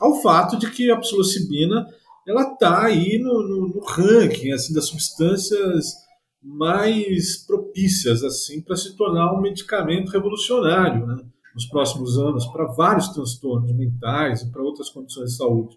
ao 0.00 0.20
fato 0.20 0.58
de 0.58 0.68
que 0.70 0.90
a 0.90 0.96
psilocibina 0.96 1.86
ela 2.26 2.52
está 2.52 2.84
aí 2.84 3.18
no, 3.18 3.42
no, 3.42 3.68
no, 3.68 3.80
ranking 3.84 4.52
assim 4.52 4.72
das 4.72 4.86
substâncias 4.86 5.94
mais 6.42 7.36
propícias 7.46 8.22
assim 8.22 8.60
para 8.60 8.76
se 8.76 8.96
tornar 8.96 9.32
um 9.32 9.40
medicamento 9.40 10.10
revolucionário, 10.10 11.06
né? 11.06 11.24
Nos 11.54 11.66
próximos 11.66 12.18
anos 12.18 12.46
para 12.46 12.66
vários 12.66 13.08
transtornos 13.08 13.72
mentais 13.72 14.42
e 14.42 14.50
para 14.50 14.62
outras 14.62 14.88
condições 14.88 15.30
de 15.30 15.36
saúde. 15.36 15.76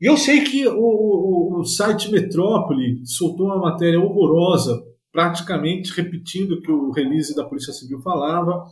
E 0.00 0.06
eu 0.06 0.16
sei 0.16 0.42
que 0.42 0.66
o, 0.66 0.78
o, 0.78 1.60
o 1.60 1.64
site 1.64 2.10
Metrópole 2.10 3.04
soltou 3.04 3.46
uma 3.46 3.58
matéria 3.58 4.00
horrorosa, 4.00 4.80
praticamente 5.12 5.92
repetindo 5.92 6.52
o 6.52 6.60
que 6.60 6.70
o 6.70 6.90
release 6.90 7.34
da 7.34 7.44
Polícia 7.44 7.72
Civil 7.72 8.00
falava. 8.00 8.64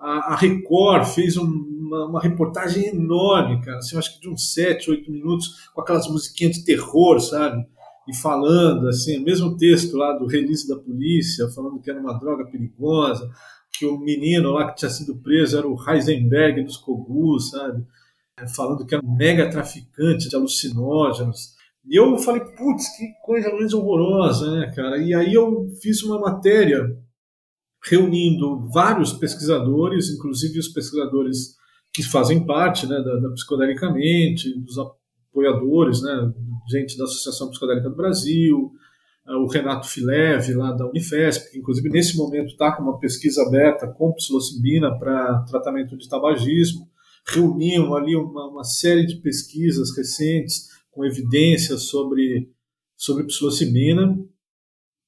A, 0.00 0.32
a 0.32 0.36
Record 0.36 1.06
fez 1.06 1.36
um, 1.36 1.44
uma, 1.44 2.06
uma, 2.06 2.20
reportagem 2.20 2.86
enorme, 2.86 3.60
cara, 3.62 3.78
assim, 3.78 3.98
acho 3.98 4.14
que 4.14 4.20
de 4.20 4.30
uns 4.30 4.52
7, 4.52 4.90
8 4.90 5.10
minutos, 5.10 5.68
com 5.74 5.80
aquelas 5.80 6.08
musiquinhas 6.08 6.56
de 6.56 6.64
terror, 6.64 7.20
sabe? 7.20 7.66
e 8.10 8.16
falando, 8.16 8.88
assim, 8.88 9.22
mesmo 9.22 9.56
texto 9.56 9.96
lá 9.96 10.12
do 10.12 10.26
release 10.26 10.66
da 10.66 10.76
polícia, 10.76 11.48
falando 11.48 11.80
que 11.80 11.90
era 11.90 12.00
uma 12.00 12.18
droga 12.18 12.44
perigosa, 12.44 13.30
que 13.80 13.86
o 13.86 13.98
menino 13.98 14.52
lá 14.52 14.70
que 14.70 14.76
tinha 14.76 14.90
sido 14.90 15.16
preso 15.16 15.56
era 15.56 15.66
o 15.66 15.74
Heisenberg 15.88 16.62
dos 16.64 16.76
Kogus, 16.76 17.48
sabe? 17.48 17.82
É, 18.38 18.46
falando 18.46 18.84
que 18.84 18.94
era 18.94 19.02
um 19.02 19.16
mega 19.16 19.48
traficante 19.48 20.28
de 20.28 20.36
alucinógenos. 20.36 21.54
E 21.86 21.98
eu 21.98 22.18
falei, 22.18 22.42
putz, 22.42 22.94
que 22.94 23.06
coisa 23.24 23.50
mais 23.54 23.72
horrorosa, 23.72 24.54
né, 24.54 24.70
cara? 24.76 24.98
E 24.98 25.14
aí 25.14 25.32
eu 25.32 25.66
fiz 25.80 26.02
uma 26.02 26.20
matéria 26.20 26.94
reunindo 27.82 28.68
vários 28.68 29.14
pesquisadores, 29.14 30.10
inclusive 30.10 30.58
os 30.58 30.68
pesquisadores 30.68 31.56
que 31.90 32.02
fazem 32.02 32.44
parte 32.44 32.86
né, 32.86 33.00
da, 33.00 33.16
da 33.16 33.30
Psicodelicamente, 33.30 34.60
dos 34.60 34.76
apoiadores, 34.78 36.02
né, 36.02 36.30
gente 36.68 36.98
da 36.98 37.04
Associação 37.04 37.48
Psicodélica 37.48 37.88
do 37.88 37.96
Brasil, 37.96 38.72
o 39.26 39.46
Renato 39.46 39.88
Fileve, 39.88 40.54
lá 40.54 40.72
da 40.72 40.86
Unifesp, 40.86 41.50
que 41.50 41.58
inclusive 41.58 41.88
nesse 41.88 42.16
momento 42.16 42.48
está 42.48 42.72
com 42.72 42.82
uma 42.82 42.98
pesquisa 42.98 43.42
aberta 43.42 43.86
com 43.86 44.12
psilocibina 44.12 44.98
para 44.98 45.44
tratamento 45.48 45.96
de 45.96 46.08
tabagismo, 46.08 46.88
reuniam 47.26 47.94
ali 47.94 48.16
uma, 48.16 48.48
uma, 48.48 48.64
série 48.64 49.06
de 49.06 49.16
pesquisas 49.16 49.96
recentes 49.96 50.68
com 50.90 51.04
evidências 51.04 51.82
sobre, 51.84 52.50
sobre 52.96 53.24
psilocibina. 53.24 54.18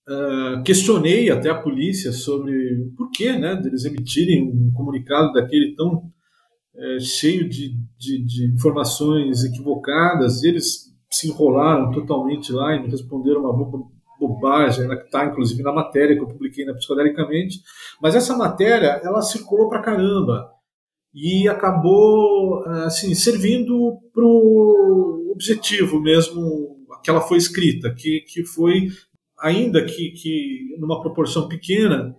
Uh, 0.08 0.62
questionei 0.64 1.30
até 1.30 1.48
a 1.48 1.60
polícia 1.60 2.12
sobre 2.12 2.82
o 2.82 2.92
porquê 2.96 3.32
né, 3.32 3.56
deles 3.56 3.84
emitirem 3.84 4.42
um 4.42 4.72
comunicado 4.72 5.32
daquele 5.32 5.74
tão 5.74 6.12
é, 6.74 6.98
cheio 7.00 7.48
de, 7.48 7.76
de, 7.98 8.24
de, 8.24 8.54
informações 8.54 9.44
equivocadas, 9.44 10.42
eles 10.42 10.90
se 11.10 11.28
enrolaram 11.28 11.92
totalmente 11.92 12.50
lá 12.50 12.74
e 12.74 12.82
me 12.82 12.88
responderam 12.88 13.40
uma 13.40 13.52
bobagem, 14.28 14.86
né, 14.86 14.96
que 14.96 15.04
está 15.04 15.24
inclusive 15.24 15.62
na 15.62 15.72
matéria 15.72 16.16
que 16.16 16.22
eu 16.22 16.28
publiquei 16.28 16.64
na 16.64 16.74
Psicodelicamente, 16.74 17.60
mas 18.00 18.14
essa 18.14 18.36
matéria 18.36 19.00
ela 19.02 19.22
circulou 19.22 19.68
para 19.68 19.82
caramba 19.82 20.50
e 21.14 21.48
acabou 21.48 22.64
assim 22.86 23.14
servindo 23.14 23.98
para 24.14 24.24
o 24.24 25.30
objetivo 25.32 26.00
mesmo 26.00 26.78
que 27.02 27.10
ela 27.10 27.20
foi 27.20 27.36
escrita, 27.38 27.92
que, 27.94 28.20
que 28.20 28.44
foi 28.44 28.88
ainda 29.40 29.84
que, 29.84 30.12
que 30.12 30.76
numa 30.78 31.00
proporção 31.00 31.48
pequena 31.48 32.16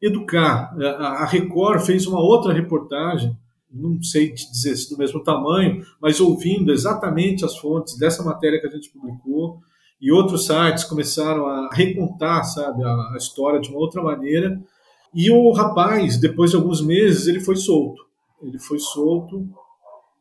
educar. 0.00 0.76
A 0.78 1.24
Record 1.24 1.80
fez 1.80 2.06
uma 2.06 2.20
outra 2.20 2.52
reportagem 2.52 3.36
não 3.70 4.02
sei 4.02 4.32
te 4.32 4.50
dizer 4.50 4.76
se 4.76 4.90
do 4.90 4.98
mesmo 4.98 5.22
tamanho, 5.22 5.84
mas 6.00 6.20
ouvindo 6.20 6.72
exatamente 6.72 7.44
as 7.44 7.56
fontes 7.56 7.98
dessa 7.98 8.22
matéria 8.22 8.60
que 8.60 8.66
a 8.66 8.70
gente 8.70 8.90
publicou, 8.90 9.60
e 10.00 10.12
outros 10.12 10.46
sites 10.46 10.84
começaram 10.84 11.46
a 11.46 11.68
recontar, 11.72 12.44
sabe, 12.44 12.84
a, 12.84 12.88
a 12.88 13.16
história 13.16 13.60
de 13.60 13.68
uma 13.68 13.78
outra 13.78 14.02
maneira. 14.02 14.60
E 15.14 15.30
o 15.30 15.52
rapaz, 15.52 16.18
depois 16.18 16.50
de 16.50 16.56
alguns 16.56 16.80
meses, 16.80 17.26
ele 17.26 17.40
foi 17.40 17.56
solto. 17.56 18.02
Ele 18.42 18.58
foi 18.58 18.78
solto 18.78 19.48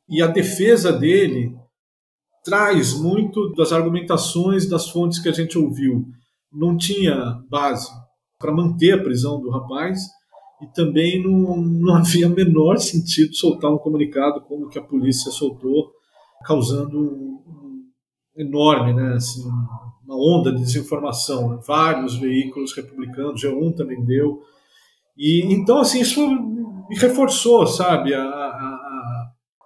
e 0.10 0.22
a 0.22 0.28
defesa 0.28 0.92
dele 0.92 1.54
traz 2.44 2.98
muito 2.98 3.52
das 3.54 3.74
argumentações 3.74 4.68
das 4.70 4.90
fontes 4.90 5.20
que 5.20 5.28
a 5.28 5.34
gente 5.34 5.58
ouviu. 5.58 6.06
Não 6.52 6.78
tinha 6.78 7.44
base 7.50 7.90
para 8.40 8.54
manter 8.54 8.94
a 8.94 9.04
prisão 9.04 9.42
do 9.42 9.50
rapaz 9.50 10.00
e 10.62 10.68
também 10.68 11.22
não, 11.22 11.58
não 11.58 11.96
havia 11.98 12.30
menor 12.30 12.78
sentido 12.78 13.36
soltar 13.36 13.72
um 13.72 13.78
comunicado 13.78 14.42
como 14.42 14.70
que 14.70 14.80
a 14.80 14.84
polícia 14.84 15.30
soltou, 15.30 15.92
causando 16.46 16.98
um, 16.98 17.67
enorme, 18.38 18.94
né, 18.94 19.14
assim, 19.16 19.44
uma 20.06 20.16
onda 20.16 20.52
de 20.52 20.62
desinformação. 20.62 21.50
Né? 21.50 21.60
Vários 21.68 22.18
veículos 22.18 22.74
republicanos, 22.74 23.42
G1 23.42 23.76
também 23.76 24.04
deu. 24.06 24.42
E 25.18 25.54
então 25.54 25.80
assim 25.80 26.02
isso 26.02 26.28
me 26.90 26.96
reforçou, 26.96 27.66
sabe, 27.66 28.14
a, 28.14 28.24
a, 28.24 28.78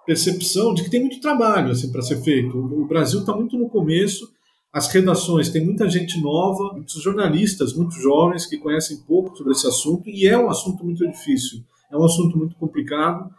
percepção 0.04 0.74
de 0.74 0.82
que 0.82 0.90
tem 0.90 1.00
muito 1.00 1.20
trabalho 1.20 1.70
assim 1.70 1.92
para 1.92 2.02
ser 2.02 2.20
feito. 2.22 2.58
O 2.58 2.86
Brasil 2.86 3.20
está 3.20 3.36
muito 3.36 3.56
no 3.56 3.68
começo 3.68 4.32
as 4.72 4.88
redações, 4.88 5.50
tem 5.50 5.62
muita 5.62 5.88
gente 5.88 6.18
nova, 6.20 6.72
muitos 6.72 6.94
jornalistas 7.02 7.74
muito 7.74 7.94
jovens 7.96 8.46
que 8.46 8.56
conhecem 8.56 9.02
pouco 9.06 9.36
sobre 9.36 9.52
esse 9.52 9.66
assunto 9.66 10.08
e 10.08 10.26
é 10.26 10.38
um 10.38 10.48
assunto 10.48 10.82
muito 10.82 11.06
difícil, 11.06 11.62
é 11.90 11.96
um 11.96 12.04
assunto 12.04 12.38
muito 12.38 12.56
complicado, 12.56 13.30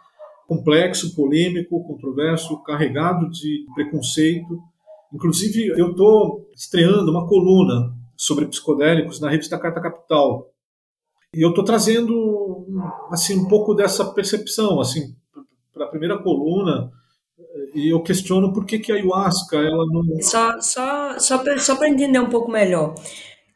complexo, 0.48 1.16
polêmico, 1.16 1.84
controverso, 1.86 2.62
carregado 2.62 3.28
de 3.32 3.66
preconceito. 3.74 4.62
Inclusive, 5.14 5.68
eu 5.78 5.92
estou 5.92 6.50
estreando 6.56 7.12
uma 7.12 7.28
coluna 7.28 7.94
sobre 8.16 8.48
psicodélicos 8.48 9.20
na 9.20 9.30
revista 9.30 9.60
Carta 9.60 9.82
Capital. 9.82 10.50
E 11.34 11.42
eu 11.42 11.50
estou 11.50 11.64
trazendo 11.64 12.68
assim 13.12 13.40
um 13.40 13.48
pouco 13.48 13.74
dessa 13.74 14.06
percepção, 14.06 14.80
assim, 14.80 15.16
para 15.74 15.86
a 15.86 15.90
primeira 15.90 16.18
coluna, 16.22 16.92
e 17.74 17.94
eu 17.94 18.02
questiono 18.02 18.54
por 18.54 18.66
que, 18.66 18.80
que 18.80 18.92
a 18.92 18.96
ayahuasca 18.96 19.58
ela 19.58 19.86
não. 19.88 20.04
Só, 20.22 20.62
só, 20.62 21.20
só 21.20 21.38
para 21.40 21.58
só 21.60 21.74
entender 21.86 22.20
um 22.20 22.30
pouco 22.30 22.52
melhor. 22.52 22.96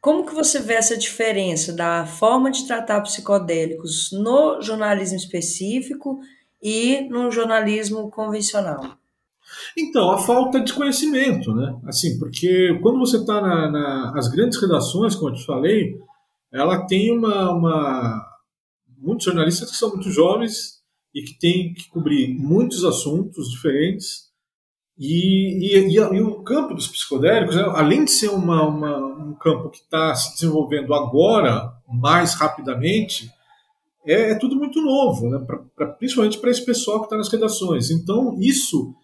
Como 0.00 0.24
que 0.24 0.34
você 0.34 0.60
vê 0.60 0.74
essa 0.74 0.96
diferença 0.96 1.72
da 1.72 2.06
forma 2.06 2.50
de 2.50 2.66
tratar 2.66 3.00
psicodélicos 3.00 4.10
no 4.12 4.60
jornalismo 4.62 5.16
específico 5.16 6.20
e 6.62 7.08
no 7.08 7.30
jornalismo 7.30 8.10
convencional? 8.10 8.96
Então, 9.76 10.10
a 10.10 10.18
falta 10.18 10.60
de 10.60 10.72
conhecimento, 10.72 11.54
né? 11.54 11.78
Assim, 11.86 12.18
porque 12.18 12.78
quando 12.82 12.98
você 12.98 13.18
está 13.18 13.40
na, 13.40 13.70
na, 13.70 14.12
as 14.16 14.28
grandes 14.28 14.60
redações, 14.60 15.14
como 15.14 15.30
eu 15.30 15.34
te 15.34 15.44
falei, 15.44 15.98
ela 16.52 16.86
tem 16.86 17.16
uma, 17.16 17.52
uma 17.52 18.26
muitos 18.96 19.24
jornalistas 19.24 19.70
que 19.70 19.76
são 19.76 19.90
muito 19.90 20.10
jovens 20.10 20.78
e 21.14 21.22
que 21.22 21.38
tem 21.38 21.72
que 21.74 21.88
cobrir 21.88 22.28
muitos 22.38 22.84
assuntos 22.84 23.50
diferentes. 23.50 24.28
E, 24.98 25.76
e, 25.76 25.78
e, 25.78 25.94
e 25.94 26.20
o 26.20 26.42
campo 26.42 26.74
dos 26.74 26.88
psicodélicos, 26.88 27.54
né, 27.54 27.62
além 27.74 28.04
de 28.04 28.10
ser 28.10 28.30
uma, 28.30 28.64
uma, 28.66 28.96
um 28.98 29.34
campo 29.34 29.70
que 29.70 29.78
está 29.78 30.14
se 30.14 30.34
desenvolvendo 30.34 30.92
agora, 30.92 31.72
mais 31.86 32.34
rapidamente, 32.34 33.30
é, 34.04 34.32
é 34.32 34.34
tudo 34.34 34.56
muito 34.56 34.80
novo, 34.80 35.28
né, 35.28 35.38
pra, 35.46 35.58
pra, 35.76 35.86
principalmente 35.86 36.38
para 36.38 36.50
esse 36.50 36.64
pessoal 36.64 36.98
que 36.98 37.06
está 37.06 37.16
nas 37.16 37.28
redações. 37.28 37.90
Então, 37.90 38.36
isso 38.40 38.94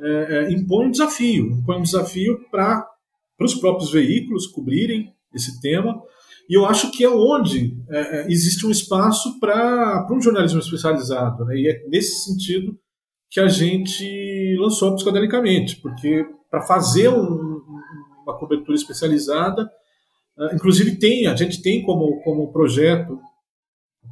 é, 0.00 0.36
é, 0.36 0.52
impõe 0.52 0.86
um 0.86 0.90
desafio 0.90 1.46
impõe 1.52 1.78
um 1.78 1.82
desafio 1.82 2.38
para 2.50 2.86
os 3.40 3.54
próprios 3.54 3.90
veículos 3.90 4.46
cobrirem 4.46 5.12
esse 5.34 5.60
tema 5.60 6.00
e 6.48 6.54
eu 6.54 6.66
acho 6.66 6.90
que 6.90 7.04
é 7.04 7.08
onde 7.08 7.76
é, 7.88 8.20
é 8.20 8.26
existe 8.30 8.66
um 8.66 8.70
espaço 8.70 9.38
para 9.40 10.06
um 10.10 10.20
jornalismo 10.20 10.60
especializado. 10.60 11.44
Né? 11.46 11.56
E 11.56 11.68
é 11.68 11.88
nesse 11.88 12.24
sentido 12.24 12.78
que 13.30 13.40
a 13.40 13.48
gente 13.48 14.56
lançou 14.58 14.94
Psicodelicamente, 14.94 15.76
porque 15.80 16.26
para 16.50 16.60
fazer 16.60 17.08
um, 17.08 17.62
uma 18.22 18.36
cobertura 18.38 18.76
especializada, 18.76 19.64
uh, 20.36 20.54
inclusive 20.54 20.98
tem, 20.98 21.26
a 21.26 21.34
gente 21.34 21.62
tem 21.62 21.82
como, 21.82 22.20
como 22.22 22.52
projeto 22.52 23.18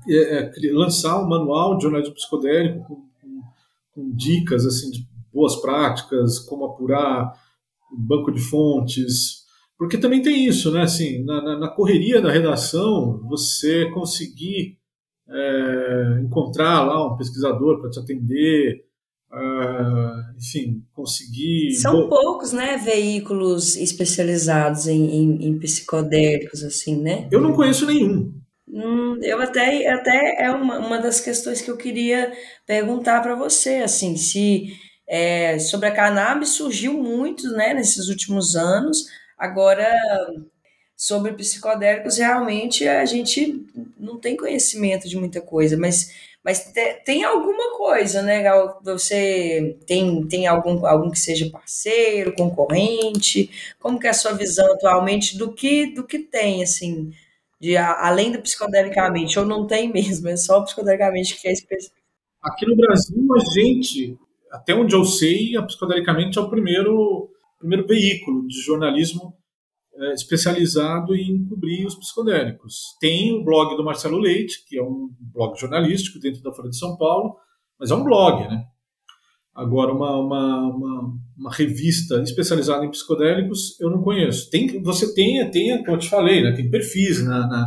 é, 0.09 0.45
é, 0.45 0.73
lançar 0.73 1.23
um 1.23 1.29
manual 1.29 1.77
de 1.77 1.83
jornalismo 1.83 2.15
psicodélico 2.15 2.83
com, 2.87 2.95
com, 2.95 3.43
com 3.93 4.17
dicas 4.17 4.65
assim 4.65 4.91
de 4.91 5.07
boas 5.33 5.57
práticas, 5.57 6.39
como 6.39 6.65
apurar 6.65 7.33
banco 7.93 8.31
de 8.31 8.41
fontes, 8.41 9.41
porque 9.81 9.97
também 9.97 10.21
tem 10.21 10.47
isso, 10.47 10.71
né? 10.71 10.83
Assim, 10.83 11.25
na, 11.25 11.59
na, 11.59 11.69
correria 11.69 12.21
da 12.21 12.31
redação, 12.31 13.19
você 13.29 13.91
conseguir 13.91 14.77
é, 15.27 16.21
encontrar 16.23 16.83
lá 16.83 17.07
um 17.07 17.17
pesquisador 17.17 17.81
para 17.81 17.89
te 17.89 17.99
atender, 17.99 18.85
uh, 19.33 20.37
enfim, 20.37 20.85
conseguir. 20.93 21.73
São 21.81 22.11
poucos, 22.11 22.53
né, 22.53 22.77
veículos 22.77 23.75
especializados 23.77 24.87
em, 24.87 25.03
em, 25.03 25.47
em, 25.47 25.59
psicodélicos, 25.59 26.63
assim, 26.63 27.01
né? 27.01 27.27
Eu 27.33 27.41
não 27.41 27.55
conheço 27.55 27.87
nenhum. 27.87 28.35
Hum, 28.69 29.19
eu 29.23 29.41
até, 29.41 29.89
até 29.91 30.45
é 30.45 30.51
uma, 30.51 30.79
uma 30.79 30.99
das 30.99 31.21
questões 31.21 31.63
que 31.63 31.71
eu 31.71 31.77
queria 31.79 32.33
perguntar 32.67 33.23
para 33.23 33.35
você, 33.35 33.77
assim, 33.77 34.15
se 34.17 34.69
é, 35.11 35.59
sobre 35.59 35.89
a 35.89 35.95
cannabis 35.95 36.51
surgiu 36.51 36.95
muito, 36.95 37.51
né, 37.53 37.75
nesses 37.75 38.09
últimos 38.09 38.55
anos 38.57 39.07
Agora, 39.41 39.91
sobre 40.95 41.33
psicodélicos, 41.33 42.19
realmente 42.19 42.87
a 42.87 43.07
gente 43.07 43.67
não 43.99 44.19
tem 44.21 44.37
conhecimento 44.37 45.09
de 45.09 45.17
muita 45.17 45.41
coisa, 45.41 45.79
mas, 45.79 46.13
mas 46.45 46.71
tem 47.07 47.25
alguma 47.25 47.79
coisa, 47.79 48.21
né, 48.23 48.43
Gal? 48.43 48.79
Você 48.85 49.79
tem, 49.87 50.27
tem 50.29 50.47
algum, 50.47 50.85
algum 50.85 51.11
que 51.11 51.19
seja 51.19 51.49
parceiro, 51.51 52.35
concorrente? 52.35 53.51
Como 53.79 53.99
que 53.99 54.07
é 54.07 54.11
a 54.11 54.15
sua 54.15 54.35
visão 54.35 54.75
atualmente 54.75 55.39
do 55.39 55.55
que, 55.55 55.87
do 55.87 56.05
que 56.05 56.19
tem, 56.19 56.63
assim, 56.63 57.11
de, 57.59 57.79
além 57.79 58.31
do 58.31 58.43
psicodelicamente, 58.43 59.39
ou 59.39 59.47
não 59.47 59.67
tem 59.67 59.89
mesmo, 59.93 60.29
é 60.29 60.37
só 60.37 60.61
psicodelicamente 60.63 61.41
que 61.41 61.49
é 61.49 61.53
específico? 61.53 61.97
Aqui 62.43 62.67
no 62.67 62.77
Brasil, 62.77 63.27
a 63.35 63.59
gente, 63.59 64.19
até 64.51 64.75
onde 64.75 64.95
eu 64.95 65.05
sei, 65.05 65.57
a 65.57 65.63
psicodelicamente 65.63 66.39
é 66.39 66.41
o 66.41 66.51
primeiro 66.51 67.31
primeiro 67.61 67.87
veículo 67.87 68.47
de 68.47 68.59
jornalismo 68.63 69.35
é, 69.95 70.15
especializado 70.15 71.15
em 71.15 71.45
cobrir 71.47 71.85
os 71.85 71.95
psicodélicos. 71.95 72.97
Tem 72.99 73.33
o 73.33 73.45
blog 73.45 73.77
do 73.77 73.85
Marcelo 73.85 74.19
Leite, 74.19 74.65
que 74.67 74.79
é 74.79 74.83
um 74.83 75.11
blog 75.21 75.59
jornalístico 75.61 76.19
dentro 76.19 76.43
da 76.43 76.53
Folha 76.53 76.71
de 76.71 76.79
São 76.79 76.97
Paulo, 76.97 77.37
mas 77.79 77.91
é 77.91 77.95
um 77.95 78.03
blog, 78.03 78.49
né? 78.49 78.65
Agora, 79.55 79.93
uma, 79.93 80.17
uma, 80.17 80.75
uma, 80.75 81.13
uma, 81.37 81.53
revista 81.53 82.23
especializada 82.23 82.85
em 82.85 82.91
psicodélicos, 82.91 83.79
eu 83.81 83.91
não 83.91 84.01
conheço. 84.01 84.49
Tem, 84.49 84.81
você 84.83 85.13
tem, 85.13 85.51
tem, 85.51 85.77
como 85.85 85.97
eu 85.97 85.99
te 85.99 86.09
falei, 86.09 86.43
né, 86.43 86.53
tem 86.53 86.71
perfis 86.71 87.23
na, 87.23 87.47
na, 87.47 87.67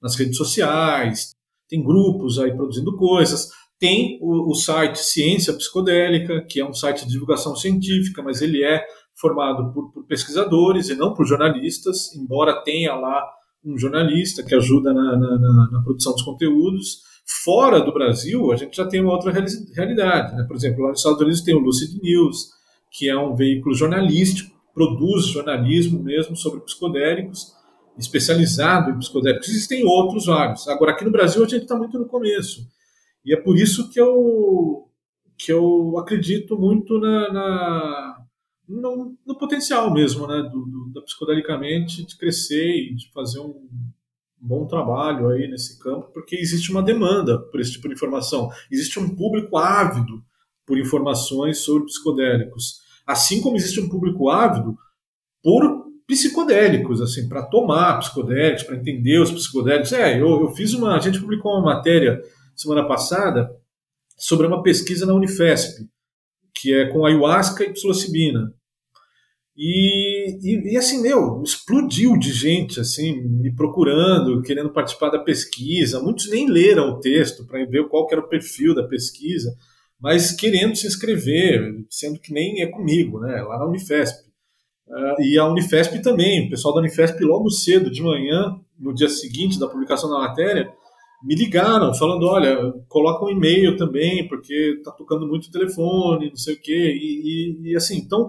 nas 0.00 0.14
redes 0.16 0.36
sociais, 0.36 1.34
tem 1.68 1.82
grupos 1.82 2.38
aí 2.38 2.54
produzindo 2.54 2.96
coisas, 2.96 3.50
tem 3.84 4.18
o, 4.20 4.50
o, 4.50 4.54
site 4.54 4.98
Ciência 4.98 5.52
Psicodélica, 5.52 6.40
que 6.48 6.60
é 6.60 6.68
um 6.68 6.72
site 6.72 7.04
de 7.04 7.12
divulgação 7.12 7.54
científica, 7.54 8.22
mas 8.22 8.40
ele 8.40 8.64
é 8.64 8.84
formado 9.14 9.72
por, 9.72 9.92
por 9.92 10.06
pesquisadores 10.06 10.88
e 10.88 10.94
não 10.94 11.12
por 11.12 11.26
jornalistas, 11.26 12.14
embora 12.14 12.62
tenha 12.62 12.94
lá 12.94 13.24
um 13.64 13.76
jornalista 13.78 14.42
que 14.42 14.54
ajuda 14.54 14.92
na, 14.92 15.16
na, 15.16 15.70
na 15.70 15.82
produção 15.82 16.12
dos 16.12 16.22
conteúdos 16.22 17.02
Fora 17.26 17.80
do 17.80 17.92
Brasil, 17.92 18.52
a 18.52 18.56
gente 18.56 18.76
já 18.76 18.86
tem 18.86 19.00
uma 19.00 19.12
outra 19.12 19.32
realidade. 19.74 20.36
Né? 20.36 20.44
Por 20.46 20.54
exemplo, 20.54 20.82
lá 20.82 20.90
nos 20.90 20.98
Estados 20.98 21.20
Unidos 21.20 21.40
tem 21.40 21.54
o 21.54 21.58
Lucid 21.58 21.98
News, 22.02 22.50
que 22.90 23.08
é 23.08 23.16
um 23.16 23.34
veículo 23.34 23.74
jornalístico, 23.74 24.54
produz 24.74 25.26
jornalismo 25.26 26.02
mesmo 26.02 26.36
sobre 26.36 26.60
psicodélicos, 26.60 27.52
especializado 27.98 28.90
em 28.90 28.98
psicodélicos. 28.98 29.48
Existem 29.48 29.84
outros 29.84 30.26
vários. 30.26 30.68
Agora, 30.68 30.92
aqui 30.92 31.04
no 31.04 31.10
Brasil, 31.10 31.42
a 31.42 31.48
gente 31.48 31.62
está 31.62 31.76
muito 31.76 31.98
no 31.98 32.06
começo. 32.06 32.66
E 33.24 33.34
é 33.34 33.40
por 33.40 33.56
isso 33.56 33.90
que 33.90 34.00
eu, 34.00 34.88
que 35.38 35.52
eu 35.52 35.96
acredito 35.98 36.58
muito 36.58 36.98
na, 36.98 37.32
na 37.32 38.24
no, 38.68 39.16
no, 39.26 39.38
potencial 39.38 39.92
mesmo 39.92 40.26
né, 40.26 40.42
do, 40.42 40.64
do, 40.64 40.92
da 40.92 41.02
psicodelicamente 41.02 42.04
de 42.04 42.16
crescer 42.16 42.90
e 42.90 42.94
de 42.94 43.10
fazer 43.12 43.40
um, 43.40 43.68
bom 44.44 44.66
trabalho 44.66 45.30
aí 45.30 45.48
nesse 45.48 45.78
campo, 45.78 46.10
porque 46.12 46.36
existe 46.36 46.70
uma 46.70 46.82
demanda 46.82 47.38
por 47.38 47.60
esse 47.60 47.72
tipo 47.72 47.88
de 47.88 47.94
informação. 47.94 48.50
Existe 48.70 48.98
um 49.00 49.16
público 49.16 49.56
ávido 49.56 50.22
por 50.66 50.78
informações 50.78 51.58
sobre 51.60 51.86
psicodélicos. 51.86 52.80
Assim 53.06 53.40
como 53.40 53.56
existe 53.56 53.80
um 53.80 53.88
público 53.88 54.28
ávido 54.28 54.76
por 55.42 55.84
psicodélicos, 56.06 57.00
assim, 57.00 57.26
para 57.26 57.42
tomar 57.42 57.98
psicodélicos, 57.98 58.64
para 58.64 58.76
entender 58.76 59.18
os 59.18 59.30
psicodélicos. 59.30 59.92
É, 59.94 60.20
eu, 60.20 60.42
eu 60.42 60.50
fiz 60.50 60.74
uma. 60.74 60.94
A 60.94 60.98
gente 60.98 61.20
publicou 61.20 61.52
uma 61.52 61.74
matéria 61.74 62.20
semana 62.56 62.86
passada 62.86 63.50
sobre 64.16 64.46
uma 64.46 64.62
pesquisa 64.62 65.06
na 65.06 65.14
Unifesp, 65.14 65.86
que 66.54 66.72
é 66.72 66.86
com 66.86 67.04
ayahuasca 67.04 67.64
e 67.64 67.72
psilocibina. 67.72 68.54
E, 69.56 70.38
e, 70.42 70.72
e, 70.72 70.76
assim, 70.76 71.00
meu, 71.00 71.42
explodiu 71.44 72.18
de 72.18 72.32
gente, 72.32 72.80
assim, 72.80 73.20
me 73.22 73.54
procurando, 73.54 74.42
querendo 74.42 74.70
participar 74.70 75.10
da 75.10 75.18
pesquisa. 75.18 76.00
Muitos 76.00 76.28
nem 76.28 76.48
leram 76.48 76.90
o 76.90 77.00
texto 77.00 77.46
para 77.46 77.64
ver 77.64 77.88
qual 77.88 78.08
era 78.10 78.20
o 78.20 78.28
perfil 78.28 78.74
da 78.74 78.82
pesquisa, 78.82 79.54
mas 80.00 80.32
querendo 80.32 80.74
se 80.74 80.86
inscrever, 80.86 81.84
sendo 81.88 82.18
que 82.18 82.32
nem 82.32 82.62
é 82.62 82.66
comigo, 82.66 83.20
né, 83.20 83.42
lá 83.42 83.58
na 83.58 83.66
Unifesp. 83.66 84.24
Uh, 84.86 85.22
e 85.22 85.38
a 85.38 85.46
Unifesp 85.46 86.02
também, 86.02 86.46
o 86.46 86.50
pessoal 86.50 86.74
da 86.74 86.80
Unifesp 86.80 87.22
logo 87.24 87.48
cedo, 87.48 87.90
de 87.90 88.02
manhã, 88.02 88.58
no 88.78 88.92
dia 88.92 89.08
seguinte 89.08 89.58
da 89.58 89.68
publicação 89.68 90.10
da 90.10 90.18
matéria, 90.18 90.70
me 91.24 91.34
ligaram 91.34 91.94
falando, 91.94 92.26
olha, 92.26 92.56
coloca 92.86 93.24
um 93.24 93.30
e-mail 93.30 93.78
também, 93.78 94.28
porque 94.28 94.80
tá 94.84 94.92
tocando 94.92 95.26
muito 95.26 95.46
o 95.46 95.50
telefone, 95.50 96.28
não 96.28 96.36
sei 96.36 96.54
o 96.54 96.60
quê, 96.60 96.92
e, 97.00 97.64
e, 97.64 97.72
e 97.72 97.76
assim, 97.76 97.96
então 97.96 98.28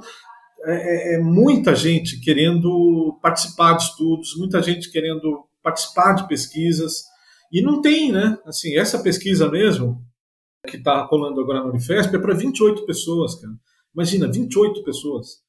é, 0.63 0.73
é, 0.73 1.15
é, 1.15 1.19
muita 1.19 1.75
gente 1.75 2.21
querendo 2.21 3.19
participar 3.21 3.73
de 3.73 3.83
estudos, 3.83 4.37
muita 4.37 4.61
gente 4.63 4.89
querendo 4.89 5.45
participar 5.61 6.13
de 6.13 6.27
pesquisas, 6.27 7.03
e 7.51 7.61
não 7.61 7.81
tem, 7.81 8.11
né? 8.11 8.37
Assim, 8.45 8.77
essa 8.77 8.97
pesquisa 8.99 9.49
mesmo, 9.49 10.01
que 10.65 10.77
está 10.77 11.03
rolando 11.03 11.41
agora 11.41 11.59
na 11.59 11.69
Unifesp, 11.69 12.15
é 12.15 12.19
para 12.19 12.33
28 12.33 12.85
pessoas, 12.85 13.35
cara. 13.35 13.53
Imagina, 13.93 14.31
28 14.31 14.83
pessoas. 14.83 15.43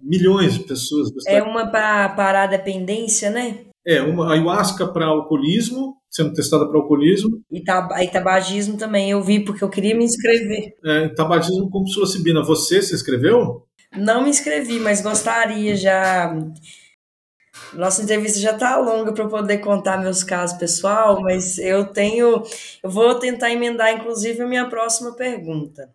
Milhões 0.00 0.54
de 0.54 0.64
pessoas. 0.64 1.10
É 1.26 1.42
uma 1.42 1.70
para 1.70 2.08
parar 2.10 2.44
a 2.44 2.46
dependência, 2.46 3.30
né? 3.30 3.66
É, 3.86 4.00
uma 4.00 4.32
ayahuasca 4.32 4.86
para 4.86 5.06
alcoolismo, 5.06 5.96
sendo 6.10 6.32
testada 6.32 6.68
para 6.68 6.78
alcoolismo. 6.78 7.42
E, 7.50 7.62
tab 7.64 7.90
e 8.00 8.08
tabagismo 8.08 8.76
também, 8.76 9.10
eu 9.10 9.22
vi, 9.22 9.40
porque 9.44 9.64
eu 9.64 9.68
queria 9.68 9.96
me 9.96 10.04
inscrever. 10.04 10.74
É, 10.84 11.08
tabagismo 11.08 11.68
com 11.70 11.84
psilocibina. 11.84 12.44
Você 12.44 12.80
se 12.80 12.94
inscreveu? 12.94 13.66
Não 13.96 14.22
me 14.22 14.30
inscrevi, 14.30 14.78
mas 14.78 15.02
gostaria 15.02 15.76
já. 15.76 16.34
Nossa 17.74 18.02
entrevista 18.02 18.38
já 18.38 18.52
está 18.52 18.78
longa 18.78 19.12
para 19.12 19.28
poder 19.28 19.58
contar 19.58 19.98
meus 19.98 20.22
casos 20.22 20.58
pessoal, 20.58 21.20
mas 21.20 21.58
eu 21.58 21.86
tenho, 21.86 22.42
eu 22.82 22.90
vou 22.90 23.14
tentar 23.14 23.50
emendar 23.50 23.94
inclusive 23.94 24.42
a 24.42 24.46
minha 24.46 24.68
próxima 24.68 25.14
pergunta. 25.14 25.90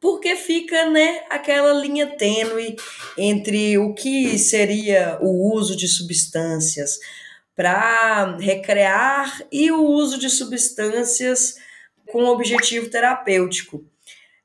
Porque 0.00 0.34
fica, 0.34 0.88
né, 0.90 1.24
aquela 1.28 1.72
linha 1.74 2.06
tênue 2.16 2.76
entre 3.18 3.76
o 3.76 3.92
que 3.92 4.38
seria 4.38 5.18
o 5.20 5.52
uso 5.54 5.76
de 5.76 5.86
substâncias 5.86 6.98
para 7.54 8.36
recrear 8.38 9.42
e 9.52 9.70
o 9.70 9.84
uso 9.84 10.18
de 10.18 10.30
substâncias 10.30 11.56
com 12.10 12.24
objetivo 12.24 12.88
terapêutico. 12.88 13.84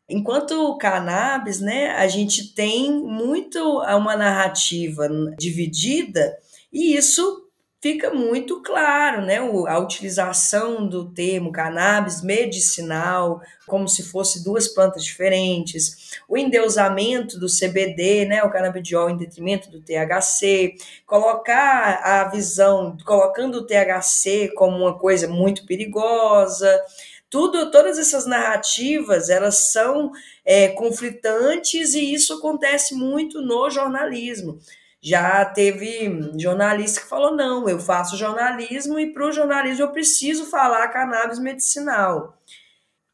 Enquanto 0.08 0.52
o 0.52 0.78
cannabis, 0.78 1.60
né, 1.60 1.92
a 1.92 2.08
gente 2.08 2.54
tem 2.54 2.92
muito 2.92 3.60
uma 3.82 4.16
narrativa 4.16 5.08
dividida 5.38 6.38
e 6.72 6.96
isso 6.96 7.45
fica 7.86 8.12
muito 8.12 8.64
claro, 8.64 9.22
né, 9.22 9.38
a 9.38 9.78
utilização 9.78 10.88
do 10.88 11.08
termo 11.12 11.52
cannabis 11.52 12.24
medicinal 12.24 13.40
como 13.68 13.88
se 13.88 14.02
fosse 14.02 14.44
duas 14.44 14.68
plantas 14.68 15.06
diferentes, 15.06 16.20
o 16.28 16.36
endeusamento 16.36 17.40
do 17.40 17.46
CBD, 17.46 18.26
né, 18.26 18.44
o 18.44 18.50
canabidiol 18.50 19.12
em 19.12 19.18
detrimento 19.18 19.70
do 19.70 19.82
THC, 19.82 20.78
colocar 21.06 22.02
a 22.04 22.24
visão, 22.28 22.98
colocando 23.06 23.60
o 23.60 23.68
THC 23.68 24.52
como 24.56 24.78
uma 24.78 24.98
coisa 24.98 25.28
muito 25.28 25.64
perigosa, 25.68 26.82
tudo, 27.30 27.70
todas 27.70 28.00
essas 28.00 28.26
narrativas, 28.26 29.30
elas 29.30 29.72
são 29.72 30.12
é, 30.44 30.70
conflitantes 30.70 31.94
e 31.94 32.16
isso 32.16 32.34
acontece 32.34 32.96
muito 32.96 33.42
no 33.44 33.70
jornalismo. 33.70 34.60
Já 35.06 35.46
teve 35.46 36.32
jornalista 36.36 37.02
que 37.02 37.08
falou: 37.08 37.36
não, 37.36 37.70
eu 37.70 37.78
faço 37.78 38.18
jornalismo 38.18 39.00
e 39.00 39.14
para 39.14 39.28
o 39.28 39.32
jornalismo 39.32 39.84
eu 39.84 39.92
preciso 39.92 40.48
falar 40.48 40.88
cannabis 40.88 41.38
medicinal. 41.38 42.36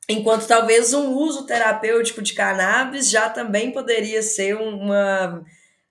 Enquanto 0.07 0.47
talvez 0.47 0.93
um 0.93 1.11
uso 1.11 1.45
terapêutico 1.45 2.21
de 2.21 2.33
cannabis 2.33 3.09
já 3.09 3.29
também 3.29 3.71
poderia 3.71 4.23
ser 4.23 4.55
uma 4.55 5.43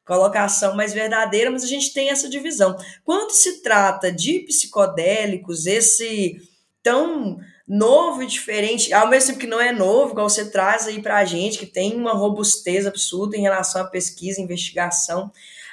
colocação 0.06 0.74
mais 0.74 0.94
verdadeira, 0.94 1.50
mas 1.50 1.64
a 1.64 1.66
gente 1.66 1.92
tem 1.92 2.08
essa 2.08 2.30
divisão. 2.30 2.78
Quando 3.04 3.32
se 3.32 3.62
trata 3.62 4.10
de 4.10 4.40
psicodélicos, 4.40 5.66
esse 5.66 6.40
tão 6.82 7.38
novo 7.68 8.22
e 8.22 8.26
diferente, 8.26 8.90
ao 8.94 9.08
mesmo 9.08 9.28
tempo 9.28 9.40
que 9.40 9.46
não 9.46 9.60
é 9.60 9.70
novo, 9.70 10.12
igual 10.12 10.30
você 10.30 10.50
traz 10.50 10.86
aí 10.86 11.02
para 11.02 11.18
a 11.18 11.24
gente, 11.26 11.58
que 11.58 11.66
tem 11.66 11.94
uma 11.94 12.14
robustez 12.14 12.86
absurda 12.86 13.36
em 13.36 13.42
relação 13.42 13.82
à 13.82 13.84
pesquisa, 13.84 14.40
investigação, 14.40 15.30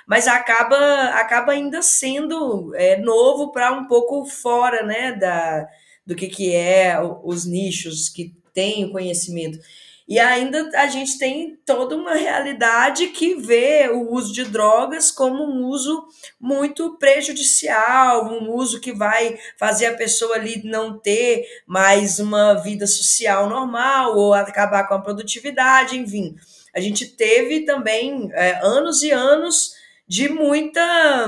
mas 0.07 0.25
acaba, 0.25 1.09
acaba 1.09 1.51
ainda 1.51 1.81
sendo 1.81 2.73
é, 2.75 2.97
novo 2.97 3.51
para 3.51 3.73
um 3.73 3.85
pouco 3.85 4.25
fora 4.25 4.83
né, 4.83 5.11
da, 5.11 5.67
do 6.05 6.15
que, 6.15 6.27
que 6.27 6.55
é 6.55 6.97
os 7.23 7.45
nichos 7.45 8.07
que 8.07 8.33
têm 8.53 8.85
o 8.85 8.91
conhecimento. 8.91 9.59
E 10.07 10.17
ainda 10.19 10.71
a 10.79 10.87
gente 10.87 11.17
tem 11.17 11.59
toda 11.65 11.93
uma 11.93 12.13
realidade 12.13 13.07
que 13.07 13.35
vê 13.35 13.89
o 13.91 14.13
uso 14.13 14.31
de 14.31 14.45
drogas 14.45 15.11
como 15.11 15.43
um 15.43 15.65
uso 15.65 16.07
muito 16.39 16.97
prejudicial, 16.97 18.31
um 18.31 18.53
uso 18.53 18.79
que 18.79 18.93
vai 18.93 19.37
fazer 19.59 19.87
a 19.87 19.97
pessoa 19.97 20.35
ali 20.35 20.61
não 20.63 20.97
ter 20.97 21.45
mais 21.67 22.19
uma 22.19 22.53
vida 22.53 22.87
social 22.87 23.49
normal 23.49 24.15
ou 24.15 24.33
acabar 24.33 24.87
com 24.87 24.93
a 24.93 25.01
produtividade, 25.01 25.97
enfim. 25.97 26.37
A 26.73 26.79
gente 26.79 27.05
teve 27.07 27.65
também 27.65 28.29
é, 28.31 28.61
anos 28.63 29.03
e 29.03 29.11
anos 29.11 29.75
de 30.07 30.29
muita 30.29 31.27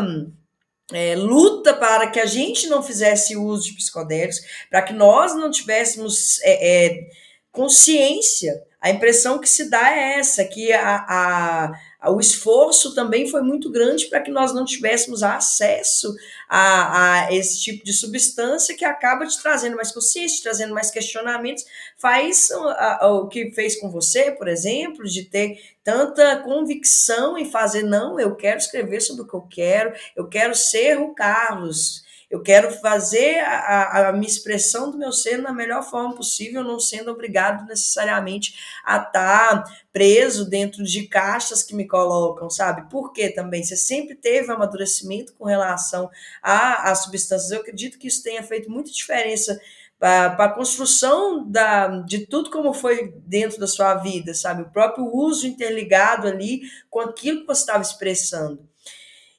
é, 0.91 1.15
luta 1.15 1.73
para 1.73 2.07
que 2.09 2.19
a 2.19 2.25
gente 2.25 2.67
não 2.67 2.82
fizesse 2.82 3.36
uso 3.36 3.65
de 3.65 3.75
psicodélicos, 3.75 4.39
para 4.69 4.82
que 4.82 4.93
nós 4.93 5.36
não 5.36 5.51
tivéssemos. 5.51 6.39
É, 6.41 6.86
é 6.86 7.09
consciência. 7.52 8.64
A 8.82 8.89
impressão 8.89 9.39
que 9.39 9.50
se 9.50 9.70
dá 9.70 9.91
é 9.91 10.20
essa, 10.20 10.45
que 10.45 10.72
a, 10.72 11.74
a, 12.00 12.12
o 12.12 12.20
esforço 12.22 12.95
também 12.95 13.28
foi 13.28 13.41
muito 13.41 13.70
grande 13.70 14.06
para 14.06 14.22
que 14.22 14.32
nós 14.32 14.54
não 14.54 14.64
tivéssemos 14.64 15.22
acesso 15.22 16.16
a, 16.47 17.26
a, 17.26 17.34
esse 17.34 17.60
tipo 17.60 17.84
de 17.84 17.91
substância 17.91 18.76
que 18.78 18.86
acaba 18.86 19.28
te 19.28 19.41
trazendo 19.41 19.76
mais 19.76 19.91
consciência, 19.91 20.38
te 20.38 20.43
trazendo 20.43 20.74
mais 20.74 20.89
questionamentos, 20.91 21.66
faz 21.97 22.50
a, 22.52 23.10
o 23.10 23.28
que 23.28 23.52
fez 23.52 23.78
com 23.78 23.91
você, 23.91 24.32
por 24.32 24.47
exemplo, 24.47 25.04
de 25.04 25.26
ter 25.26 25.60
tanta 25.84 26.38
convicção 26.38 27.38
em 27.38 27.52
fazer, 27.52 27.84
não, 27.84 28.18
eu 28.18 28.34
quero 28.34 28.60
escrever 28.60 29.02
sobre 29.02 29.24
o 29.24 29.28
que 29.28 29.36
eu 29.36 29.41
quero, 29.41 29.93
eu 30.16 30.30
quero 30.30 30.56
ser 30.56 30.97
o 30.97 31.14
Carlos, 31.14 32.08
eu 32.30 32.43
quero 32.43 32.71
fazer 32.71 33.39
a, 33.39 34.09
a 34.09 34.13
minha 34.13 34.27
expressão 34.27 34.91
do 34.91 34.97
meu 34.97 35.11
ser 35.11 35.38
na 35.38 35.51
melhor 35.51 35.84
forma 35.84 36.15
possível, 36.15 36.63
não 36.63 36.80
sendo 36.80 37.11
obrigado 37.11 37.65
necessariamente 37.65 38.55
a 38.86 38.97
estar 38.97 39.63
tá 39.63 39.63
preso 39.91 40.47
dentro 40.47 40.84
de 40.84 41.07
caixas 41.07 41.63
que 41.63 41.75
me 41.75 41.88
colocam, 41.88 42.49
sabe? 42.49 42.88
Porque 42.91 43.30
também 43.30 43.63
você 43.63 43.75
sempre 43.75 44.15
teve 44.15 44.51
amadurecimento 44.51 45.34
com 45.34 45.45
relação 45.45 46.09
às 46.41 47.03
substâncias. 47.03 47.51
Eu 47.51 47.61
acredito 47.61 47.97
que 47.97 48.07
isso 48.07 48.21
tenha 48.21 48.43
feito 48.43 48.69
muita 48.69 48.91
diferença 48.91 49.59
para 49.97 50.45
a 50.45 50.53
construção 50.53 51.45
da, 51.49 51.88
de 52.03 52.25
tudo 52.25 52.49
como 52.49 52.73
foi 52.73 53.13
dentro 53.25 53.59
da 53.59 53.67
sua 53.67 53.95
vida, 53.95 54.34
sabe? 54.34 54.61
O 54.61 54.69
próprio 54.69 55.05
uso 55.13 55.45
interligado 55.45 56.27
ali 56.27 56.61
com 56.89 57.01
aquilo 57.01 57.41
que 57.41 57.47
você 57.47 57.61
estava 57.61 57.82
expressando. 57.82 58.69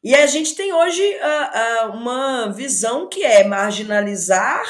E 0.03 0.15
a 0.15 0.27
gente 0.27 0.55
tem 0.55 0.73
hoje 0.73 1.03
uh, 1.03 1.89
uh, 1.89 1.93
uma 1.93 2.51
visão 2.53 3.07
que 3.07 3.23
é 3.23 3.45
marginalizar 3.45 4.63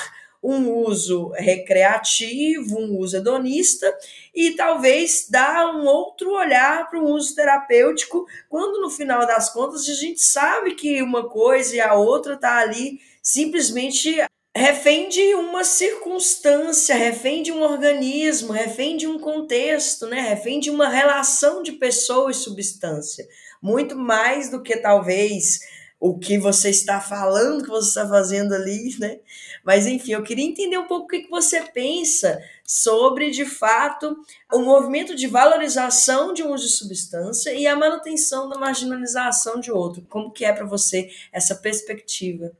um 0.42 0.72
uso 0.72 1.28
recreativo, 1.36 2.76
um 2.76 2.98
uso 2.98 3.18
hedonista, 3.18 3.96
e 4.34 4.52
talvez 4.52 5.28
dar 5.30 5.72
um 5.72 5.86
outro 5.86 6.32
olhar 6.32 6.88
para 6.88 6.98
um 6.98 7.12
uso 7.12 7.36
terapêutico, 7.36 8.26
quando 8.48 8.80
no 8.80 8.90
final 8.90 9.24
das 9.24 9.52
contas 9.52 9.88
a 9.88 9.94
gente 9.94 10.20
sabe 10.20 10.74
que 10.74 11.00
uma 11.00 11.28
coisa 11.28 11.76
e 11.76 11.80
a 11.80 11.94
outra 11.94 12.34
está 12.34 12.56
ali 12.56 12.98
simplesmente 13.22 14.16
refém 14.56 15.08
de 15.08 15.34
uma 15.34 15.62
circunstância, 15.62 16.96
refém 16.96 17.40
de 17.42 17.52
um 17.52 17.62
organismo, 17.62 18.52
refém 18.52 18.96
de 18.96 19.06
um 19.06 19.18
contexto, 19.18 20.06
né? 20.06 20.22
refém 20.22 20.58
de 20.58 20.70
uma 20.70 20.88
relação 20.88 21.62
de 21.62 21.72
pessoa 21.72 22.32
e 22.32 22.34
substância 22.34 23.28
muito 23.60 23.96
mais 23.96 24.50
do 24.50 24.62
que 24.62 24.76
talvez 24.76 25.60
o 26.00 26.18
que 26.18 26.38
você 26.38 26.70
está 26.70 26.98
falando, 26.98 27.62
que 27.62 27.68
você 27.68 27.88
está 27.88 28.08
fazendo 28.08 28.54
ali, 28.54 28.96
né? 28.98 29.18
Mas 29.62 29.86
enfim, 29.86 30.12
eu 30.12 30.22
queria 30.22 30.46
entender 30.46 30.78
um 30.78 30.86
pouco 30.86 31.04
o 31.04 31.08
que 31.08 31.28
você 31.28 31.60
pensa 31.60 32.40
sobre, 32.64 33.30
de 33.30 33.44
fato, 33.44 34.16
o 34.50 34.60
movimento 34.60 35.14
de 35.14 35.26
valorização 35.26 36.32
de 36.32 36.42
um 36.42 36.54
uso 36.54 36.64
de 36.64 36.72
substância 36.72 37.52
e 37.52 37.66
a 37.66 37.76
manutenção 37.76 38.48
da 38.48 38.58
marginalização 38.58 39.60
de 39.60 39.70
outro. 39.70 40.02
Como 40.08 40.30
que 40.30 40.44
é 40.44 40.52
para 40.52 40.64
você 40.64 41.10
essa 41.30 41.54
perspectiva? 41.54 42.50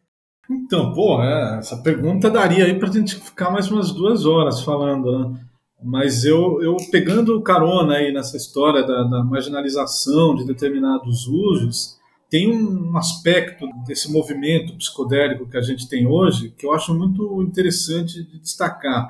Então, 0.51 0.93
pô, 0.93 1.23
essa 1.23 1.79
pergunta 1.79 2.29
daria 2.29 2.65
aí 2.67 2.79
para 2.79 2.91
a 2.91 2.93
gente 2.93 3.15
ficar 3.15 3.51
mais 3.51 3.71
umas 3.71 3.93
duas 3.93 4.27
horas 4.27 4.61
falando, 4.61 5.31
né? 5.31 5.41
Mas 5.83 6.25
eu, 6.25 6.63
eu 6.63 6.77
pegando 6.91 7.41
carona 7.43 7.95
aí 7.95 8.13
nessa 8.13 8.37
história 8.37 8.83
da, 8.83 9.03
da 9.05 9.25
marginalização 9.25 10.35
de 10.35 10.45
determinados 10.45 11.27
usos, 11.27 11.99
tem 12.29 12.49
um 12.53 12.97
aspecto 12.97 13.67
desse 13.87 14.11
movimento 14.11 14.77
psicodélico 14.77 15.49
que 15.49 15.57
a 15.57 15.63
gente 15.63 15.89
tem 15.89 16.07
hoje 16.07 16.55
que 16.57 16.65
eu 16.65 16.73
acho 16.73 16.95
muito 16.95 17.43
interessante 17.43 18.23
de 18.23 18.39
destacar, 18.39 19.09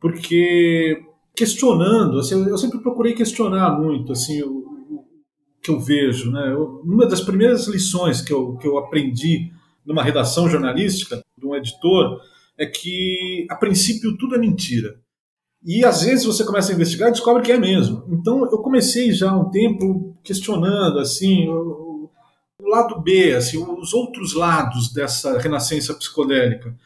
porque 0.00 1.04
questionando, 1.36 2.18
assim, 2.18 2.48
eu 2.48 2.56
sempre 2.56 2.78
procurei 2.78 3.12
questionar 3.12 3.78
muito 3.78 4.12
assim 4.12 4.42
o, 4.42 4.58
o 4.90 5.04
que 5.60 5.70
eu 5.70 5.80
vejo, 5.80 6.30
né? 6.30 6.52
Eu, 6.52 6.80
uma 6.84 7.06
das 7.06 7.20
primeiras 7.20 7.66
lições 7.66 8.22
que 8.22 8.32
eu, 8.32 8.56
que 8.56 8.66
eu 8.66 8.78
aprendi 8.78 9.52
numa 9.84 10.02
redação 10.02 10.48
jornalística 10.48 11.20
de 11.36 11.46
um 11.46 11.54
editor 11.54 12.20
é 12.56 12.64
que 12.64 13.46
a 13.50 13.56
princípio 13.56 14.16
tudo 14.16 14.36
é 14.36 14.38
mentira. 14.38 15.03
E 15.64 15.84
às 15.84 16.02
vezes 16.02 16.26
você 16.26 16.44
começa 16.44 16.70
a 16.70 16.74
investigar 16.74 17.08
e 17.08 17.12
descobre 17.12 17.42
que 17.42 17.52
é 17.52 17.58
mesmo. 17.58 18.04
Então 18.10 18.44
eu 18.44 18.58
comecei 18.58 19.12
já 19.12 19.30
há 19.30 19.38
um 19.38 19.50
tempo 19.50 20.14
questionando 20.22 20.98
assim 20.98 21.48
o, 21.48 22.10
o 22.60 22.68
lado 22.68 23.00
B, 23.00 23.34
assim, 23.34 23.58
os 23.58 23.94
outros 23.94 24.34
lados 24.34 24.92
dessa 24.92 25.38
renascença 25.38 25.94
psicodélica. 25.94 26.76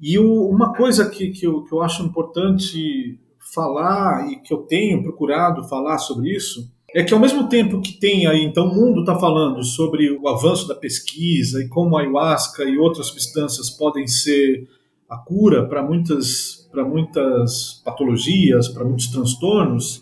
E 0.00 0.18
o, 0.18 0.48
uma 0.48 0.72
coisa 0.72 1.10
que, 1.10 1.30
que, 1.30 1.46
eu, 1.46 1.64
que 1.64 1.72
eu 1.72 1.82
acho 1.82 2.04
importante 2.04 3.18
falar 3.52 4.30
e 4.30 4.36
que 4.36 4.54
eu 4.54 4.58
tenho 4.58 5.02
procurado 5.02 5.68
falar 5.68 5.98
sobre 5.98 6.34
isso 6.34 6.70
é 6.94 7.02
que 7.04 7.14
ao 7.14 7.20
mesmo 7.20 7.48
tempo 7.48 7.80
que 7.80 7.92
tem 7.92 8.26
aí, 8.26 8.42
então 8.42 8.66
o 8.66 8.74
mundo 8.74 9.00
está 9.00 9.18
falando 9.18 9.62
sobre 9.62 10.10
o 10.10 10.28
avanço 10.28 10.66
da 10.66 10.74
pesquisa 10.74 11.62
e 11.62 11.68
como 11.68 11.96
a 11.96 12.00
ayahuasca 12.00 12.64
e 12.64 12.78
outras 12.78 13.06
substâncias 13.06 13.70
podem 13.70 14.06
ser 14.06 14.68
a 15.10 15.18
cura 15.18 15.68
para 15.68 15.82
muitas 15.82 16.60
muitas 16.88 17.82
patologias, 17.84 18.68
para 18.68 18.84
muitos 18.84 19.08
transtornos. 19.08 19.98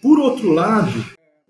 Por 0.00 0.18
outro 0.20 0.52
lado, 0.52 0.92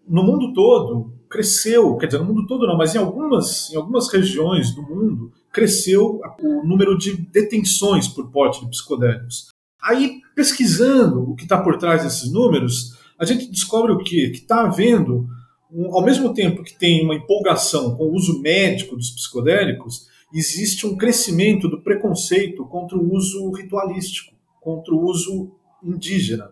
no 0.09 0.23
mundo 0.23 0.55
todo 0.55 1.13
cresceu, 1.29 1.97
quer 1.97 2.07
dizer, 2.07 2.19
no 2.19 2.27
mundo 2.27 2.47
todo 2.47 2.67
não, 2.67 2.79
mas 2.79 2.95
em 2.95 2.99
algumas, 2.99 3.71
em 3.73 3.77
algumas 3.77 4.09
regiões 4.09 4.75
do 4.75 4.83
mundo 4.83 5.33
cresceu 5.53 6.21
o 6.41 6.67
número 6.67 6.97
de 6.97 7.17
detenções 7.17 8.09
por 8.09 8.31
porte 8.31 8.61
de 8.61 8.71
psicodélicos. 8.71 9.49
Aí, 9.83 10.21
pesquisando 10.35 11.31
o 11.31 11.35
que 11.35 11.43
está 11.43 11.61
por 11.61 11.77
trás 11.77 12.05
desses 12.05 12.33
números, 12.33 12.97
a 13.19 13.25
gente 13.25 13.51
descobre 13.51 13.93
o 13.93 13.99
quê? 13.99 14.31
Que 14.31 14.39
está 14.39 14.63
havendo, 14.63 15.27
um, 15.71 15.95
ao 15.95 16.03
mesmo 16.03 16.33
tempo 16.33 16.63
que 16.63 16.79
tem 16.79 17.05
uma 17.05 17.15
empolgação 17.15 17.97
com 17.97 18.05
o 18.05 18.15
uso 18.15 18.41
médico 18.41 18.97
dos 18.97 19.11
psicodélicos, 19.11 20.07
existe 20.35 20.87
um 20.87 20.97
crescimento 20.97 21.69
do 21.69 21.81
preconceito 21.81 22.65
contra 22.67 22.97
o 22.99 23.15
uso 23.15 23.51
ritualístico 23.53 24.35
contra 24.65 24.95
o 24.95 25.05
uso 25.05 25.53
indígena. 25.83 26.51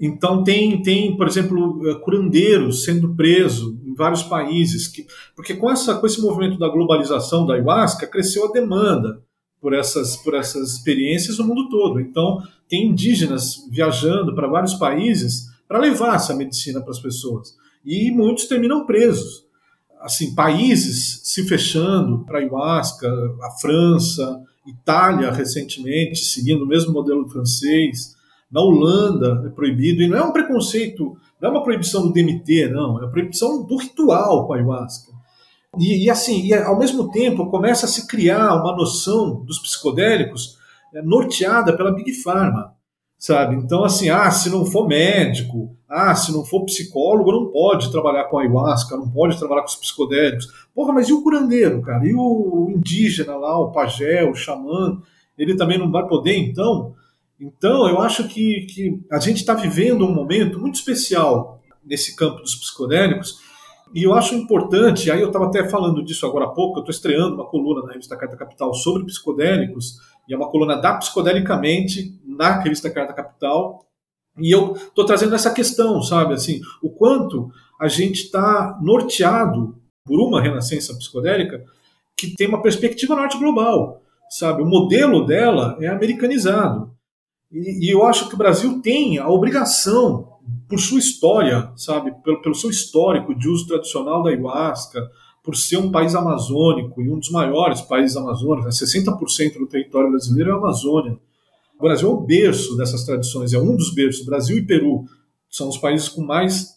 Então 0.00 0.42
tem, 0.42 0.82
tem, 0.82 1.16
por 1.16 1.28
exemplo, 1.28 1.88
eh, 1.88 1.94
curandeiros 2.00 2.82
sendo 2.82 3.14
presos 3.14 3.76
em 3.84 3.94
vários 3.94 4.22
países, 4.22 4.88
que, 4.88 5.06
porque 5.36 5.54
com, 5.54 5.70
essa, 5.70 5.94
com 5.94 6.06
esse 6.06 6.20
movimento 6.20 6.58
da 6.58 6.68
globalização 6.68 7.46
da 7.46 7.54
ayahuasca 7.54 8.06
cresceu 8.06 8.46
a 8.46 8.52
demanda 8.52 9.22
por 9.60 9.72
essas, 9.72 10.16
por 10.16 10.34
essas 10.34 10.72
experiências 10.72 11.38
no 11.38 11.44
mundo 11.44 11.68
todo. 11.68 12.00
Então 12.00 12.42
tem 12.68 12.88
indígenas 12.88 13.68
viajando 13.70 14.34
para 14.34 14.48
vários 14.48 14.74
países 14.74 15.46
para 15.68 15.78
levar 15.78 16.16
essa 16.16 16.34
medicina 16.34 16.80
para 16.80 16.90
as 16.90 16.98
pessoas. 16.98 17.54
E 17.84 18.10
muitos 18.10 18.46
terminam 18.46 18.86
presos. 18.86 19.44
Assim, 20.04 20.34
países 20.34 21.22
se 21.24 21.44
fechando 21.48 22.24
para 22.26 22.38
ayahuasca, 22.38 23.08
a 23.42 23.50
França, 23.52 24.42
Itália, 24.66 25.30
recentemente, 25.30 26.18
seguindo 26.24 26.64
o 26.64 26.66
mesmo 26.66 26.92
modelo 26.92 27.28
francês. 27.28 28.14
Na 28.52 28.60
Holanda 28.60 29.42
é 29.46 29.48
proibido, 29.48 30.02
e 30.02 30.08
não 30.08 30.18
é 30.18 30.22
um 30.22 30.32
preconceito, 30.32 31.16
não 31.40 31.48
é 31.48 31.52
uma 31.52 31.62
proibição 31.62 32.06
do 32.06 32.12
DMT, 32.12 32.68
não, 32.68 33.02
é 33.02 33.06
a 33.06 33.08
proibição 33.08 33.64
do 33.64 33.76
ritual 33.76 34.46
com 34.46 34.52
a 34.52 34.56
ayahuasca. 34.56 35.10
E, 35.78 36.04
e 36.04 36.10
assim, 36.10 36.46
e 36.46 36.54
ao 36.54 36.78
mesmo 36.78 37.10
tempo 37.10 37.50
começa 37.50 37.86
a 37.86 37.88
se 37.88 38.06
criar 38.06 38.54
uma 38.54 38.76
noção 38.76 39.42
dos 39.42 39.58
psicodélicos 39.58 40.58
é, 40.94 41.02
norteada 41.02 41.76
pela 41.76 41.94
Big 41.94 42.12
Pharma 42.12 42.74
sabe? 43.24 43.56
Então, 43.56 43.82
assim, 43.82 44.10
ah, 44.10 44.30
se 44.30 44.50
não 44.50 44.66
for 44.66 44.86
médico, 44.86 45.74
ah, 45.94 46.14
se 46.14 46.32
não 46.32 46.44
for 46.44 46.64
psicólogo, 46.64 47.30
não 47.30 47.46
pode 47.46 47.90
trabalhar 47.90 48.24
com 48.24 48.38
ayahuasca, 48.38 48.96
não 48.96 49.08
pode 49.08 49.38
trabalhar 49.38 49.62
com 49.62 49.68
os 49.68 49.76
psicodélicos. 49.76 50.48
Porra, 50.74 50.92
mas 50.92 51.08
e 51.08 51.12
o 51.12 51.22
curandeiro, 51.22 51.80
cara? 51.82 52.04
E 52.06 52.12
o 52.12 52.72
indígena 52.74 53.36
lá, 53.36 53.56
o 53.58 53.70
pajé, 53.70 54.24
o 54.24 54.34
xamã? 54.34 55.00
Ele 55.38 55.56
também 55.56 55.78
não 55.78 55.90
vai 55.90 56.06
poder, 56.06 56.36
então? 56.36 56.94
Então, 57.40 57.88
eu 57.88 58.00
acho 58.00 58.26
que, 58.28 58.62
que 58.62 59.00
a 59.10 59.18
gente 59.18 59.38
está 59.38 59.54
vivendo 59.54 60.04
um 60.04 60.12
momento 60.12 60.58
muito 60.58 60.74
especial 60.76 61.60
nesse 61.84 62.16
campo 62.16 62.40
dos 62.40 62.54
psicodélicos, 62.54 63.38
e 63.94 64.02
eu 64.02 64.14
acho 64.14 64.34
importante, 64.34 65.10
aí 65.10 65.20
eu 65.20 65.28
estava 65.28 65.46
até 65.46 65.68
falando 65.68 66.04
disso 66.04 66.26
agora 66.26 66.46
há 66.46 66.48
pouco, 66.48 66.78
eu 66.78 66.80
estou 66.80 66.92
estreando 66.92 67.36
uma 67.36 67.46
coluna 67.46 67.86
na 67.86 67.92
revista 67.92 68.16
Carta 68.16 68.36
Capital 68.36 68.74
sobre 68.74 69.04
psicodélicos, 69.04 70.00
e 70.28 70.34
é 70.34 70.36
uma 70.36 70.50
coluna 70.50 70.76
da 70.76 70.94
Psicodelicamente 70.94 72.18
na 72.24 72.58
revista 72.60 72.90
Carta 72.90 73.12
Capital. 73.12 73.84
E 74.38 74.54
eu 74.54 74.74
estou 74.74 75.04
trazendo 75.04 75.34
essa 75.34 75.52
questão, 75.52 76.02
sabe? 76.02 76.34
Assim, 76.34 76.60
o 76.82 76.90
quanto 76.90 77.50
a 77.80 77.88
gente 77.88 78.24
está 78.24 78.78
norteado 78.82 79.76
por 80.04 80.20
uma 80.20 80.40
renascença 80.40 80.94
psicodélica 80.94 81.64
que 82.16 82.34
tem 82.34 82.48
uma 82.48 82.62
perspectiva 82.62 83.16
norte 83.16 83.38
global, 83.38 84.02
sabe? 84.30 84.62
O 84.62 84.66
modelo 84.66 85.24
dela 85.24 85.76
é 85.80 85.88
americanizado. 85.88 86.92
E, 87.50 87.86
e, 87.86 87.90
eu 87.90 88.04
acho 88.04 88.28
que 88.28 88.34
o 88.34 88.38
Brasil 88.38 88.80
tem 88.82 89.18
a 89.18 89.28
obrigação, 89.28 90.34
por 90.68 90.78
sua 90.78 90.98
história, 90.98 91.70
sabe? 91.76 92.12
Pelo, 92.22 92.42
pelo 92.42 92.54
seu 92.54 92.70
histórico 92.70 93.34
de 93.34 93.48
uso 93.48 93.66
tradicional 93.66 94.22
da 94.22 94.30
ayahuasca, 94.30 95.00
por 95.42 95.54
ser 95.56 95.76
um 95.76 95.90
país 95.90 96.14
amazônico 96.14 97.02
e 97.02 97.10
um 97.10 97.18
dos 97.18 97.30
maiores 97.30 97.82
países 97.82 98.16
amazônicos, 98.16 98.80
60% 98.80 99.52
né? 99.52 99.58
do 99.58 99.66
território 99.66 100.10
brasileiro 100.10 100.50
é 100.50 100.52
a 100.54 100.56
Amazônia. 100.56 101.18
O 101.78 101.82
Brasil 101.82 102.08
é 102.08 102.12
o 102.12 102.20
berço 102.20 102.76
dessas 102.76 103.04
tradições, 103.04 103.52
é 103.52 103.58
um 103.58 103.76
dos 103.76 103.94
berços. 103.94 104.24
Brasil 104.24 104.58
e 104.58 104.66
Peru 104.66 105.04
são 105.50 105.68
os 105.68 105.76
países 105.76 106.08
com 106.08 106.22
mais 106.22 106.74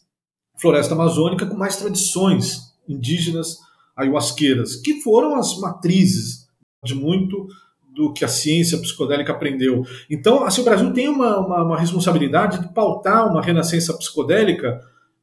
floresta 0.57 0.93
amazônica, 0.93 1.45
com 1.45 1.55
mais 1.55 1.77
tradições 1.77 2.73
indígenas 2.87 3.57
ayahuasqueiras, 3.95 4.75
que 4.75 5.01
foram 5.01 5.35
as 5.35 5.57
matrizes 5.59 6.47
de 6.83 6.95
muito 6.95 7.47
do 7.95 8.13
que 8.13 8.23
a 8.23 8.27
ciência 8.27 8.77
psicodélica 8.77 9.33
aprendeu. 9.33 9.83
Então, 10.09 10.43
assim, 10.43 10.61
o 10.61 10.63
Brasil 10.63 10.93
tem 10.93 11.09
uma, 11.09 11.39
uma, 11.39 11.63
uma 11.63 11.79
responsabilidade 11.79 12.61
de 12.61 12.73
pautar 12.73 13.29
uma 13.29 13.41
renascença 13.41 13.93
psicodélica 13.97 14.79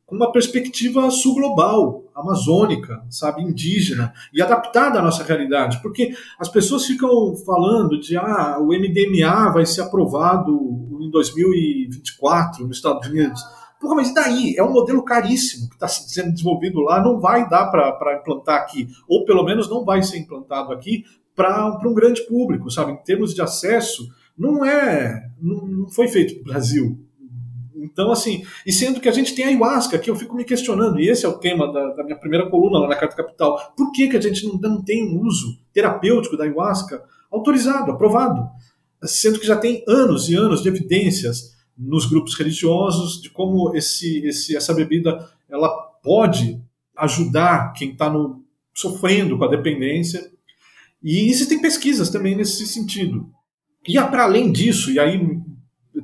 com 0.07 0.17
uma 0.17 0.31
perspectiva 0.31 1.11
sul-global, 1.11 2.05
amazônica, 2.15 3.05
sabe, 3.09 3.43
indígena 3.43 4.13
e 4.33 4.43
adaptada 4.43 4.99
à 4.99 5.03
nossa 5.03 5.25
realidade, 5.25 5.81
porque 5.83 6.15
as 6.39 6.49
pessoas 6.49 6.85
ficam 6.85 7.35
falando 7.37 7.99
de 7.99 8.17
ah, 8.17 8.59
o 8.61 8.69
MDMA 8.69 9.53
vai 9.53 9.65
ser 9.65 9.83
aprovado 9.83 10.53
em 11.01 11.11
2024 11.11 12.67
nos 12.67 12.77
Estados 12.77 13.09
Unidos. 13.09 13.43
Porra, 13.81 13.97
mas 13.97 14.11
e 14.11 14.15
daí? 14.15 14.55
É 14.57 14.63
um 14.63 14.73
modelo 14.73 15.03
caríssimo 15.03 15.69
que 15.69 15.75
está 15.75 15.89
sendo 15.89 16.33
desenvolvido 16.33 16.81
lá, 16.81 17.03
não 17.03 17.19
vai 17.19 17.49
dar 17.49 17.67
para 17.67 18.19
implantar 18.19 18.57
aqui, 18.57 18.89
ou 19.09 19.25
pelo 19.25 19.45
menos 19.45 19.69
não 19.69 19.85
vai 19.85 20.03
ser 20.03 20.19
implantado 20.19 20.73
aqui 20.73 21.05
para 21.35 21.79
um 21.85 21.95
grande 21.95 22.23
público, 22.27 22.71
sabe? 22.71 22.93
Em 22.93 23.03
termos 23.03 23.35
de 23.35 23.43
acesso, 23.43 24.09
não 24.39 24.65
é, 24.65 25.29
não, 25.41 25.67
não 25.67 25.89
foi 25.89 26.09
feito 26.09 26.37
no 26.39 26.45
Brasil, 26.45 26.99
então, 27.95 28.11
assim, 28.11 28.45
e 28.67 28.73
sendo 28.73 29.01
que 29.01 29.09
a 29.09 29.13
gente 29.13 29.37
tem 29.37 29.45
a 29.45 29.49
ayahuasca, 29.49 30.01
que 30.01 30.11
eu 30.11 30.17
fico 30.17 30.35
me 30.35 30.45
questionando, 30.45 30.99
e 30.99 31.09
esse 31.09 31.25
é 31.25 31.29
o 31.29 31.39
tema 31.39 31.73
da, 31.73 31.91
da 31.95 32.03
minha 32.03 32.19
primeira 32.19 32.51
coluna 32.51 32.81
lá 32.81 32.89
na 32.89 32.97
Carta 32.97 33.15
Capital, 33.15 33.73
por 33.77 33.93
que, 33.93 34.09
que 34.09 34.17
a 34.17 34.21
gente 34.21 34.45
não, 34.45 34.59
não 34.59 34.83
tem 34.83 35.09
um 35.09 35.21
uso 35.21 35.57
terapêutico 35.73 36.37
da 36.37 36.43
ayahuasca 36.43 37.05
autorizado, 37.31 37.93
aprovado? 37.93 38.49
Sendo 39.05 39.39
que 39.39 39.47
já 39.47 39.57
tem 39.57 39.85
anos 39.87 40.29
e 40.29 40.35
anos 40.35 40.61
de 40.61 40.69
evidências 40.69 41.55
nos 41.79 42.05
grupos 42.05 42.35
religiosos 42.35 43.23
de 43.23 43.31
como 43.31 43.77
esse, 43.77 44.27
esse, 44.27 44.57
essa 44.57 44.75
bebida 44.75 45.31
ela 45.49 45.69
pode 46.03 46.61
ajudar 46.97 47.75
quem 47.75 47.93
está 47.93 48.13
sofrendo 48.75 49.39
com 49.39 49.45
a 49.45 49.49
dependência. 49.49 50.33
E 51.01 51.31
existem 51.31 51.61
pesquisas 51.61 52.11
também 52.11 52.35
nesse 52.35 52.67
sentido. 52.67 53.31
E 53.87 53.95
para 53.95 54.25
além 54.25 54.51
disso, 54.51 54.91
e 54.91 54.99
aí 54.99 55.17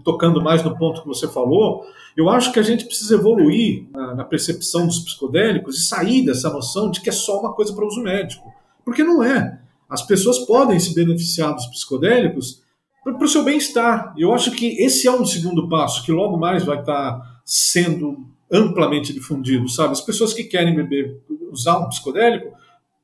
tocando 0.04 0.42
mais 0.42 0.62
no 0.62 0.76
ponto 0.76 1.02
que 1.02 1.08
você 1.08 1.28
falou, 1.28 1.84
eu 2.16 2.28
acho 2.28 2.52
que 2.52 2.58
a 2.58 2.62
gente 2.62 2.84
precisa 2.84 3.14
evoluir 3.14 3.86
na, 3.92 4.14
na 4.14 4.24
percepção 4.24 4.86
dos 4.86 5.00
psicodélicos 5.00 5.78
e 5.78 5.86
sair 5.86 6.24
dessa 6.24 6.50
noção 6.50 6.90
de 6.90 7.00
que 7.00 7.08
é 7.08 7.12
só 7.12 7.40
uma 7.40 7.52
coisa 7.52 7.74
para 7.74 7.86
uso 7.86 8.02
médico. 8.02 8.52
Porque 8.84 9.02
não 9.02 9.22
é. 9.22 9.60
As 9.88 10.02
pessoas 10.02 10.38
podem 10.40 10.78
se 10.78 10.94
beneficiar 10.94 11.54
dos 11.54 11.66
psicodélicos 11.66 12.62
para 13.02 13.24
o 13.24 13.28
seu 13.28 13.42
bem-estar. 13.42 14.14
Eu 14.16 14.32
acho 14.32 14.52
que 14.52 14.82
esse 14.82 15.08
é 15.08 15.12
um 15.12 15.24
segundo 15.24 15.68
passo 15.68 16.04
que 16.04 16.12
logo 16.12 16.36
mais 16.36 16.64
vai 16.64 16.80
estar 16.80 17.12
tá 17.12 17.40
sendo 17.44 18.24
amplamente 18.50 19.12
difundido, 19.12 19.68
sabe? 19.68 19.92
As 19.92 20.00
pessoas 20.00 20.32
que 20.32 20.44
querem 20.44 20.74
beber, 20.74 21.20
usar 21.50 21.78
um 21.78 21.88
psicodélico 21.88 22.52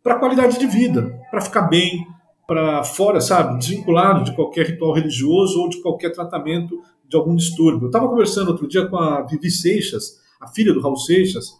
para 0.03 0.19
qualidade 0.19 0.59
de 0.59 0.67
vida, 0.67 1.21
para 1.31 1.41
ficar 1.41 1.63
bem, 1.63 2.07
para 2.47 2.85
fora, 2.85 3.21
sabe, 3.21 3.59
desvinculado 3.59 4.25
de 4.25 4.35
qualquer 4.35 4.67
ritual 4.67 4.93
religioso 4.93 5.61
ou 5.61 5.69
de 5.69 5.83
qualquer 5.83 6.11
tratamento 6.11 6.81
de 7.09 7.17
algum 7.17 7.35
distúrbio. 7.35 7.85
Eu 7.85 7.89
estava 7.89 8.09
conversando 8.09 8.49
outro 8.49 8.69
dia 8.69 8.87
com 8.87 8.97
a 8.97 9.23
Vivi 9.23 9.51
Seixas, 9.51 10.21
a 10.41 10.47
filha 10.47 10.73
do 10.73 10.81
Raul 10.81 10.97
Seixas. 10.97 11.53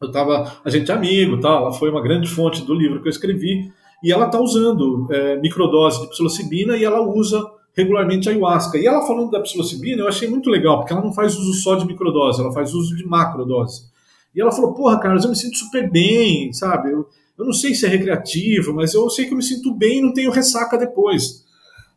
Eu 0.00 0.12
tava, 0.12 0.60
a 0.64 0.70
gente 0.70 0.90
é 0.90 0.94
amigo, 0.94 1.40
tá? 1.40 1.48
Ela 1.48 1.72
foi 1.72 1.90
uma 1.90 2.02
grande 2.02 2.28
fonte 2.28 2.62
do 2.62 2.74
livro 2.74 3.00
que 3.00 3.08
eu 3.08 3.10
escrevi 3.10 3.72
e 4.02 4.12
ela 4.12 4.26
está 4.26 4.38
usando 4.38 5.08
é, 5.10 5.36
microdose 5.40 6.02
de 6.02 6.10
psilocibina 6.10 6.76
e 6.76 6.84
ela 6.84 7.00
usa 7.00 7.42
regularmente 7.74 8.28
ayahuasca. 8.28 8.78
E 8.78 8.86
ela 8.86 9.06
falando 9.06 9.30
da 9.30 9.40
psilocibina, 9.40 10.02
eu 10.02 10.08
achei 10.08 10.28
muito 10.28 10.50
legal, 10.50 10.78
porque 10.78 10.92
ela 10.92 11.02
não 11.02 11.12
faz 11.12 11.36
uso 11.36 11.54
só 11.54 11.74
de 11.74 11.86
microdose, 11.86 12.40
ela 12.40 12.52
faz 12.52 12.74
uso 12.74 12.96
de 12.96 13.04
macrodose. 13.06 13.88
E 14.34 14.40
ela 14.40 14.52
falou: 14.52 14.74
"Porra, 14.74 15.00
Carlos, 15.00 15.24
eu 15.24 15.30
me 15.30 15.36
sinto 15.36 15.56
super 15.56 15.90
bem, 15.90 16.52
sabe? 16.52 16.92
Eu, 16.92 17.08
eu 17.38 17.44
não 17.44 17.52
sei 17.52 17.74
se 17.74 17.86
é 17.86 17.88
recreativo, 17.88 18.74
mas 18.74 18.92
eu 18.94 19.08
sei 19.08 19.26
que 19.26 19.32
eu 19.32 19.36
me 19.36 19.42
sinto 19.42 19.72
bem 19.72 19.98
e 19.98 20.02
não 20.02 20.12
tenho 20.12 20.30
ressaca 20.30 20.76
depois. 20.76 21.44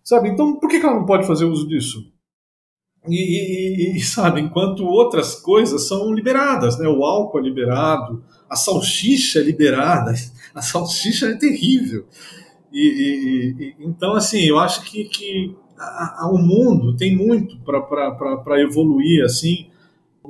Sabe? 0.03 0.29
Então, 0.29 0.59
por 0.59 0.69
que 0.69 0.77
ela 0.77 0.95
não 0.95 1.05
pode 1.05 1.25
fazer 1.25 1.45
uso 1.45 1.67
disso? 1.67 2.05
E, 3.07 3.15
e, 3.15 3.97
e, 3.97 4.01
sabe, 4.01 4.41
enquanto 4.41 4.85
outras 4.85 5.35
coisas 5.35 5.87
são 5.87 6.13
liberadas, 6.13 6.77
né? 6.77 6.87
O 6.87 7.03
álcool 7.03 7.39
é 7.39 7.41
liberado, 7.41 8.23
a 8.47 8.55
salsicha 8.55 9.39
é 9.39 9.43
liberada, 9.43 10.13
a 10.53 10.61
salsicha 10.61 11.27
é 11.27 11.35
terrível. 11.35 12.05
E 12.71 13.75
então, 13.79 14.13
assim, 14.13 14.41
eu 14.41 14.59
acho 14.59 14.83
que, 14.83 15.05
que 15.05 15.55
a, 15.77 16.25
a, 16.25 16.31
o 16.31 16.37
mundo 16.37 16.95
tem 16.95 17.15
muito 17.15 17.57
para 17.63 18.61
evoluir, 18.61 19.25
assim, 19.25 19.67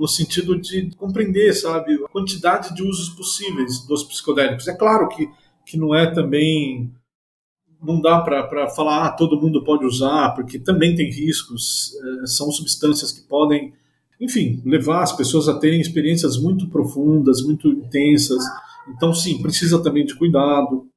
no 0.02 0.08
sentido 0.08 0.60
de 0.60 0.90
compreender, 0.96 1.54
sabe, 1.54 1.94
a 1.94 2.08
quantidade 2.08 2.74
de 2.74 2.82
usos 2.82 3.10
possíveis 3.10 3.86
dos 3.86 4.04
psicodélicos. 4.04 4.68
É 4.68 4.74
claro 4.74 5.08
que, 5.08 5.30
que 5.64 5.78
não 5.78 5.94
é 5.94 6.12
também. 6.12 6.92
Não 7.80 8.02
dá 8.02 8.20
para 8.20 8.68
falar, 8.70 9.06
ah, 9.06 9.12
todo 9.12 9.40
mundo 9.40 9.64
pode 9.64 9.86
usar, 9.86 10.32
porque 10.32 10.58
também 10.58 10.96
tem 10.96 11.12
riscos, 11.12 11.94
é, 12.24 12.28
são 12.28 12.52
substâncias 12.52 13.12
que 13.12 13.22
podem, 13.28 13.74
enfim, 14.20 14.62
levar 14.66 15.02
as 15.02 15.12
pessoas 15.12 15.48
a 15.48 15.58
terem 15.58 15.82
experiências 15.82 16.38
muito 16.38 16.68
profundas, 16.70 17.44
muito 17.44 17.70
intensas. 17.70 18.44
Então, 18.88 19.14
sim, 19.14 19.42
precisa 19.42 19.82
também 19.82 20.06
de 20.06 20.16
cuidado, 20.16 20.88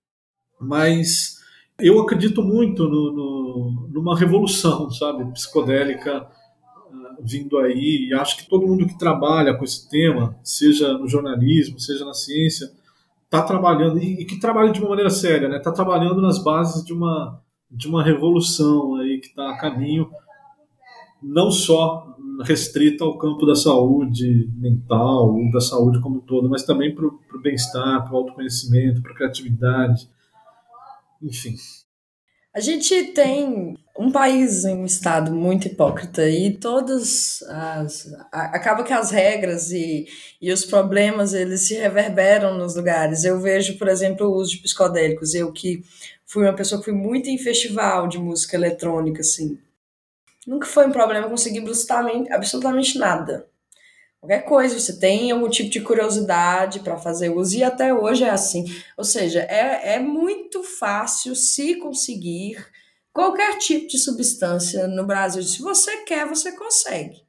mas 0.60 1.38
eu 1.78 2.00
acredito 2.00 2.42
muito 2.42 2.84
no, 2.86 3.12
no, 3.12 3.88
numa 3.90 4.18
revolução, 4.18 4.90
sabe, 4.90 5.24
psicodélica 5.32 6.26
vindo 7.20 7.58
aí, 7.58 8.08
e 8.08 8.14
acho 8.14 8.36
que 8.36 8.48
todo 8.48 8.66
mundo 8.66 8.86
que 8.86 8.98
trabalha 8.98 9.54
com 9.54 9.64
esse 9.64 9.88
tema, 9.88 10.36
seja 10.42 10.96
no 10.98 11.08
jornalismo, 11.08 11.78
seja 11.78 12.04
na 12.04 12.14
ciência, 12.14 12.70
está 13.24 13.42
trabalhando, 13.42 13.98
e, 13.98 14.22
e, 14.22 14.24
que 14.24 14.38
trabalha 14.38 14.72
de 14.72 14.80
uma 14.80 14.90
maneira 14.90 15.10
séria, 15.10 15.46
está 15.46 15.48
né? 15.48 15.58
Tá 15.58 15.72
trabalhando 15.72 16.20
nas 16.20 16.42
bases 16.42 16.84
de 16.84 16.92
uma, 16.92 17.40
de 17.70 17.88
uma 17.88 18.02
revolução 18.02 18.96
aí 18.96 19.18
que 19.18 19.28
está 19.28 19.50
a 19.50 19.58
caminho, 19.58 20.08
não 21.22 21.50
só 21.50 22.14
restrita 22.42 23.04
ao 23.04 23.18
campo 23.18 23.46
da 23.46 23.54
saúde 23.54 24.50
mental, 24.56 25.34
da 25.52 25.60
saúde 25.60 26.00
como 26.00 26.16
um 26.16 26.20
todo, 26.20 26.48
mas 26.48 26.64
também 26.64 26.94
para 26.94 27.06
o 27.06 27.42
bem-estar, 27.42 28.04
para 28.04 28.12
o 28.12 28.16
autoconhecimento, 28.16 29.02
para 29.02 29.12
a 29.12 29.14
criatividade, 29.14 30.08
enfim. 31.22 31.54
A 32.54 32.60
gente 32.60 33.06
tem 33.06 33.76
um 33.98 34.12
país, 34.12 34.64
um 34.64 34.84
estado 34.84 35.32
muito 35.32 35.66
hipócrita 35.66 36.28
e 36.28 36.56
todas 36.56 37.42
as 37.42 38.12
acaba 38.30 38.84
que 38.84 38.92
as 38.92 39.10
regras 39.10 39.72
e, 39.72 40.06
e 40.40 40.52
os 40.52 40.64
problemas 40.64 41.34
eles 41.34 41.66
se 41.66 41.74
reverberam 41.74 42.56
nos 42.56 42.76
lugares. 42.76 43.24
Eu 43.24 43.40
vejo, 43.40 43.76
por 43.76 43.88
exemplo, 43.88 44.28
o 44.28 44.36
uso 44.36 44.52
de 44.52 44.62
psicodélicos. 44.62 45.34
Eu 45.34 45.52
que 45.52 45.82
fui 46.24 46.44
uma 46.44 46.54
pessoa 46.54 46.78
que 46.78 46.84
fui 46.84 46.94
muito 46.94 47.28
em 47.28 47.38
festival 47.38 48.06
de 48.06 48.18
música 48.18 48.56
eletrônica, 48.56 49.20
assim, 49.20 49.58
nunca 50.46 50.66
foi 50.66 50.86
um 50.86 50.92
problema 50.92 51.28
conseguir 51.28 51.60
absolutamente, 51.60 52.32
absolutamente 52.32 52.96
nada 52.98 53.46
qualquer 54.24 54.46
coisa, 54.46 54.80
você 54.80 54.98
tem 54.98 55.30
algum 55.30 55.50
tipo 55.50 55.68
de 55.68 55.82
curiosidade 55.82 56.80
para 56.80 56.96
fazer 56.96 57.28
uso, 57.28 57.58
e 57.58 57.62
até 57.62 57.92
hoje 57.92 58.24
é 58.24 58.30
assim. 58.30 58.64
Ou 58.96 59.04
seja, 59.04 59.40
é, 59.40 59.96
é 59.96 59.98
muito 59.98 60.62
fácil 60.62 61.36
se 61.36 61.74
conseguir 61.74 62.56
qualquer 63.12 63.58
tipo 63.58 63.86
de 63.86 63.98
substância 63.98 64.88
no 64.88 65.04
Brasil. 65.04 65.42
Se 65.42 65.60
você 65.60 65.98
quer, 65.98 66.26
você 66.26 66.52
consegue. 66.52 67.22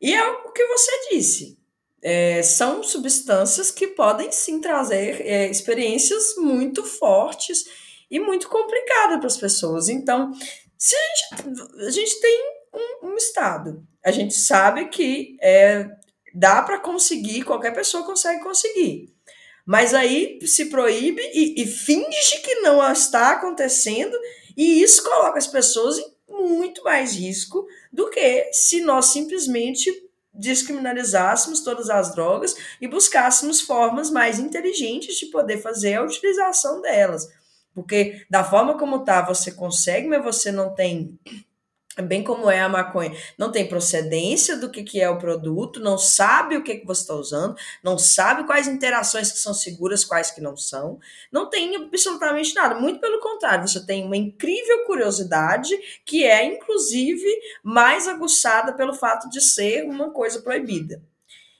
E 0.00 0.14
é 0.14 0.26
o 0.26 0.52
que 0.52 0.66
você 0.66 0.90
disse. 1.10 1.58
É, 2.02 2.42
são 2.42 2.82
substâncias 2.82 3.70
que 3.70 3.88
podem 3.88 4.32
sim 4.32 4.60
trazer 4.60 5.20
é, 5.20 5.50
experiências 5.50 6.34
muito 6.36 6.82
fortes 6.82 7.64
e 8.10 8.18
muito 8.18 8.48
complicadas 8.48 9.18
para 9.18 9.26
as 9.26 9.36
pessoas. 9.36 9.90
Então, 9.90 10.32
se 10.78 10.96
a 10.96 11.00
gente, 11.00 11.60
a 11.86 11.90
gente 11.90 12.20
tem 12.20 12.53
um, 12.74 13.08
um 13.08 13.16
estado 13.16 13.86
a 14.04 14.10
gente 14.10 14.34
sabe 14.34 14.88
que 14.88 15.36
é, 15.40 15.88
dá 16.34 16.60
para 16.60 16.78
conseguir, 16.78 17.42
qualquer 17.42 17.74
pessoa 17.74 18.04
consegue 18.04 18.42
conseguir. 18.42 19.08
Mas 19.64 19.94
aí 19.94 20.38
se 20.46 20.66
proíbe 20.66 21.22
e, 21.32 21.62
e, 21.62 21.66
finge 21.66 22.42
que 22.42 22.56
não 22.56 22.86
está 22.92 23.30
acontecendo, 23.30 24.14
e 24.54 24.82
isso 24.82 25.02
coloca 25.02 25.38
as 25.38 25.46
pessoas 25.46 25.98
em 25.98 26.14
muito 26.28 26.84
mais 26.84 27.14
risco 27.14 27.66
do 27.90 28.10
que 28.10 28.50
se 28.52 28.82
nós 28.82 29.06
simplesmente 29.06 29.90
descriminalizássemos 30.34 31.60
todas 31.60 31.88
as 31.88 32.14
drogas 32.14 32.54
e 32.80 32.86
buscássemos 32.86 33.62
formas 33.62 34.10
mais 34.10 34.38
inteligentes 34.38 35.16
de 35.16 35.26
poder 35.26 35.62
fazer 35.62 35.94
a 35.94 36.02
utilização 36.02 36.82
delas. 36.82 37.26
Porque 37.72 38.22
da 38.28 38.44
forma 38.44 38.76
como 38.76 39.04
tá, 39.04 39.22
você 39.22 39.50
consegue, 39.50 40.08
mas 40.08 40.22
você 40.22 40.52
não 40.52 40.74
tem 40.74 41.18
bem 42.02 42.24
como 42.24 42.50
é 42.50 42.60
a 42.60 42.68
maconha, 42.68 43.16
não 43.38 43.52
tem 43.52 43.68
procedência 43.68 44.56
do 44.56 44.70
que, 44.70 44.82
que 44.82 45.00
é 45.00 45.08
o 45.08 45.18
produto, 45.18 45.80
não 45.80 45.96
sabe 45.96 46.56
o 46.56 46.64
que, 46.64 46.76
que 46.76 46.86
você 46.86 47.02
está 47.02 47.14
usando, 47.14 47.56
não 47.82 47.98
sabe 47.98 48.44
quais 48.44 48.66
interações 48.66 49.30
que 49.30 49.38
são 49.38 49.54
seguras, 49.54 50.04
quais 50.04 50.30
que 50.30 50.40
não 50.40 50.56
são, 50.56 50.98
não 51.30 51.48
tem 51.48 51.76
absolutamente 51.76 52.54
nada. 52.54 52.74
Muito 52.74 53.00
pelo 53.00 53.20
contrário, 53.20 53.68
você 53.68 53.84
tem 53.84 54.04
uma 54.04 54.16
incrível 54.16 54.84
curiosidade 54.86 55.76
que 56.04 56.24
é, 56.24 56.44
inclusive, 56.44 57.28
mais 57.62 58.08
aguçada 58.08 58.72
pelo 58.72 58.94
fato 58.94 59.28
de 59.30 59.40
ser 59.40 59.84
uma 59.84 60.10
coisa 60.10 60.42
proibida. 60.42 61.02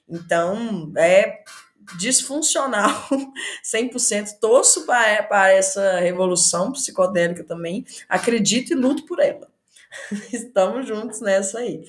Então, 0.09 0.93
é 0.97 1.43
disfuncional 1.99 2.91
100%. 3.65 4.39
Torço 4.41 4.87
para, 4.87 5.23
para 5.23 5.51
essa 5.51 5.99
revolução 6.01 6.73
psicodélica 6.73 7.45
também, 7.45 7.85
acredito 8.09 8.73
e 8.73 8.77
luto 8.77 9.05
por 9.05 9.21
ela. 9.21 9.54
Estamos 10.33 10.87
juntos 10.87 11.21
nessa 11.21 11.59
aí. 11.59 11.85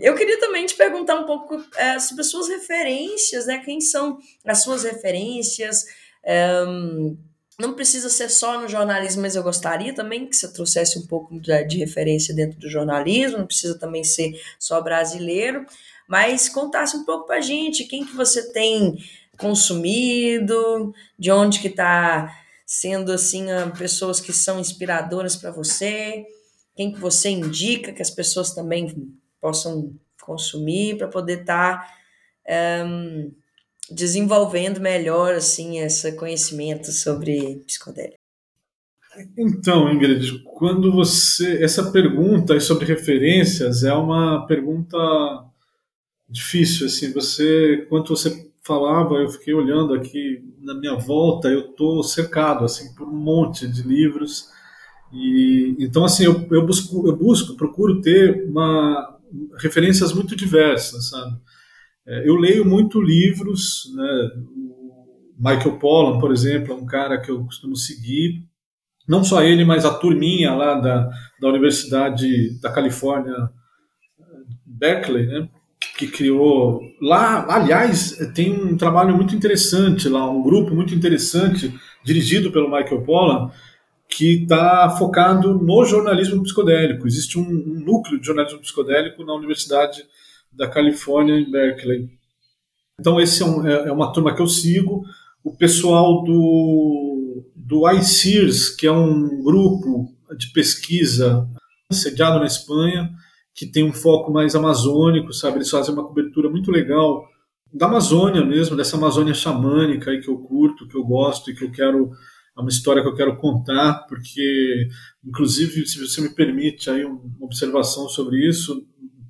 Eu 0.00 0.14
queria 0.14 0.40
também 0.40 0.66
te 0.66 0.74
perguntar 0.74 1.14
um 1.14 1.26
pouco 1.26 1.62
é, 1.76 1.98
sobre 1.98 2.22
as 2.22 2.30
suas 2.30 2.48
referências, 2.48 3.46
né? 3.46 3.58
Quem 3.64 3.80
são 3.80 4.18
as 4.44 4.62
suas 4.62 4.82
referências? 4.82 5.84
É, 6.24 6.64
não 7.58 7.74
precisa 7.74 8.08
ser 8.08 8.28
só 8.28 8.60
no 8.60 8.68
jornalismo, 8.68 9.22
mas 9.22 9.36
eu 9.36 9.42
gostaria 9.42 9.94
também 9.94 10.26
que 10.26 10.34
você 10.34 10.52
trouxesse 10.52 10.98
um 10.98 11.06
pouco 11.06 11.38
de, 11.38 11.64
de 11.64 11.78
referência 11.78 12.34
dentro 12.34 12.58
do 12.58 12.68
jornalismo, 12.68 13.38
não 13.38 13.46
precisa 13.46 13.78
também 13.78 14.02
ser 14.02 14.32
só 14.58 14.80
brasileiro, 14.80 15.64
mas 16.08 16.48
contasse 16.48 16.96
um 16.96 17.04
pouco 17.04 17.26
para 17.26 17.36
a 17.36 17.40
gente 17.40 17.84
quem 17.84 18.04
que 18.04 18.16
você 18.16 18.52
tem 18.52 18.98
consumido, 19.38 20.92
de 21.16 21.30
onde 21.30 21.60
que 21.60 21.68
está 21.68 22.36
sendo 22.66 23.12
assim 23.12 23.46
pessoas 23.78 24.20
que 24.20 24.32
são 24.32 24.58
inspiradoras 24.58 25.36
para 25.36 25.52
você 25.52 26.26
quem 26.74 26.92
que 26.92 27.00
você 27.00 27.30
indica 27.30 27.92
que 27.92 28.02
as 28.02 28.10
pessoas 28.10 28.52
também 28.52 29.12
possam 29.40 29.94
consumir 30.22 30.96
para 30.96 31.08
poder 31.08 31.40
estar 31.40 31.80
tá, 31.80 32.86
um, 32.86 33.32
desenvolvendo 33.90 34.80
melhor 34.80 35.34
assim 35.34 35.78
esse 35.78 36.12
conhecimento 36.12 36.90
sobre 36.90 37.62
psicodélico. 37.66 38.18
Então, 39.38 39.92
Ingrid, 39.92 40.42
quando 40.44 40.90
você 40.90 41.62
essa 41.62 41.92
pergunta 41.92 42.58
sobre 42.58 42.86
referências 42.86 43.84
é 43.84 43.94
uma 43.94 44.44
pergunta 44.46 44.98
difícil 46.28 46.86
assim. 46.86 47.12
Você, 47.12 47.86
quando 47.88 48.08
você 48.08 48.50
falava, 48.62 49.16
eu 49.16 49.28
fiquei 49.28 49.54
olhando 49.54 49.94
aqui 49.94 50.42
na 50.58 50.74
minha 50.74 50.96
volta, 50.96 51.48
eu 51.48 51.70
estou 51.70 52.02
cercado 52.02 52.64
assim 52.64 52.92
por 52.94 53.06
um 53.06 53.16
monte 53.16 53.68
de 53.68 53.82
livros 53.82 54.48
e, 55.14 55.76
então, 55.78 56.04
assim, 56.04 56.24
eu, 56.24 56.46
eu, 56.50 56.66
busco, 56.66 57.06
eu 57.06 57.16
busco, 57.16 57.56
procuro 57.56 58.00
ter 58.00 58.44
uma, 58.48 59.18
referências 59.58 60.12
muito 60.12 60.34
diversas, 60.34 61.10
sabe? 61.10 61.36
É, 62.06 62.28
eu 62.28 62.36
leio 62.36 62.64
muito 62.64 63.00
livros, 63.00 63.92
né? 63.94 64.30
Michael 65.38 65.78
Pollan, 65.78 66.18
por 66.18 66.32
exemplo, 66.32 66.72
é 66.72 66.76
um 66.76 66.86
cara 66.86 67.20
que 67.20 67.30
eu 67.30 67.44
costumo 67.44 67.76
seguir. 67.76 68.44
Não 69.06 69.24
só 69.24 69.42
ele, 69.42 69.64
mas 69.64 69.84
a 69.84 69.94
turminha 69.94 70.54
lá 70.54 70.80
da, 70.80 71.10
da 71.40 71.48
Universidade 71.48 72.58
da 72.60 72.72
Califórnia, 72.72 73.50
Berkeley, 74.64 75.26
né? 75.26 75.48
que 75.96 76.08
criou 76.08 76.80
lá, 77.00 77.46
aliás, 77.48 78.16
tem 78.34 78.52
um 78.52 78.76
trabalho 78.76 79.14
muito 79.14 79.34
interessante 79.34 80.08
lá, 80.08 80.28
um 80.28 80.42
grupo 80.42 80.74
muito 80.74 80.94
interessante 80.94 81.72
dirigido 82.02 82.50
pelo 82.50 82.70
Michael 82.70 83.02
Pollan, 83.02 83.50
que 84.16 84.42
está 84.42 84.90
focado 84.90 85.54
no 85.54 85.84
jornalismo 85.84 86.40
psicodélico. 86.44 87.06
Existe 87.06 87.36
um, 87.36 87.42
um, 87.42 87.80
núcleo 87.84 88.20
de 88.20 88.26
jornalismo 88.26 88.60
psicodélico 88.60 89.24
na 89.24 89.34
Universidade 89.34 90.04
da 90.52 90.68
Califórnia, 90.68 91.34
em 91.34 91.50
Berkeley. 91.50 92.08
Então, 93.00 93.20
esse 93.20 93.42
é, 93.42 93.46
um, 93.46 93.66
é, 93.66 93.88
é 93.88 93.92
uma 93.92 94.12
turma 94.12 94.32
que 94.32 94.40
eu 94.40 94.46
sigo. 94.46 95.04
O 95.42 95.56
pessoal 95.56 96.22
do, 96.22 97.44
do 97.56 97.90
ICIRS, 97.90 98.70
que 98.70 98.86
é 98.86 98.92
um 98.92 99.42
grupo 99.42 100.14
de 100.38 100.52
pesquisa 100.52 101.48
sediado 101.90 102.38
na 102.38 102.46
Espanha, 102.46 103.10
que 103.52 103.66
tem 103.66 103.84
um 103.84 103.92
foco 103.92 104.32
mais 104.32 104.54
amazônico, 104.54 105.32
sabe? 105.32 105.56
Eles 105.56 105.70
fazem 105.70 105.92
uma 105.92 106.06
cobertura 106.06 106.48
muito 106.48 106.70
legal 106.70 107.26
da 107.72 107.86
Amazônia 107.86 108.44
mesmo, 108.44 108.76
dessa 108.76 108.96
Amazônia 108.96 109.34
xamânica 109.34 110.12
aí 110.12 110.20
que 110.20 110.30
eu 110.30 110.38
curto, 110.38 110.86
que 110.86 110.96
eu 110.96 111.04
gosto 111.04 111.50
e 111.50 111.54
que 111.54 111.64
eu 111.64 111.72
quero 111.72 112.12
é 112.56 112.60
uma 112.60 112.70
história 112.70 113.02
que 113.02 113.08
eu 113.08 113.16
quero 113.16 113.36
contar, 113.36 114.06
porque, 114.08 114.88
inclusive, 115.24 115.86
se 115.86 115.98
você 115.98 116.20
me 116.20 116.30
permite 116.30 116.88
aí 116.88 117.04
uma 117.04 117.20
observação 117.40 118.08
sobre 118.08 118.48
isso, 118.48 118.86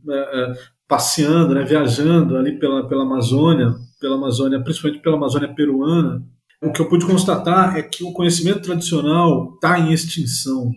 é, 0.08 0.14
é, 0.14 0.54
passeando, 0.86 1.54
né, 1.54 1.64
viajando 1.64 2.36
ali 2.36 2.58
pela, 2.58 2.86
pela 2.86 3.04
Amazônia, 3.04 3.74
pela 3.98 4.16
Amazônia, 4.16 4.62
principalmente 4.62 5.02
pela 5.02 5.16
Amazônia 5.16 5.54
peruana, 5.54 6.22
o 6.62 6.72
que 6.72 6.80
eu 6.80 6.88
pude 6.88 7.06
constatar 7.06 7.76
é 7.76 7.82
que 7.82 8.04
o 8.04 8.12
conhecimento 8.12 8.62
tradicional 8.62 9.54
está 9.54 9.78
em 9.78 9.92
extinção. 9.92 10.70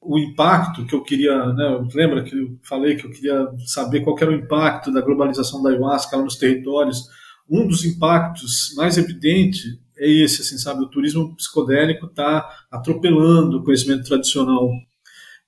O 0.00 0.18
impacto 0.18 0.86
que 0.86 0.94
eu 0.94 1.02
queria, 1.02 1.52
né, 1.52 1.88
lembra 1.94 2.22
que 2.22 2.34
eu 2.34 2.58
falei 2.66 2.96
que 2.96 3.06
eu 3.06 3.10
queria 3.10 3.46
saber 3.66 4.00
qual 4.00 4.16
era 4.18 4.30
o 4.30 4.34
impacto 4.34 4.92
da 4.92 5.00
globalização 5.00 5.62
da 5.62 5.70
ayahuasca 5.70 6.16
nos 6.16 6.36
territórios? 6.36 7.08
Um 7.50 7.66
dos 7.66 7.84
impactos 7.84 8.74
mais 8.76 8.96
evidentes 8.96 9.78
é 9.98 10.10
esse, 10.10 10.42
assim, 10.42 10.58
sabe? 10.58 10.82
O 10.82 10.88
turismo 10.88 11.34
psicodélico 11.36 12.06
está 12.06 12.48
atropelando 12.70 13.58
o 13.58 13.64
conhecimento 13.64 14.04
tradicional. 14.04 14.70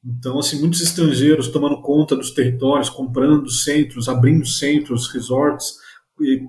Então, 0.05 0.39
assim, 0.39 0.59
muitos 0.61 0.81
estrangeiros 0.81 1.49
tomando 1.49 1.81
conta 1.83 2.17
dos 2.17 2.31
territórios, 2.31 2.89
comprando 2.89 3.51
centros, 3.51 4.09
abrindo 4.09 4.47
centros, 4.47 5.09
resorts, 5.09 5.75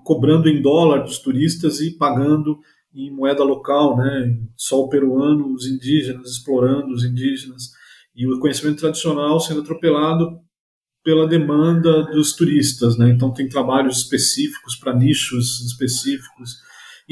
cobrando 0.04 0.50
em 0.50 0.62
dólar 0.62 1.04
dos 1.04 1.20
turistas 1.20 1.80
e 1.80 1.98
pagando 1.98 2.60
em 2.94 3.12
moeda 3.12 3.44
local, 3.44 3.98
né? 3.98 4.38
Sol 4.58 4.90
peruano, 4.90 5.54
os 5.54 5.66
indígenas, 5.66 6.32
explorando 6.32 6.94
os 6.94 7.04
indígenas. 7.04 7.72
E 8.16 8.28
o 8.28 8.40
conhecimento 8.40 8.80
tradicional 8.80 9.40
sendo 9.40 9.62
atropelado 9.62 10.40
pela 11.04 11.28
demanda 11.28 12.04
dos 12.12 12.34
turistas, 12.34 12.98
né? 12.98 13.10
Então, 13.10 13.34
tem 13.34 13.48
trabalhos 13.48 13.98
específicos 14.00 14.76
para 14.76 14.96
nichos 14.96 15.62
específicos 15.66 16.58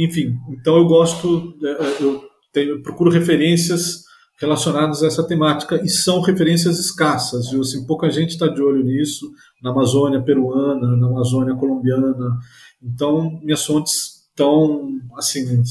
enfim, 0.06 0.38
então 0.50 0.78
eu 0.78 0.86
gosto, 0.86 1.54
é, 1.64 1.70
é, 1.70 2.04
eu, 2.04 2.24
tenho, 2.54 2.70
eu 2.72 2.82
procuro 2.82 3.12
referências 3.12 4.04
relacionadas 4.40 5.04
a 5.04 5.08
essa 5.08 5.28
temática 5.28 5.82
e 5.84 5.90
são 5.90 6.22
referências 6.22 6.80
escassas, 6.80 7.50
viu? 7.50 7.60
Assim, 7.60 7.86
pouca 7.86 8.10
gente 8.10 8.30
está 8.30 8.48
de 8.48 8.62
olho 8.62 8.84
nisso 8.84 9.30
na 9.62 9.72
Amazônia 9.72 10.22
peruana, 10.22 10.96
na 10.96 11.08
Amazônia 11.08 11.54
colombiana. 11.56 12.16
Então, 12.82 13.38
minhas 13.44 13.66
fontes 13.66 14.30
estão, 14.30 14.88
assim, 15.18 15.62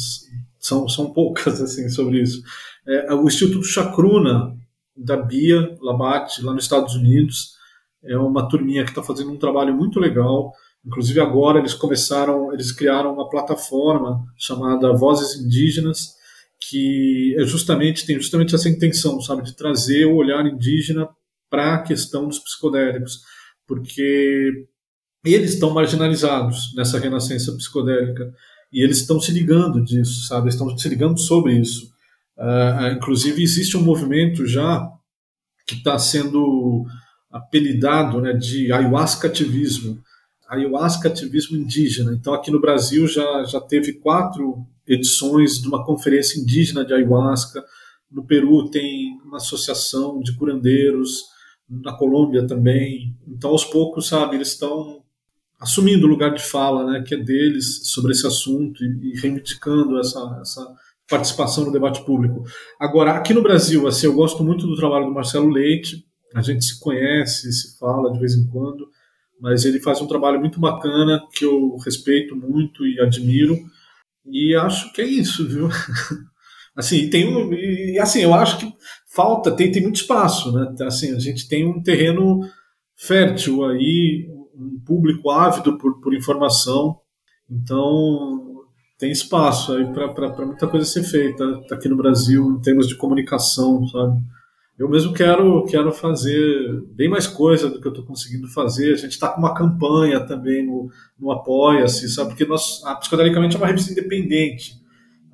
são, 0.59 0.87
são 0.87 1.11
poucas, 1.13 1.61
assim, 1.63 1.89
sobre 1.89 2.21
isso. 2.21 2.43
É, 2.87 3.15
o 3.15 3.27
Instituto 3.27 3.65
Chacruna, 3.65 4.55
da 4.95 5.17
Bia 5.17 5.79
Labate, 5.81 6.43
lá 6.43 6.53
nos 6.53 6.65
Estados 6.65 6.95
Unidos, 6.95 7.55
é 8.05 8.19
uma 8.19 8.49
turminha 8.49 8.85
que 8.85 8.91
está 8.91 9.03
fazendo 9.03 9.33
um 9.33 9.39
trabalho 9.39 9.75
muito 9.75 9.99
legal 9.99 10.53
Inclusive 10.85 11.21
agora 11.21 11.59
eles 11.59 11.75
começaram, 11.75 12.53
eles 12.53 12.73
criaram 12.73 13.13
uma 13.13 13.29
plataforma 13.29 14.25
chamada 14.37 14.93
Vozes 14.95 15.41
Indígenas, 15.41 16.15
que 16.61 17.37
é 17.39 17.45
justamente 17.45 18.07
tem 18.07 18.17
justamente 18.17 18.55
essa 18.55 18.69
intenção, 18.69 19.21
sabe, 19.21 19.43
de 19.43 19.55
trazer 19.55 20.07
o 20.07 20.17
olhar 20.17 20.45
indígena 20.47 21.09
para 21.51 21.75
a 21.75 21.83
questão 21.83 22.27
dos 22.27 22.39
psicodélicos, 22.39 23.21
porque 23.67 24.67
eles 25.25 25.55
estão 25.55 25.71
marginalizados 25.71 26.75
nessa 26.75 26.99
renascença 26.99 27.53
psicodélica 27.57 28.33
e 28.73 28.83
eles 28.83 28.99
estão 28.99 29.21
se 29.21 29.33
ligando 29.33 29.83
disso, 29.83 30.27
sabe, 30.27 30.49
estão 30.49 30.77
se 30.77 30.89
ligando 30.89 31.19
sobre 31.19 31.59
isso. 31.59 31.91
Uh, 32.37 32.93
inclusive 32.97 33.43
existe 33.43 33.77
um 33.77 33.83
movimento 33.83 34.47
já 34.47 34.89
que 35.67 35.75
está 35.75 35.99
sendo 35.99 36.87
apelidado 37.31 38.21
né, 38.21 38.33
de 38.33 38.73
ayahuasca 38.73 39.27
ativismo, 39.27 40.01
ayahuasca 40.49 41.09
ativismo 41.09 41.57
indígena. 41.57 42.13
Então, 42.13 42.33
aqui 42.33 42.51
no 42.51 42.61
Brasil 42.61 43.07
já, 43.07 43.45
já 43.45 43.61
teve 43.61 43.95
quatro 43.95 44.67
edições 44.87 45.61
de 45.61 45.69
uma 45.69 45.85
conferência 45.85 46.41
indígena 46.41 46.85
de 46.85 46.95
ayahuasca. 46.95 47.63
No 48.11 48.25
Peru 48.25 48.71
tem 48.71 49.19
uma 49.25 49.37
associação 49.37 50.21
de 50.21 50.35
curandeiros, 50.35 51.25
na 51.69 51.93
Colômbia 51.93 52.47
também. 52.47 53.15
Então, 53.27 53.51
aos 53.51 53.65
poucos, 53.65 54.09
sabe, 54.09 54.37
eles 54.37 54.53
estão 54.53 55.03
assumindo 55.61 56.07
o 56.07 56.09
lugar 56.09 56.33
de 56.33 56.43
fala, 56.43 56.91
né, 56.91 57.05
que 57.07 57.15
é 57.15 57.19
deles 57.19 57.91
sobre 57.91 58.13
esse 58.13 58.27
assunto 58.27 58.83
e, 58.83 59.11
e 59.11 59.21
reivindicando 59.21 59.99
essa, 59.99 60.39
essa 60.41 60.67
participação 61.09 61.67
no 61.67 61.73
debate 61.73 62.05
público. 62.07 62.45
Agora, 62.81 63.13
aqui 63.13 63.35
no 63.35 63.43
Brasil, 63.43 63.87
assim, 63.87 64.07
eu 64.07 64.15
gosto 64.15 64.43
muito 64.43 64.67
do 64.67 64.77
trabalho 64.77 65.07
do 65.07 65.15
Marcelo 65.15 65.49
Leite. 65.49 66.07
A 66.35 66.41
gente 66.41 66.65
se 66.65 66.79
conhece, 66.79 67.53
se 67.53 67.79
fala 67.79 68.13
de 68.13 68.19
vez 68.19 68.35
em 68.35 68.47
quando 68.47 68.89
mas 69.41 69.65
ele 69.65 69.81
faz 69.81 70.01
um 70.01 70.07
trabalho 70.07 70.41
muito 70.41 70.61
bacana 70.61 71.23
que 71.33 71.45
eu 71.45 71.77
respeito 71.85 72.35
muito 72.37 72.87
e 72.87 73.01
admiro 73.01 73.59
e 74.31 74.55
acho 74.55 74.93
que 74.93 75.01
é 75.01 75.07
isso, 75.07 75.49
viu? 75.49 75.69
assim, 76.77 77.09
tem 77.09 77.27
um, 77.27 77.53
e 77.53 77.99
assim, 77.99 78.21
eu 78.21 78.35
acho 78.35 78.59
que 78.59 78.73
falta, 79.13 79.51
tem, 79.51 79.71
tem 79.73 79.83
muito 79.83 79.97
espaço, 79.97 80.53
né? 80.53 80.75
Assim, 80.83 81.15
a 81.15 81.19
gente 81.19 81.49
tem 81.49 81.67
um 81.67 81.83
terreno 81.83 82.41
fértil 82.97 83.65
aí, 83.65 84.29
um 84.55 84.81
público 84.85 85.31
ávido 85.31 85.79
por, 85.79 86.01
por 86.01 86.15
informação, 86.15 86.99
então 87.51 88.65
tem 88.99 89.11
espaço 89.11 89.73
aí 89.75 89.87
para 89.93 90.45
muita 90.45 90.67
coisa 90.67 90.85
ser 90.85 91.05
feita 91.05 91.45
aqui 91.71 91.89
no 91.89 91.97
Brasil 91.97 92.51
em 92.51 92.61
termos 92.61 92.89
de 92.89 92.97
comunicação, 92.97 93.87
sabe? 93.87 94.21
Eu 94.79 94.89
mesmo 94.89 95.13
quero, 95.13 95.65
quero 95.65 95.91
fazer 95.93 96.83
bem 96.93 97.09
mais 97.09 97.27
coisa 97.27 97.69
do 97.69 97.81
que 97.81 97.87
eu 97.89 97.91
estou 97.91 98.07
conseguindo 98.07 98.47
fazer. 98.47 98.93
A 98.93 98.97
gente 98.97 99.13
está 99.13 99.29
com 99.29 99.41
uma 99.41 99.53
campanha 99.53 100.21
também 100.21 100.65
no, 100.65 100.89
no 101.19 101.33
Apoia-se, 101.33 102.09
sabe? 102.09 102.31
Porque 102.31 102.45
nós, 102.45 102.81
a 102.85 102.95
Psicodelicamente 102.95 103.57
é 103.57 103.59
uma 103.59 103.67
revista 103.67 103.91
independente. 103.91 104.81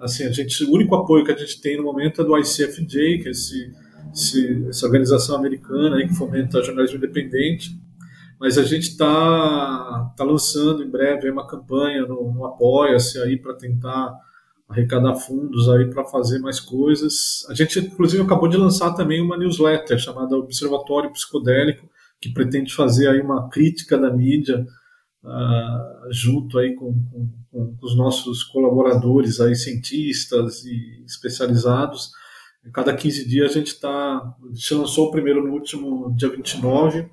Assim, 0.00 0.24
a 0.24 0.30
gente, 0.30 0.64
o 0.64 0.72
único 0.72 0.94
apoio 0.94 1.24
que 1.24 1.32
a 1.32 1.36
gente 1.36 1.60
tem 1.60 1.76
no 1.76 1.82
momento 1.82 2.22
é 2.22 2.24
do 2.24 2.38
ICFJ, 2.38 3.18
que 3.18 3.28
é 3.28 3.30
esse, 3.32 3.70
esse, 4.14 4.66
essa 4.66 4.86
organização 4.86 5.36
americana 5.36 5.96
aí 5.96 6.08
que 6.08 6.14
fomenta 6.14 6.62
jornalismo 6.62 6.96
independente. 6.96 7.78
Mas 8.40 8.56
a 8.56 8.62
gente 8.62 8.88
está 8.88 10.12
tá 10.16 10.24
lançando 10.24 10.82
em 10.82 10.90
breve 10.90 11.30
uma 11.30 11.46
campanha 11.46 12.06
no, 12.06 12.32
no 12.32 12.46
Apoia-se 12.46 13.18
aí 13.18 13.36
para 13.36 13.54
tentar 13.54 14.10
arrecadar 14.68 15.14
fundos 15.14 15.68
aí 15.68 15.90
para 15.90 16.04
fazer 16.04 16.38
mais 16.38 16.58
coisas. 16.58 17.46
A 17.48 17.54
gente, 17.54 17.78
inclusive, 17.78 18.22
acabou 18.22 18.48
de 18.48 18.56
lançar 18.56 18.94
também 18.94 19.20
uma 19.20 19.36
newsletter 19.36 19.98
chamada 19.98 20.36
Observatório 20.36 21.12
Psicodélico, 21.12 21.88
que 22.20 22.32
pretende 22.32 22.74
fazer 22.74 23.08
aí 23.08 23.20
uma 23.20 23.48
crítica 23.50 23.98
da 23.98 24.10
mídia 24.10 24.66
uh, 25.22 26.12
junto 26.12 26.58
aí 26.58 26.74
com, 26.74 26.92
com, 27.10 27.30
com, 27.50 27.76
os 27.82 27.96
nossos 27.96 28.42
colaboradores 28.44 29.40
aí, 29.40 29.54
cientistas 29.54 30.64
e 30.64 31.04
especializados. 31.04 32.10
Cada 32.72 32.94
15 32.96 33.28
dias 33.28 33.50
a 33.50 33.54
gente 33.54 33.68
está. 33.68 33.90
A 33.90 34.54
gente 34.54 34.74
lançou 34.74 35.08
o 35.08 35.10
primeiro 35.10 35.44
no 35.44 35.52
último 35.52 36.14
dia 36.16 36.30
29 36.30 37.06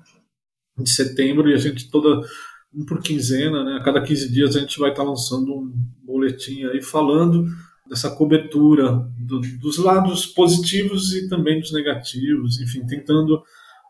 de 0.78 0.90
setembro 0.90 1.50
e 1.50 1.54
a 1.54 1.58
gente 1.58 1.90
toda 1.90 2.26
um 2.74 2.84
por 2.84 3.00
quinzena, 3.00 3.64
né? 3.64 3.76
A 3.76 3.82
cada 3.82 4.00
15 4.02 4.30
dias 4.30 4.56
a 4.56 4.60
gente 4.60 4.78
vai 4.78 4.90
estar 4.90 5.02
tá 5.02 5.08
lançando 5.08 5.52
um 5.54 5.72
boletim 6.04 6.64
aí 6.64 6.82
falando 6.82 7.46
dessa 7.88 8.10
cobertura 8.10 9.06
do, 9.18 9.40
dos 9.60 9.78
lados 9.78 10.26
positivos 10.26 11.12
e 11.14 11.28
também 11.28 11.60
dos 11.60 11.72
negativos, 11.72 12.60
enfim, 12.60 12.86
tentando 12.86 13.42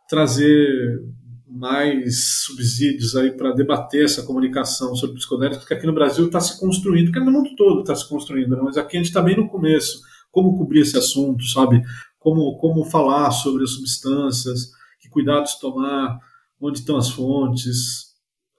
trazer 0.08 1.00
mais 1.46 2.44
subsídios 2.44 3.14
aí 3.14 3.30
para 3.30 3.52
debater 3.52 4.04
essa 4.04 4.22
comunicação 4.22 4.96
sobre 4.96 5.16
psicodélicos, 5.16 5.66
que 5.66 5.74
aqui 5.74 5.86
no 5.86 5.92
Brasil 5.92 6.26
está 6.26 6.40
se 6.40 6.58
construindo, 6.58 7.12
que 7.12 7.20
no 7.20 7.30
mundo 7.30 7.54
todo 7.56 7.80
está 7.80 7.94
se 7.94 8.08
construindo, 8.08 8.56
né? 8.56 8.62
mas 8.64 8.76
aqui 8.76 8.96
a 8.96 9.00
gente 9.00 9.08
está 9.08 9.20
bem 9.20 9.36
no 9.36 9.48
começo. 9.48 10.00
Como 10.30 10.56
cobrir 10.56 10.80
esse 10.80 10.96
assunto, 10.96 11.44
sabe? 11.44 11.82
Como, 12.18 12.56
como 12.56 12.84
falar 12.86 13.30
sobre 13.32 13.64
as 13.64 13.70
substâncias, 13.72 14.70
que 14.98 15.10
cuidados 15.10 15.56
tomar, 15.56 16.18
onde 16.58 16.78
estão 16.78 16.96
as 16.96 17.10
fontes, 17.10 18.11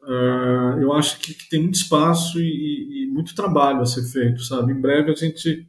Uh, 0.03 0.81
eu 0.81 0.91
acho 0.93 1.17
que, 1.19 1.33
que, 1.33 1.49
tem 1.49 1.61
muito 1.61 1.75
espaço 1.75 2.37
e, 2.39 3.05
e, 3.05 3.11
muito 3.11 3.33
trabalho 3.33 3.79
a 3.81 3.85
ser 3.85 4.03
feito, 4.03 4.43
sabe? 4.43 4.73
Em 4.73 4.81
breve 4.81 5.11
a 5.11 5.15
gente 5.15 5.65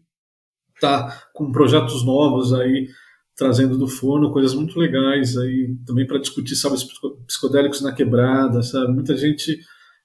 está 0.74 1.22
com 1.32 1.52
projetos 1.52 2.04
novos 2.04 2.52
aí 2.52 2.88
trazendo 3.36 3.78
do 3.78 3.86
forno 3.86 4.32
coisas 4.32 4.54
muito 4.54 4.78
legais 4.78 5.36
aí 5.36 5.76
também 5.86 6.06
para 6.06 6.18
discutir 6.18 6.56
sabe 6.56 6.74
os 6.74 6.84
psicodélicos 7.26 7.80
na 7.80 7.92
quebrada, 7.92 8.60
sabe? 8.62 8.92
Muita 8.92 9.16
gente 9.16 9.52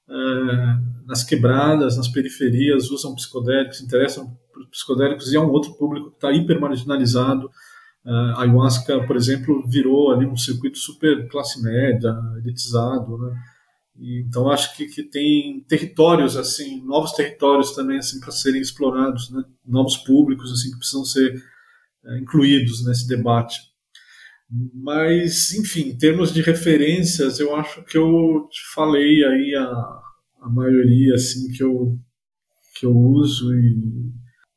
uh, 0.07 1.07
nas 1.07 1.23
quebradas, 1.23 1.97
nas 1.97 2.07
periferias 2.07 2.91
usam 2.91 3.15
psicodélicos, 3.15 3.82
interessam 3.82 4.38
por 4.53 4.67
psicodélicos 4.69 5.32
e 5.32 5.38
é 5.38 5.39
um 5.39 5.49
outro 5.49 5.73
público 5.73 6.11
que 6.11 6.17
está 6.17 6.32
hiper 6.32 6.59
marginalizado. 6.59 7.47
Uh, 8.05 8.36
a 8.36 8.41
ayahuasca, 8.43 9.05
por 9.07 9.15
exemplo, 9.15 9.67
virou 9.67 10.11
ali 10.11 10.27
um 10.27 10.38
circuito 10.38 10.77
super 10.77 11.27
classe 11.30 11.61
média, 11.63 12.15
elitizado, 12.43 13.17
né? 13.17 13.36
Então 14.00 14.50
acho 14.50 14.76
que, 14.78 14.86
que 14.88 15.04
tem 15.04 15.64
territórios 15.68 16.38
assim, 16.38 16.82
novos 16.86 17.12
territórios 17.12 17.76
também 17.76 17.97
assim 17.97 18.20
para 18.20 18.32
serem 18.32 18.62
explorados, 18.62 19.30
né? 19.30 19.43
novos 19.66 19.97
públicos 19.97 20.52
assim 20.52 20.72
que 20.72 20.78
precisam 20.78 21.04
ser 21.04 21.34
é, 22.06 22.18
incluídos 22.20 22.86
nesse 22.86 23.08
debate. 23.08 23.60
Mas, 24.74 25.54
enfim, 25.54 25.89
em 25.89 25.97
termos 25.97 26.34
de 26.34 26.41
referências, 26.41 27.39
eu 27.39 27.56
acho 27.56 27.84
que 27.84 27.97
eu 27.97 28.47
te 28.50 28.74
falei 28.74 29.24
aí 29.24 29.56
a, 29.56 30.00
a 30.41 30.50
maioria 30.50 31.16
assim 31.16 31.52
que 31.52 31.64
eu 31.64 32.00
que 32.80 32.86
eu 32.86 32.95
uso 32.95 33.54
e, 33.54 33.76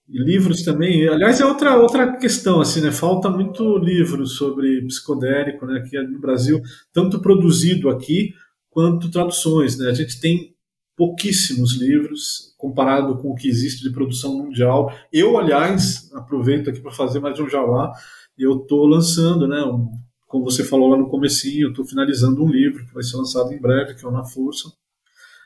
e 0.09 0.25
livros 0.25 0.63
também. 0.63 1.09
Aliás, 1.09 1.41
é 1.41 1.45
outra 1.45 1.77
outra 1.77 2.17
questão 2.17 2.61
assim, 2.61 2.81
né? 2.81 2.93
Falta 2.93 3.29
muito 3.29 3.77
livro 3.79 4.25
sobre 4.25 4.87
psicodélico, 4.87 5.67
né? 5.67 5.85
Que 5.89 6.01
no 6.01 6.21
Brasil 6.21 6.63
tanto 6.93 7.21
produzido 7.21 7.91
aqui 7.91 8.33
quanto 8.73 9.11
traduções. 9.11 9.79
Né? 9.79 9.89
A 9.89 9.95
gente 9.95 10.19
tem 10.19 10.57
pouquíssimos 10.97 11.75
livros 11.75 12.55
comparado 12.59 13.17
com 13.19 13.31
o 13.31 13.35
que 13.35 13.49
existe 13.49 13.83
de 13.83 13.93
produção 13.93 14.37
mundial. 14.39 14.93
Eu, 15.13 15.39
aliás, 15.39 16.11
aproveito 16.15 16.71
aqui 16.71 16.81
para 16.81 16.91
fazer 16.91 17.21
mais 17.21 17.39
um 17.39 17.49
jabá. 17.49 17.93
Eu 18.37 18.63
estou 18.63 18.87
lançando, 18.87 19.47
né, 19.47 19.63
um, 19.63 19.91
como 20.27 20.45
você 20.45 20.65
falou 20.65 20.89
lá 20.89 20.97
no 20.97 21.09
comecinho, 21.09 21.67
eu 21.67 21.71
estou 21.71 21.85
finalizando 21.85 22.43
um 22.43 22.49
livro 22.49 22.87
que 22.87 22.95
vai 22.95 23.03
ser 23.03 23.17
lançado 23.17 23.53
em 23.53 23.61
breve, 23.61 23.95
que 23.95 24.05
é 24.05 24.09
o 24.09 24.13
Na 24.13 24.25
Força. 24.25 24.73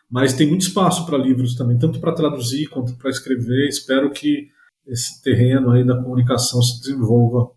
Mas 0.09 0.35
tem 0.35 0.47
muito 0.47 0.63
espaço 0.63 1.05
para 1.05 1.19
livros 1.19 1.57
também, 1.57 1.79
tanto 1.79 1.99
para 1.99 2.15
traduzir 2.15 2.69
quanto 2.69 2.97
para 2.97 3.11
escrever. 3.11 3.69
Espero 3.69 4.11
que 4.11 4.49
esse 4.87 5.21
terreno 5.21 5.73
aí 5.73 5.85
da 5.85 6.01
comunicação 6.01 6.63
se 6.63 6.81
desenvolva, 6.81 7.51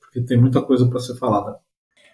porque 0.00 0.20
tem 0.20 0.38
muita 0.38 0.62
coisa 0.62 0.88
para 0.88 1.00
ser 1.00 1.16
falada. 1.16 1.58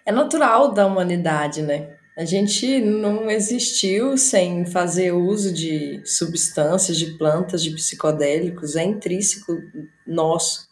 É 0.03 0.11
natural 0.11 0.71
da 0.71 0.87
humanidade, 0.87 1.61
né? 1.61 1.94
A 2.17 2.23
gente 2.23 2.79
não 2.79 3.29
existiu 3.29 4.17
sem 4.17 4.65
fazer 4.65 5.11
uso 5.11 5.53
de 5.53 6.01
substâncias, 6.05 6.97
de 6.97 7.17
plantas, 7.17 7.61
de 7.61 7.71
psicodélicos, 7.71 8.77
é 8.77 8.83
intrínseco 8.85 9.51
nosso. 10.07 10.69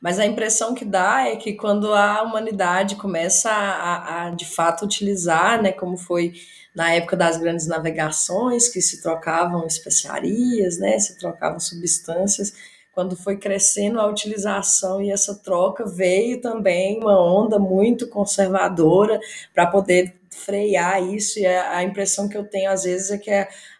Mas 0.00 0.18
a 0.18 0.26
impressão 0.26 0.74
que 0.74 0.84
dá 0.84 1.28
é 1.28 1.36
que 1.36 1.52
quando 1.52 1.94
a 1.94 2.22
humanidade 2.22 2.96
começa 2.96 3.50
a, 3.50 4.26
a 4.26 4.30
de 4.30 4.44
fato 4.44 4.84
utilizar, 4.84 5.62
né, 5.62 5.70
como 5.70 5.96
foi 5.96 6.32
na 6.74 6.92
época 6.92 7.16
das 7.16 7.36
grandes 7.36 7.68
navegações, 7.68 8.68
que 8.68 8.80
se 8.80 9.00
trocavam 9.00 9.66
especiarias, 9.66 10.78
né, 10.78 10.98
se 10.98 11.16
trocavam 11.18 11.60
substâncias, 11.60 12.52
quando 12.92 13.16
foi 13.16 13.36
crescendo 13.36 14.00
a 14.00 14.08
utilização 14.08 15.00
e 15.00 15.12
essa 15.12 15.36
troca 15.36 15.86
veio 15.86 16.40
também 16.40 16.98
uma 16.98 17.16
onda 17.16 17.60
muito 17.60 18.08
conservadora 18.08 19.20
para 19.54 19.66
poder 19.66 20.19
frear 20.30 21.02
isso 21.02 21.38
e 21.38 21.46
a 21.46 21.82
impressão 21.82 22.28
que 22.28 22.36
eu 22.36 22.44
tenho 22.44 22.70
às 22.70 22.84
vezes 22.84 23.10
é 23.10 23.18
que 23.18 23.30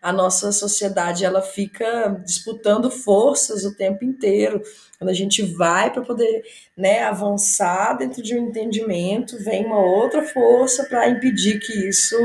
a 0.03 0.13
nossa 0.13 0.51
sociedade 0.51 1.25
ela 1.25 1.41
fica 1.41 2.21
disputando 2.25 2.91
forças 2.91 3.65
o 3.65 3.75
tempo 3.75 4.05
inteiro. 4.05 4.61
Quando 4.99 5.11
a 5.11 5.15
gente 5.15 5.43
vai 5.43 5.93
para 5.93 6.03
poder 6.03 6.43
né, 6.77 7.03
avançar 7.05 7.97
dentro 7.97 8.23
de 8.23 8.35
um 8.35 8.49
entendimento 8.49 9.43
vem 9.43 9.65
uma 9.65 9.81
outra 9.81 10.23
força 10.23 10.85
para 10.85 11.09
impedir 11.09 11.61
que 11.61 11.89
isso 11.89 12.17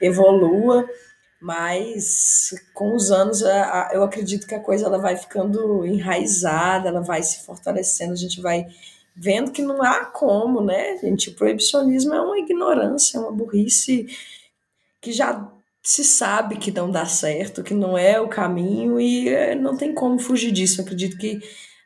evolua. 0.00 0.88
Mas 1.40 2.50
com 2.74 2.94
os 2.94 3.10
anos 3.10 3.40
eu 3.92 4.02
acredito 4.02 4.46
que 4.46 4.54
a 4.54 4.60
coisa 4.60 4.84
ela 4.84 4.98
vai 4.98 5.16
ficando 5.16 5.86
enraizada 5.86 6.90
ela 6.90 7.00
vai 7.00 7.22
se 7.22 7.46
fortalecendo 7.46 8.12
a 8.12 8.16
gente 8.16 8.42
vai 8.42 8.66
vendo 9.22 9.52
que 9.52 9.60
não 9.60 9.82
há 9.82 10.06
como, 10.06 10.62
né, 10.62 10.96
gente? 10.96 11.28
O 11.28 11.34
proibicionismo 11.34 12.14
é 12.14 12.20
uma 12.22 12.38
ignorância, 12.38 13.18
é 13.18 13.20
uma 13.20 13.30
burrice 13.30 14.06
que 14.98 15.12
já 15.12 15.46
se 15.82 16.02
sabe 16.02 16.56
que 16.56 16.70
não 16.70 16.90
dá 16.90 17.04
certo, 17.04 17.62
que 17.62 17.74
não 17.74 17.98
é 17.98 18.18
o 18.18 18.28
caminho 18.28 18.98
e 18.98 19.28
é, 19.28 19.54
não 19.54 19.76
tem 19.76 19.94
como 19.94 20.18
fugir 20.18 20.50
disso. 20.50 20.80
Eu 20.80 20.86
acredito 20.86 21.18
que 21.18 21.38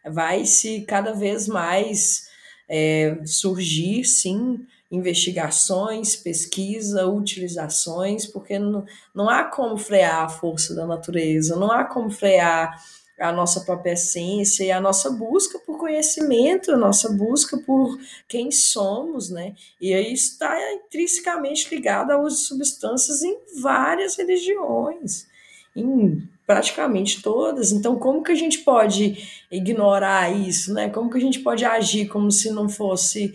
vai 0.09 0.45
se 0.45 0.82
cada 0.82 1.12
vez 1.12 1.49
mais 1.49 2.28
é, 2.68 3.18
surgir, 3.24 4.05
sim, 4.05 4.64
investigações, 4.89 6.14
pesquisa, 6.14 7.05
utilizações, 7.09 8.26
porque 8.26 8.61
não, 8.61 8.85
não 9.12 9.28
há 9.28 9.43
como 9.43 9.76
frear 9.76 10.22
a 10.22 10.28
força 10.28 10.72
da 10.72 10.87
natureza, 10.87 11.57
não 11.57 11.72
há 11.72 11.85
como 11.85 12.12
frear 12.12 12.80
a 13.19 13.31
nossa 13.33 13.61
própria 13.61 13.93
essência 13.93 14.65
e 14.65 14.73
a 14.73 14.81
nossa 14.81 15.11
busca 15.11 15.59
por 15.59 15.79
conhecimento, 15.79 16.73
a 16.73 16.77
nossa 16.77 17.12
busca 17.12 17.57
por 17.59 17.99
quem 18.29 18.51
somos, 18.51 19.31
né? 19.31 19.55
E 19.81 19.95
aí 19.95 20.12
está 20.12 20.57
intrinsecamente 20.73 21.73
ligado 21.73 22.11
ao 22.11 22.23
uso 22.23 22.37
de 22.37 22.47
substâncias 22.49 23.23
em 23.23 23.37
várias 23.61 24.17
religiões, 24.17 25.27
em 25.77 26.29
praticamente 26.47 27.23
todas. 27.23 27.73
Então, 27.73 27.99
como 27.99 28.23
que 28.23 28.33
a 28.33 28.37
gente 28.37 28.59
pode 28.59 29.45
ignorar 29.51 30.35
isso, 30.35 30.75
né? 30.75 30.91
Como 30.91 31.11
que 31.11 31.19
a 31.19 31.21
gente 31.21 31.41
pode 31.41 31.65
agir 31.65 32.09
como 32.09 32.31
se 32.31 32.51
não 32.51 32.69
fosse 32.69 33.35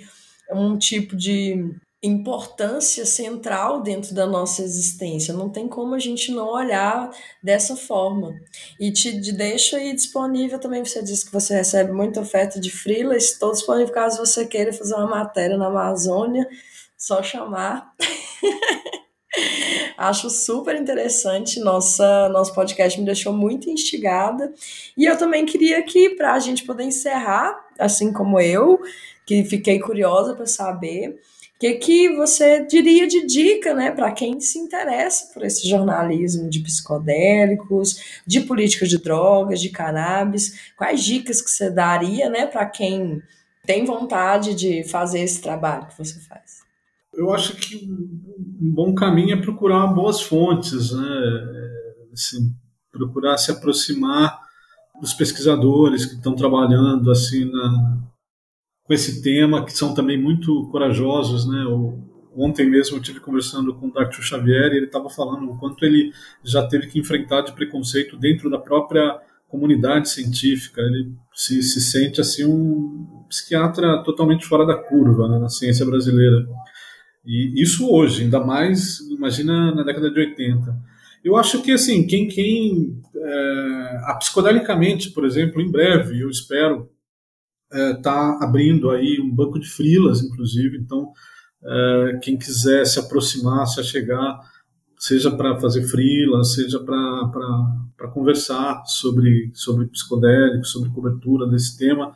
um 0.51 0.77
tipo 0.77 1.15
de 1.15 1.73
importância 2.01 3.05
central 3.05 3.81
dentro 3.81 4.15
da 4.15 4.25
nossa 4.25 4.61
existência. 4.61 5.33
Não 5.33 5.49
tem 5.49 5.67
como 5.67 5.95
a 5.95 5.99
gente 5.99 6.31
não 6.31 6.47
olhar 6.47 7.11
dessa 7.43 7.75
forma. 7.75 8.39
E 8.79 8.91
te, 8.91 9.11
deixa 9.33 9.77
aí 9.77 9.93
disponível 9.93 10.59
também. 10.59 10.83
Você 10.83 11.03
disse 11.03 11.25
que 11.25 11.33
você 11.33 11.55
recebe 11.55 11.91
muita 11.91 12.21
oferta 12.21 12.59
de 12.59 12.71
freela. 12.71 13.17
Estou 13.17 13.51
disponível 13.51 13.93
caso 13.93 14.25
você 14.25 14.45
queira 14.45 14.71
fazer 14.71 14.95
uma 14.95 15.07
matéria 15.07 15.57
na 15.57 15.67
Amazônia. 15.67 16.47
Só 16.97 17.21
chamar. 17.21 17.93
Acho 19.97 20.29
super 20.29 20.77
interessante. 20.77 21.59
Nossa, 21.59 22.29
nosso 22.29 22.55
podcast 22.55 22.97
me 22.97 23.05
deixou 23.05 23.33
muito 23.33 23.69
instigada. 23.69 24.53
E 24.97 25.05
eu 25.05 25.17
também 25.17 25.45
queria 25.45 25.83
que, 25.83 26.11
para 26.11 26.33
a 26.33 26.39
gente 26.39 26.63
poder 26.63 26.85
encerrar, 26.85 27.59
assim 27.77 28.13
como 28.13 28.39
eu, 28.39 28.79
que 29.25 29.43
fiquei 29.43 29.77
curiosa 29.79 30.33
para 30.33 30.45
saber, 30.45 31.19
o 31.59 31.61
que, 31.61 31.73
que 31.73 32.15
você 32.15 32.65
diria 32.65 33.05
de 33.05 33.27
dica 33.27 33.73
né, 33.73 33.91
para 33.91 34.13
quem 34.13 34.39
se 34.39 34.57
interessa 34.57 35.33
por 35.33 35.43
esse 35.43 35.67
jornalismo 35.67 36.49
de 36.49 36.61
psicodélicos, 36.61 38.21
de 38.25 38.39
política 38.39 38.87
de 38.87 38.97
drogas, 38.97 39.59
de 39.59 39.67
cannabis? 39.67 40.71
Quais 40.77 41.03
dicas 41.03 41.41
que 41.41 41.51
você 41.51 41.69
daria 41.69 42.29
né, 42.29 42.47
para 42.47 42.65
quem 42.65 43.21
tem 43.65 43.83
vontade 43.83 44.55
de 44.55 44.85
fazer 44.85 45.19
esse 45.19 45.41
trabalho 45.41 45.87
que 45.87 45.97
você 45.97 46.17
faz? 46.21 46.59
Eu 47.13 47.33
acho 47.33 47.57
que 47.57 47.75
um 47.75 48.71
bom 48.71 48.95
caminho 48.95 49.37
é 49.37 49.41
procurar 49.41 49.87
boas 49.87 50.21
fontes, 50.21 50.93
né? 50.93 51.09
Assim, 52.13 52.55
procurar 52.89 53.37
se 53.37 53.51
aproximar 53.51 54.39
dos 55.01 55.13
pesquisadores 55.13 56.05
que 56.05 56.15
estão 56.15 56.33
trabalhando 56.33 57.11
assim 57.11 57.51
na, 57.51 57.97
com 58.89 58.93
esse 58.95 59.21
tema, 59.21 59.63
que 59.63 59.71
são 59.71 59.93
também 59.93 60.19
muito 60.19 60.67
corajosos, 60.71 61.47
né? 61.47 61.63
O, 61.65 61.99
ontem 62.35 62.67
mesmo 62.67 62.97
eu 62.97 63.01
tive 63.01 63.19
conversando 63.19 63.75
com 63.75 63.85
o 63.85 63.91
Dr. 63.91 64.21
Xavier 64.21 64.73
e 64.73 64.77
ele 64.77 64.87
estava 64.87 65.07
falando 65.11 65.47
o 65.47 65.57
quanto 65.59 65.85
ele 65.85 66.11
já 66.43 66.67
teve 66.67 66.87
que 66.87 66.97
enfrentar 66.97 67.41
de 67.41 67.53
preconceito 67.53 68.17
dentro 68.17 68.49
da 68.49 68.57
própria 68.57 69.19
comunidade 69.47 70.09
científica. 70.09 70.81
Ele 70.81 71.13
se, 71.31 71.61
se 71.61 71.79
sente 71.79 72.19
assim 72.19 72.45
um 72.45 73.25
psiquiatra 73.29 74.01
totalmente 74.03 74.47
fora 74.47 74.65
da 74.65 74.75
curva 74.75 75.27
né, 75.27 75.37
na 75.37 75.49
ciência 75.49 75.85
brasileira. 75.85 76.47
E 77.23 77.61
isso 77.61 77.87
hoje, 77.87 78.23
ainda 78.23 78.39
mais, 78.39 79.01
imagina 79.11 79.71
na 79.71 79.83
década 79.83 80.09
de 80.09 80.19
80. 80.19 80.75
Eu 81.23 81.37
acho 81.37 81.61
que 81.61 81.73
assim, 81.73 82.07
quem, 82.07 82.27
quem 82.27 82.99
é, 83.15 84.13
psicodelicamente, 84.17 85.11
por 85.11 85.25
exemplo, 85.25 85.61
em 85.61 85.69
breve, 85.69 86.21
eu 86.21 86.29
espero 86.31 86.89
está 87.71 87.77
é, 87.77 87.93
tá 88.01 88.39
abrindo 88.41 88.89
aí 88.89 89.19
um 89.21 89.33
banco 89.33 89.59
de 89.59 89.69
frilas, 89.69 90.21
inclusive. 90.21 90.77
Então, 90.77 91.11
é, 91.63 92.19
quem 92.21 92.37
quiser 92.37 92.85
se 92.85 92.99
aproximar, 92.99 93.67
se 93.67 93.79
achegar, 93.79 94.39
seja 94.97 95.31
para 95.31 95.59
fazer 95.59 95.83
frila, 95.83 96.43
seja 96.43 96.79
para 96.79 98.07
conversar 98.13 98.83
sobre, 98.85 99.51
sobre 99.53 99.87
psicodélicos, 99.87 100.71
sobre 100.71 100.89
cobertura 100.89 101.47
desse 101.47 101.77
tema, 101.77 102.13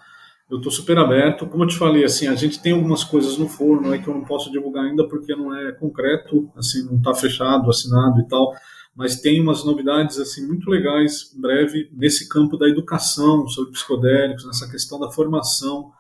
eu 0.50 0.58
estou 0.58 0.72
super 0.72 0.98
aberto. 0.98 1.48
Como 1.48 1.64
eu 1.64 1.68
te 1.68 1.78
falei, 1.78 2.04
assim, 2.04 2.28
a 2.28 2.36
gente 2.36 2.62
tem 2.62 2.74
algumas 2.74 3.04
coisas 3.04 3.38
no 3.38 3.48
forno 3.48 3.92
aí 3.92 4.02
que 4.02 4.08
eu 4.08 4.14
não 4.14 4.26
posso 4.26 4.52
divulgar 4.52 4.86
ainda 4.86 5.08
porque 5.08 5.36
não 5.36 5.56
é 5.56 5.72
concreto, 5.72 6.52
assim, 6.58 6.84
não 6.86 6.98
está 6.98 7.14
fechado, 7.14 7.70
assinado 7.70 8.20
e 8.20 8.28
tal 8.28 8.54
mas 8.96 9.20
tem 9.20 9.42
umas 9.42 9.64
novidades 9.64 10.20
assim 10.20 10.46
muito 10.46 10.70
legais 10.70 11.34
em 11.36 11.42
breve 11.42 11.90
nesse 11.92 12.30
campo 12.30 12.58
da 12.58 12.68
educação 12.68 13.48
sobre 13.48 13.72
psicodélicos, 13.72 14.46
nessa 14.46 14.70
questão 14.70 15.00
da 15.00 15.12
formação 15.12 15.92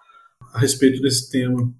a 0.53 0.59
respeito 0.59 1.01
desse 1.01 1.31
tema. 1.31 1.73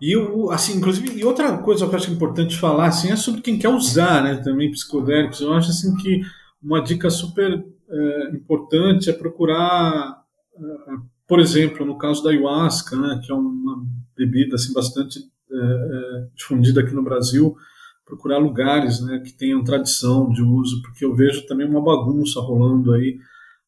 E 0.00 0.12
eu, 0.12 0.50
assim, 0.50 0.76
inclusive, 0.76 1.18
e 1.18 1.24
outra 1.24 1.56
coisa 1.58 1.86
que 1.86 1.94
eu 1.94 1.98
acho 1.98 2.12
importante 2.12 2.56
falar 2.56 2.86
assim 2.88 3.10
é 3.10 3.16
sobre 3.16 3.40
quem 3.40 3.58
quer 3.58 3.70
usar, 3.70 4.22
né, 4.22 4.36
também 4.36 4.70
psicodélicos. 4.70 5.40
Eu 5.40 5.52
acho 5.54 5.70
assim 5.70 5.96
que 5.96 6.20
uma 6.62 6.82
dica 6.82 7.08
super 7.08 7.64
é, 7.88 8.30
importante 8.30 9.08
é 9.08 9.12
procurar, 9.12 10.22
é, 10.54 10.60
por 11.26 11.40
exemplo, 11.40 11.84
no 11.86 11.96
caso 11.96 12.22
da 12.22 12.30
ayahuasca, 12.30 12.94
né, 12.94 13.20
que 13.24 13.32
é 13.32 13.34
uma 13.34 13.84
bebida 14.16 14.56
assim 14.56 14.72
bastante 14.72 15.18
é, 15.50 15.56
é 15.56 16.26
difundida 16.34 16.82
aqui 16.82 16.94
no 16.94 17.02
Brasil, 17.02 17.56
procurar 18.06 18.38
lugares 18.38 19.00
né, 19.00 19.18
que 19.18 19.32
tenham 19.32 19.64
tradição 19.64 20.30
de 20.30 20.40
uso, 20.40 20.80
porque 20.80 21.04
eu 21.04 21.14
vejo 21.14 21.44
também 21.46 21.68
uma 21.68 21.82
bagunça 21.82 22.40
rolando 22.40 22.92
aí. 22.92 23.18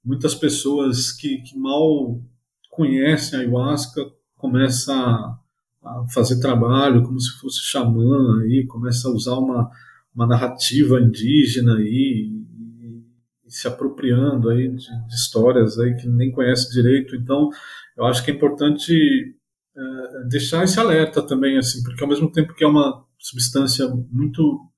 Muitas 0.03 0.34
pessoas 0.34 1.11
que, 1.11 1.39
que 1.39 1.59
mal 1.59 2.22
conhecem 2.70 3.36
a 3.36 3.43
ayahuasca 3.43 4.01
começam 4.36 4.95
a, 4.95 5.39
a 5.84 6.05
fazer 6.14 6.39
trabalho 6.41 7.03
como 7.03 7.18
se 7.20 7.36
fosse 7.41 7.59
xamã, 7.64 8.41
aí, 8.41 8.64
começa 8.68 9.09
a 9.09 9.11
usar 9.11 9.34
uma, 9.34 9.68
uma 10.14 10.26
narrativa 10.26 11.01
indígena 11.01 11.74
aí, 11.74 12.30
e, 12.30 13.05
e 13.45 13.51
se 13.51 13.66
apropriando 13.66 14.51
aí 14.51 14.68
de, 14.68 14.76
de, 14.76 15.14
histórias 15.14 15.80
aí 15.80 15.97
que 15.97 16.07
nem 16.07 16.30
conhece 16.30 16.70
direito. 16.70 17.16
Então, 17.16 17.51
eu 17.97 18.05
acho 18.05 18.24
que 18.24 18.30
é 18.30 18.34
importante 18.34 19.34
é, 19.76 20.28
deixar 20.28 20.62
esse 20.62 20.78
alerta 20.78 21.20
também, 21.20 21.59
assim, 21.59 21.82
porque 21.82 22.05
ao 22.05 22.09
mesmo 22.09 22.30
tempo 22.30 22.55
que 22.55 22.62
é 22.62 22.68
uma 22.68 23.08
substância 23.19 23.89
muito 24.11 24.69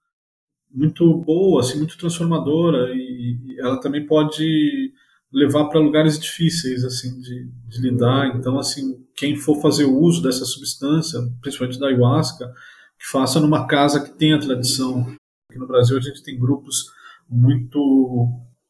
muito 0.73 1.17
boa, 1.19 1.61
assim, 1.61 1.79
muito 1.79 1.99
transformadora 1.99 2.95
e, 2.95 3.57
ela 3.59 3.81
também 3.81 4.07
pode 4.07 4.93
levar 5.33 5.67
para 5.67 5.81
lugares 5.81 6.19
difíceis 6.19 6.85
assim 6.85 7.21
de, 7.21 7.51
de, 7.69 7.81
lidar. 7.81 8.37
Então, 8.37 8.59
assim, 8.59 9.05
quem 9.17 9.37
for 9.37 9.61
fazer 9.61 9.85
uso 9.85 10.23
dessa 10.23 10.45
substância, 10.45 11.21
principalmente 11.41 11.79
da 11.79 11.89
ayahuasca, 11.89 12.47
que 12.99 13.07
faça 13.07 13.41
numa 13.41 13.67
casa 13.67 14.01
que 14.03 14.17
tenha 14.17 14.41
tradição. 14.41 15.01
Aqui 15.49 15.59
no 15.59 15.67
Brasil 15.67 15.97
a 15.97 16.01
gente 16.01 16.23
tem 16.23 16.39
grupos 16.39 16.87
muito 17.29 18.29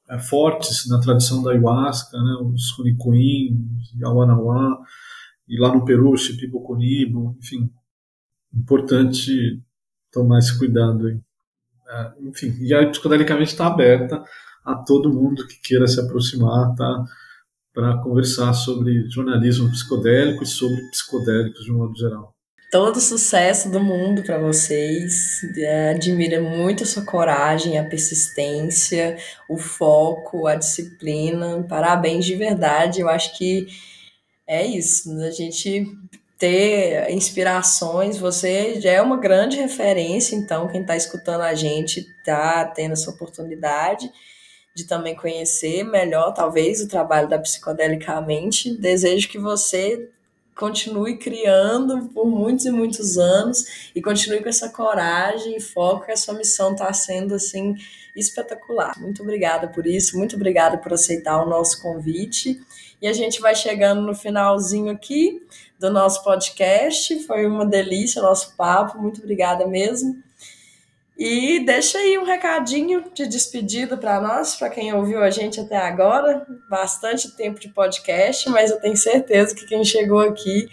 é, 0.09 0.19
fortes 0.19 0.89
na 0.89 1.01
tradição 1.01 1.43
da 1.43 1.51
ayahuasca, 1.51 2.17
né? 2.17 2.37
Os 2.43 2.73
Runicuim, 2.77 3.69
Yawanawá, 3.99 4.79
e 5.49 5.59
lá 5.59 5.75
no 5.75 5.85
Peru, 5.85 6.17
Shipibo 6.17 7.37
enfim, 7.39 7.71
importante 8.55 9.61
tomar 10.13 10.39
esse 10.39 10.59
cuidado 10.59 11.07
aí. 11.07 11.19
É, 11.89 12.13
enfim, 12.23 12.57
e 12.61 12.73
a 12.73 12.89
psicodelicamente 12.89 13.51
está 13.51 13.67
aberta 13.67 14.23
a 14.65 14.75
todo 14.77 15.13
mundo 15.13 15.47
que 15.47 15.61
queira 15.61 15.87
se 15.87 16.01
aproximar, 16.01 16.75
tá? 16.75 17.05
Para 17.73 17.99
conversar 17.99 18.53
sobre 18.53 19.09
jornalismo 19.11 19.71
psicodélico 19.71 20.43
e 20.43 20.47
sobre 20.47 20.81
psicodélicos 20.91 21.65
de 21.65 21.73
um 21.73 21.79
modo 21.79 21.97
geral. 21.97 22.35
Todo 22.71 23.01
sucesso 23.01 23.69
do 23.69 23.81
mundo 23.81 24.23
para 24.23 24.39
vocês. 24.39 25.41
É, 25.57 25.91
admira 25.91 26.41
muito 26.41 26.85
a 26.85 26.87
sua 26.87 27.05
coragem, 27.05 27.79
a 27.79 27.85
persistência, 27.85 29.17
o 29.49 29.59
foco, 29.59 30.47
a 30.47 30.55
disciplina. 30.55 31.65
Parabéns 31.69 32.25
de 32.25 32.37
verdade. 32.37 33.01
Eu 33.01 33.09
acho 33.09 33.37
que 33.37 33.67
é 34.47 34.65
isso. 34.65 35.11
A 35.21 35.31
gente 35.33 35.85
ter 36.41 37.11
inspirações, 37.11 38.17
você 38.17 38.81
já 38.81 38.91
é 38.93 39.03
uma 39.03 39.19
grande 39.19 39.59
referência, 39.59 40.35
então 40.35 40.67
quem 40.67 40.81
está 40.81 40.97
escutando 40.97 41.43
a 41.43 41.55
gente 41.55 42.01
está 42.01 42.65
tendo 42.65 42.93
essa 42.93 43.11
oportunidade 43.11 44.11
de 44.75 44.85
também 44.85 45.15
conhecer 45.15 45.85
melhor, 45.85 46.33
talvez, 46.33 46.81
o 46.81 46.89
trabalho 46.89 47.29
da 47.29 47.39
Psicodelicamente. 47.39 48.75
Desejo 48.75 49.29
que 49.29 49.39
você 49.39 50.09
continue 50.57 51.19
criando 51.19 52.09
por 52.09 52.27
muitos 52.27 52.65
e 52.65 52.71
muitos 52.71 53.19
anos 53.19 53.91
e 53.95 54.01
continue 54.01 54.43
com 54.43 54.49
essa 54.49 54.71
coragem 54.71 55.57
e 55.57 55.61
foco 55.61 56.07
que 56.07 56.13
a 56.13 56.17
sua 56.17 56.35
missão 56.35 56.73
está 56.73 56.91
sendo 56.95 57.35
assim 57.35 57.75
espetacular. 58.17 58.99
Muito 58.99 59.23
obrigada 59.23 59.69
por 59.69 59.87
isso, 59.87 60.17
muito 60.17 60.37
obrigada 60.37 60.79
por 60.79 60.95
aceitar 60.95 61.43
o 61.43 61.49
nosso 61.49 61.83
convite. 61.83 62.59
E 63.03 63.07
a 63.07 63.13
gente 63.13 63.41
vai 63.41 63.55
chegando 63.55 64.01
no 64.01 64.15
finalzinho 64.15 64.91
aqui 64.91 65.43
do 65.81 65.91
nosso 65.91 66.23
podcast. 66.23 67.19
Foi 67.27 67.47
uma 67.47 67.65
delícia 67.65 68.21
o 68.21 68.25
nosso 68.25 68.55
papo. 68.57 69.01
Muito 69.01 69.21
obrigada 69.21 69.67
mesmo. 69.67 70.15
E 71.19 71.65
deixa 71.65 71.99
aí 71.99 72.17
um 72.19 72.25
recadinho 72.25 73.05
de 73.13 73.27
despedida 73.27 73.97
para 73.97 74.21
nós, 74.21 74.57
para 74.57 74.71
quem 74.71 74.93
ouviu 74.95 75.23
a 75.23 75.31
gente 75.31 75.61
até 75.61 75.77
agora. 75.77 76.47
Bastante 76.69 77.35
tempo 77.37 77.59
de 77.59 77.69
podcast, 77.69 78.49
mas 78.49 78.71
eu 78.71 78.81
tenho 78.81 78.97
certeza 78.97 79.55
que 79.55 79.67
quem 79.67 79.85
chegou 79.85 80.21
aqui 80.21 80.69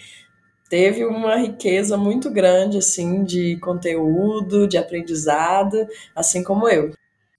teve 0.70 1.06
uma 1.06 1.38
riqueza 1.38 1.98
muito 1.98 2.30
grande 2.30 2.78
assim 2.78 3.24
de 3.24 3.58
conteúdo, 3.58 4.68
de 4.68 4.78
aprendizado, 4.78 5.88
assim 6.16 6.44
como 6.44 6.68
eu. 6.68 6.94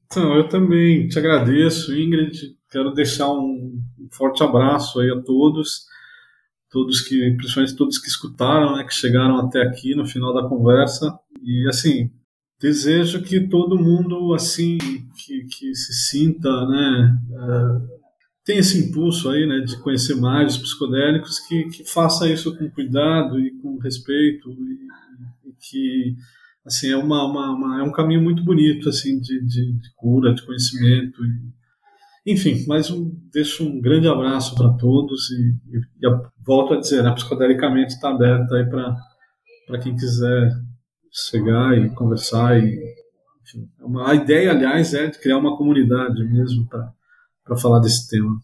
Então, 0.06 0.34
eu 0.36 0.48
também 0.48 1.06
te 1.08 1.18
agradeço, 1.18 1.94
Ingrid. 1.94 2.56
Quero 2.70 2.92
deixar 2.92 3.30
um 3.30 3.78
forte 4.10 4.42
abraço 4.42 5.00
aí 5.00 5.10
a 5.10 5.20
todos, 5.20 5.86
todos 6.70 7.00
que, 7.00 7.34
principalmente 7.36 7.76
todos 7.76 7.98
que 7.98 8.08
escutaram, 8.08 8.76
né, 8.76 8.84
que 8.84 8.94
chegaram 8.94 9.38
até 9.38 9.62
aqui 9.62 9.94
no 9.94 10.06
final 10.06 10.34
da 10.34 10.48
conversa. 10.48 11.18
E 11.42 11.66
assim, 11.68 12.10
desejo 12.60 13.22
que 13.22 13.48
todo 13.48 13.78
mundo 13.78 14.34
assim 14.34 14.78
que, 14.78 15.44
que 15.44 15.74
se 15.74 15.92
sinta, 16.10 16.48
né, 16.66 17.18
uh, 17.30 17.98
tem 18.44 18.58
esse 18.58 18.78
impulso 18.78 19.30
aí, 19.30 19.46
né, 19.46 19.60
de 19.60 19.78
conhecer 19.82 20.14
mais 20.16 20.56
os 20.56 20.62
psicodélicos, 20.62 21.38
que, 21.40 21.64
que 21.64 21.84
faça 21.84 22.30
isso 22.30 22.56
com 22.56 22.70
cuidado 22.70 23.38
e 23.38 23.50
com 23.60 23.78
respeito 23.78 24.50
e, 24.50 25.48
e 25.48 25.52
que 25.60 26.16
assim 26.64 26.90
é 26.90 26.96
uma, 26.96 27.24
uma, 27.24 27.50
uma, 27.50 27.80
é 27.80 27.82
um 27.82 27.92
caminho 27.92 28.22
muito 28.22 28.42
bonito 28.44 28.88
assim 28.88 29.18
de, 29.20 29.40
de, 29.46 29.72
de 29.72 29.94
cura, 29.96 30.34
de 30.34 30.44
conhecimento. 30.44 31.24
E, 31.24 31.57
enfim, 32.32 32.64
mas 32.66 32.90
um, 32.90 33.10
deixo 33.32 33.64
um 33.64 33.80
grande 33.80 34.08
abraço 34.08 34.54
para 34.54 34.72
todos 34.74 35.30
e, 35.30 35.76
e, 35.76 36.06
e, 36.06 36.20
volto 36.44 36.74
a 36.74 36.80
dizer, 36.80 37.06
a 37.06 37.12
Psicodelicamente 37.12 37.94
está 37.94 38.10
aberta 38.10 38.54
aí 38.56 38.68
para 38.68 39.78
quem 39.80 39.94
quiser 39.94 40.50
chegar 41.10 41.76
e 41.76 41.90
conversar 41.90 42.58
e 42.58 42.78
enfim, 43.42 43.66
é 43.80 43.84
uma, 43.84 44.10
a 44.10 44.14
ideia, 44.14 44.50
aliás, 44.50 44.92
é 44.92 45.06
de 45.06 45.18
criar 45.18 45.38
uma 45.38 45.56
comunidade 45.56 46.22
mesmo 46.24 46.68
para 46.68 47.56
falar 47.56 47.80
desse 47.80 48.08
tema. 48.08 48.38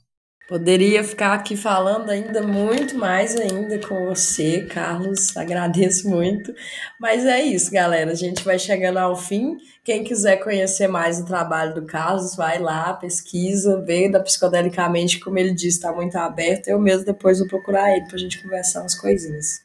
Poderia 0.47 1.03
ficar 1.03 1.33
aqui 1.33 1.57
falando 1.57 2.11
ainda 2.11 2.43
muito 2.43 2.99
mais 2.99 3.35
ainda 3.35 3.79
com 3.79 4.05
você, 4.05 4.67
Carlos. 4.67 5.35
Agradeço 5.35 6.07
muito. 6.07 6.55
Mas 7.01 7.25
é 7.25 7.41
isso, 7.41 7.71
galera. 7.71 8.11
A 8.11 8.15
gente 8.15 8.45
vai 8.45 8.59
chegando 8.59 8.99
ao 8.99 9.17
fim. 9.17 9.57
Quem 9.83 10.05
quiser 10.05 10.37
conhecer 10.37 10.87
mais 10.87 11.19
o 11.19 11.25
trabalho 11.25 11.75
do 11.75 11.87
Carlos, 11.87 12.37
vai 12.37 12.59
lá, 12.59 12.93
pesquisa, 12.93 13.81
vê 13.81 14.07
da 14.11 14.21
Psicodelicamente, 14.21 15.19
como 15.19 15.39
ele 15.39 15.55
disse, 15.55 15.79
está 15.79 15.91
muito 15.91 16.17
aberto. 16.17 16.69
Eu 16.69 16.79
mesmo 16.79 17.07
depois 17.07 17.39
vou 17.39 17.49
procurar 17.49 17.97
ele 17.97 18.05
para 18.05 18.17
a 18.17 18.19
gente 18.19 18.43
conversar 18.43 18.81
umas 18.81 18.95
coisinhas. 18.95 19.65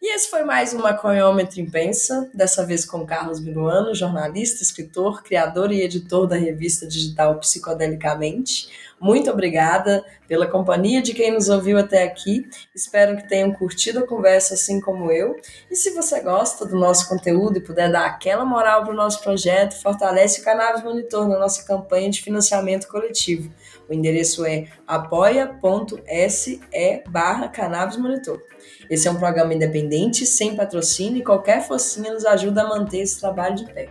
E 0.00 0.14
esse 0.14 0.28
foi 0.28 0.42
mais 0.42 0.74
um 0.74 0.78
Maconhômetro 0.78 1.58
em 1.58 1.70
Pensa, 1.70 2.28
dessa 2.34 2.66
vez 2.66 2.84
com 2.84 3.06
Carlos 3.06 3.40
Minuano, 3.40 3.94
jornalista, 3.94 4.62
escritor, 4.62 5.22
criador 5.22 5.72
e 5.72 5.80
editor 5.80 6.26
da 6.26 6.36
revista 6.36 6.86
digital 6.86 7.38
Psicodelicamente. 7.40 8.68
Muito 9.00 9.30
obrigada 9.30 10.04
pela 10.28 10.46
companhia 10.46 11.00
de 11.00 11.14
quem 11.14 11.32
nos 11.32 11.48
ouviu 11.48 11.78
até 11.78 12.02
aqui. 12.02 12.46
Espero 12.74 13.16
que 13.16 13.28
tenham 13.28 13.52
curtido 13.52 14.00
a 14.00 14.06
conversa 14.06 14.54
assim 14.54 14.80
como 14.80 15.10
eu. 15.10 15.34
E 15.70 15.76
se 15.76 15.90
você 15.90 16.20
gosta 16.20 16.66
do 16.66 16.76
nosso 16.76 17.08
conteúdo 17.08 17.56
e 17.56 17.62
puder 17.62 17.90
dar 17.90 18.04
aquela 18.04 18.44
moral 18.44 18.84
para 18.84 18.92
o 18.92 18.96
nosso 18.96 19.22
projeto, 19.22 19.80
fortalece 19.80 20.40
o 20.40 20.44
Cannabis 20.44 20.82
Monitor 20.82 21.26
na 21.26 21.38
nossa 21.38 21.64
campanha 21.64 22.10
de 22.10 22.20
financiamento 22.20 22.86
coletivo. 22.86 23.50
O 23.88 23.94
endereço 23.94 24.44
é 24.44 24.66
apoia.se 24.86 26.60
barra 27.08 27.50
Monitor. 27.98 28.42
Esse 28.88 29.08
é 29.08 29.10
um 29.10 29.16
programa 29.16 29.52
independente, 29.54 30.24
sem 30.26 30.54
patrocínio 30.54 31.18
e 31.18 31.24
qualquer 31.24 31.66
focinha 31.66 32.12
nos 32.12 32.24
ajuda 32.24 32.62
a 32.62 32.68
manter 32.68 32.98
esse 32.98 33.20
trabalho 33.20 33.56
de 33.56 33.64
pé. 33.64 33.88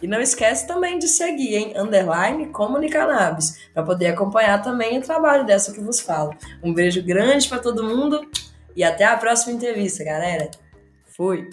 E 0.00 0.06
não 0.06 0.20
esquece 0.20 0.66
também 0.66 0.98
de 0.98 1.08
seguir 1.08 1.56
em 1.56 1.78
underline 1.78 2.46
Comunicannabis, 2.46 3.58
para 3.74 3.82
poder 3.82 4.06
acompanhar 4.06 4.62
também 4.62 4.98
o 4.98 5.02
trabalho 5.02 5.44
dessa 5.44 5.72
que 5.72 5.80
vos 5.80 6.00
falo. 6.00 6.34
Um 6.62 6.72
beijo 6.72 7.02
grande 7.02 7.48
para 7.48 7.58
todo 7.58 7.84
mundo 7.84 8.20
e 8.74 8.84
até 8.84 9.04
a 9.04 9.16
próxima 9.16 9.52
entrevista, 9.52 10.04
galera. 10.04 10.50
Fui! 11.04 11.48